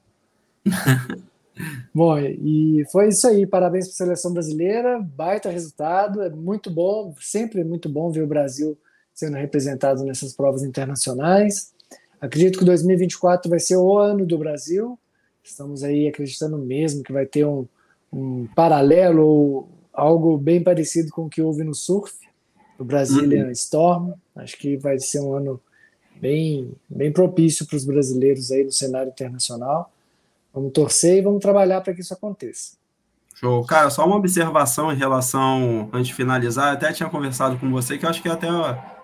bom, 1.96 2.18
e 2.18 2.84
foi 2.92 3.08
isso 3.08 3.28
aí, 3.28 3.48
parabéns 3.48 3.86
para 3.86 3.94
a 3.94 3.96
seleção 3.96 4.34
brasileira, 4.34 5.00
baita 5.00 5.50
resultado, 5.50 6.22
é 6.22 6.30
muito 6.30 6.70
bom, 6.70 7.16
sempre 7.22 7.62
é 7.62 7.64
muito 7.64 7.88
bom 7.88 8.12
ver 8.12 8.24
o 8.24 8.28
Brasil 8.28 8.78
sendo 9.22 9.38
representado 9.38 10.04
nessas 10.04 10.34
provas 10.34 10.64
internacionais. 10.64 11.72
Acredito 12.20 12.58
que 12.58 12.66
2024 12.66 13.50
vai 13.50 13.60
ser 13.60 13.78
o 13.78 13.98
ano 14.00 14.26
do 14.26 14.38
Brasil. 14.38 14.98
Estamos 15.44 15.84
aí 15.84 16.08
acreditando 16.08 16.58
mesmo 16.58 17.04
que 17.04 17.14
vai 17.14 17.28
ter 17.28 17.46
um, 17.46 17.68
um 18.12 18.48
paralelo 18.56 19.24
ou 19.24 19.70
algo 19.94 20.38
bem 20.38 20.64
parecido 20.64 21.12
com 21.12 21.26
o 21.26 21.30
que 21.30 21.42
houve 21.42 21.64
no 21.64 21.76
surf, 21.76 22.14
o 22.80 22.84
Brazilian 22.84 23.46
uhum. 23.46 23.52
Storm. 23.52 24.14
Acho 24.36 24.58
que 24.58 24.76
vai 24.76 24.98
ser 24.98 25.20
um 25.20 25.34
ano 25.34 25.62
bem, 26.20 26.72
bem 26.90 27.12
propício 27.12 27.68
para 27.68 27.78
os 27.78 27.86
brasileiros 27.86 28.52
aí 28.52 28.64
no 28.64 28.72
cenário 28.72 29.10
internacional. 29.12 29.92
Vamos 30.52 30.72
torcer 30.74 31.18
e 31.18 31.22
vamos 31.22 31.42
trabalhar 31.42 31.82
para 31.82 31.94
que 31.94 32.02
isso 32.02 32.14
aconteça. 32.14 32.74
Show. 33.36 33.64
Cara, 33.66 33.90
só 33.92 34.06
uma 34.06 34.16
observação 34.16 34.92
em 34.92 34.96
relação, 34.96 35.90
antes 35.94 36.08
de 36.08 36.14
finalizar, 36.14 36.70
eu 36.70 36.74
até 36.74 36.92
tinha 36.92 37.10
conversado 37.10 37.58
com 37.58 37.72
você, 37.72 37.98
que 37.98 38.06
eu 38.06 38.10
acho 38.10 38.22
que 38.22 38.30
até 38.30 38.48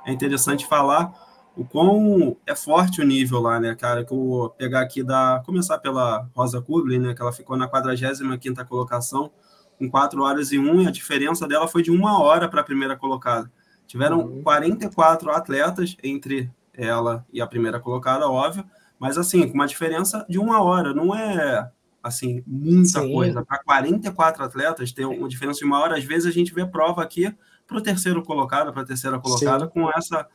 é 0.08 0.14
interessante 0.14 0.66
falar 0.66 1.14
o 1.56 1.66
quão 1.66 2.38
é 2.46 2.56
forte 2.56 3.02
o 3.02 3.06
nível 3.06 3.42
lá, 3.42 3.60
né, 3.60 3.76
cara? 3.76 4.06
Que 4.06 4.14
eu 4.14 4.18
vou 4.18 4.50
pegar 4.52 4.82
aqui 4.82 5.04
da. 5.04 5.42
Começar 5.46 5.80
pela 5.80 6.30
Rosa 6.34 6.62
Kugli, 6.62 6.98
né? 6.98 7.14
Que 7.14 7.22
ela 7.22 7.34
ficou 7.34 7.58
na 7.58 7.68
45 7.68 8.66
colocação, 8.68 9.32
com 9.78 9.90
4 9.90 10.22
horas 10.22 10.52
e 10.52 10.60
1, 10.60 10.84
e 10.84 10.88
a 10.88 10.92
diferença 10.92 11.48
dela 11.48 11.68
foi 11.68 11.82
de 11.82 11.92
uma 11.92 12.22
hora 12.22 12.48
para 12.48 12.62
a 12.62 12.64
primeira 12.64 12.96
colocada. 12.96 13.52
Tiveram 13.86 14.20
uhum. 14.20 14.44
44 14.44 15.32
atletas 15.32 15.98
entre 16.04 16.50
ela 16.74 17.26
e 17.34 17.42
a 17.42 17.48
primeira 17.48 17.80
colocada, 17.80 18.30
óbvio, 18.30 18.64
mas 19.00 19.18
assim, 19.18 19.48
com 19.48 19.56
uma 19.56 19.68
diferença 19.68 20.26
de 20.30 20.38
uma 20.38 20.62
hora, 20.62 20.94
não 20.94 21.16
é 21.16 21.72
assim, 22.04 22.44
muita 22.46 23.02
Sim. 23.02 23.12
coisa. 23.12 23.44
Para 23.44 23.64
44 23.64 24.44
atletas, 24.44 24.92
ter 24.92 25.06
uma 25.06 25.28
diferença 25.28 25.60
de 25.60 25.66
uma 25.66 25.80
hora, 25.80 25.98
às 25.98 26.04
vezes 26.04 26.28
a 26.28 26.32
gente 26.32 26.54
vê 26.54 26.66
prova 26.66 27.02
aqui 27.02 27.36
para 27.68 27.78
o 27.78 27.82
terceiro 27.82 28.24
colocado, 28.24 28.72
para 28.72 28.82
a 28.82 28.86
terceira 28.86 29.20
colocada, 29.20 29.66
Sim. 29.66 29.72
com 29.72 29.90
essa. 29.92 30.28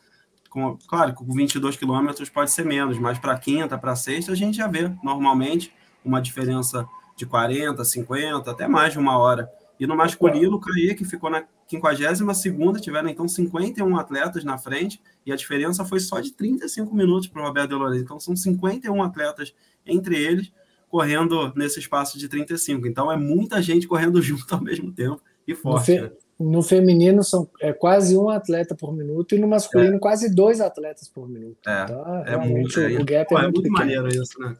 Com, 0.51 0.77
claro, 0.87 1.15
com 1.15 1.25
22 1.33 1.77
quilômetros 1.77 2.29
pode 2.29 2.51
ser 2.51 2.67
menos, 2.67 2.99
mas 2.99 3.19
para 3.19 3.39
quinta, 3.39 3.79
para 3.79 3.97
sexta, 3.97 4.33
a 4.33 4.35
gente 4.35 4.59
já 4.59 4.69
vê 4.69 4.93
normalmente 5.03 5.73
uma 6.05 6.21
diferença 6.21 6.87
de 7.17 7.25
40, 7.25 7.83
50, 7.83 8.51
até 8.51 8.69
mais 8.69 8.93
de 8.93 8.99
uma 8.99 9.17
hora. 9.17 9.51
E 9.81 9.87
no 9.87 9.97
masculino, 9.97 10.57
o 10.57 10.61
Kaique 10.61 11.07
ficou 11.07 11.31
na 11.31 11.43
52 11.79 12.81
tiveram 12.83 13.09
então 13.09 13.27
51 13.27 13.97
atletas 13.97 14.45
na 14.45 14.59
frente, 14.59 15.01
e 15.25 15.33
a 15.33 15.37
diferença 15.37 15.85
foi 15.85 16.01
só 16.01 16.21
de 16.21 16.33
35 16.33 16.95
minutos 16.95 17.29
para 17.29 17.41
o 17.41 17.47
Roberto 17.47 17.71
De 17.71 17.77
Lorenzo. 17.77 18.05
Então 18.05 18.21
são 18.21 18.37
51 18.37 19.03
atletas 19.03 19.55
entre 19.87 20.17
eles, 20.17 20.53
correndo 20.89 21.53
nesse 21.57 21.79
espaço 21.79 22.19
de 22.19 22.29
35. 22.29 22.87
Então 22.87 23.11
é 23.11 23.17
muita 23.17 23.63
gente 23.63 23.87
correndo 23.87 24.21
junto 24.23 24.55
ao 24.55 24.61
mesmo 24.61 24.93
tempo 24.93 25.23
e 25.47 25.55
forte. 25.55 25.97
No, 25.97 26.03
né? 26.03 26.13
No 26.43 26.63
feminino 26.63 27.23
são 27.23 27.49
é 27.61 27.73
quase 27.73 28.17
um 28.17 28.29
atleta 28.29 28.75
por 28.75 28.95
minuto, 28.95 29.35
e 29.35 29.39
no 29.39 29.49
masculino 29.49 29.97
é. 29.97 29.99
quase 29.99 30.35
dois 30.35 30.61
atletas 30.61 31.09
por 31.09 31.29
minuto. 31.29 31.59
É, 31.67 31.85
então, 31.85 32.25
é 32.25 32.37
muito, 32.37 32.81
o, 32.81 33.01
o 33.01 33.05
gap 33.05 33.35
é, 33.35 33.39
é 33.39 33.43
muito, 33.43 33.61
muito 33.61 33.73
maneiro 33.73 34.09
isso, 34.09 34.39
né? 34.41 34.57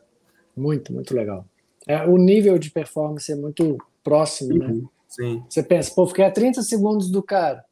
Muito, 0.57 0.93
muito 0.93 1.15
legal. 1.15 1.47
É, 1.87 2.05
o 2.05 2.17
nível 2.17 2.59
de 2.59 2.71
performance 2.71 3.31
é 3.31 3.37
muito 3.37 3.79
próximo, 4.05 4.57
né? 4.57 4.67
uhum. 4.67 4.83
né? 4.83 4.89
Sim. 5.09 5.43
Você 5.49 5.63
pensa, 5.63 5.93
pô, 5.95 6.07
fiquei 6.07 6.25
a 6.25 6.31
30 6.31 6.63
segundos 6.63 7.11
do 7.11 7.23
cara. 7.23 7.65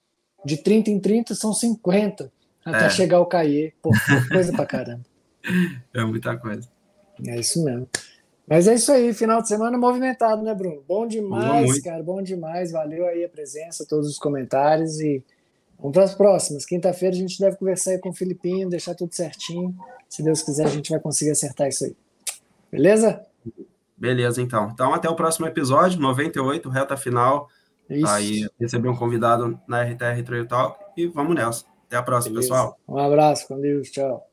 De 0.44 0.56
30 0.56 0.90
em 0.90 1.00
30 1.00 1.34
são 1.34 1.52
50 1.52 2.30
até 2.64 2.86
é. 2.86 2.90
chegar 2.90 3.20
o 3.20 3.26
Caie. 3.26 3.72
Pô, 3.82 3.90
coisa 4.30 4.52
pra 4.52 4.66
caramba. 4.66 5.02
É 5.94 6.04
muita 6.04 6.36
coisa. 6.36 6.68
É 7.26 7.40
isso 7.40 7.64
mesmo. 7.64 7.88
Mas 8.51 8.66
é 8.66 8.74
isso 8.74 8.90
aí, 8.90 9.14
final 9.14 9.40
de 9.40 9.46
semana 9.46 9.78
movimentado, 9.78 10.42
né, 10.42 10.53
Bruno? 10.53 10.82
Bom 10.88 11.07
demais, 11.07 11.80
cara, 11.80 12.03
bom 12.03 12.20
demais. 12.20 12.72
Valeu 12.72 13.07
aí 13.07 13.24
a 13.24 13.28
presença, 13.28 13.86
todos 13.88 14.09
os 14.09 14.18
comentários 14.18 14.98
e 14.98 15.22
vamos 15.78 15.94
para 15.94 16.03
as 16.03 16.16
próximas. 16.16 16.66
Quinta-feira 16.66 17.14
a 17.14 17.18
gente 17.18 17.38
deve 17.38 17.57
conversar 17.57 17.92
aí 17.92 17.98
com 17.98 18.09
o 18.09 18.12
Filipinho, 18.12 18.68
deixar 18.68 18.96
tudo 18.96 19.14
certinho. 19.14 19.72
Se 20.09 20.20
Deus 20.20 20.42
quiser, 20.42 20.66
a 20.66 20.70
gente 20.70 20.90
vai 20.90 20.98
conseguir 20.98 21.30
acertar 21.30 21.68
isso 21.68 21.84
aí. 21.84 21.96
Beleza? 22.72 23.24
Beleza, 23.96 24.42
então. 24.42 24.68
Então, 24.74 24.92
até 24.92 25.09
o 25.09 25.14
próximo 25.14 25.46
episódio, 25.46 26.01
98, 26.01 26.68
reta 26.68 26.96
final. 26.96 27.48
Isso. 27.88 28.09
Aí, 28.09 28.48
receber 28.59 28.88
um 28.88 28.96
convidado 28.96 29.61
na 29.68 29.84
RTR 29.84 30.24
Trail 30.24 30.48
Talk 30.48 30.76
e 30.96 31.07
vamos 31.07 31.36
nessa. 31.36 31.64
Até 31.86 31.96
a 31.96 32.03
próxima, 32.03 32.34
Beleza. 32.34 32.53
pessoal. 32.53 32.78
Um 32.88 32.98
abraço, 32.98 33.46
com 33.46 33.61
Deus, 33.61 33.90
tchau. 33.92 34.30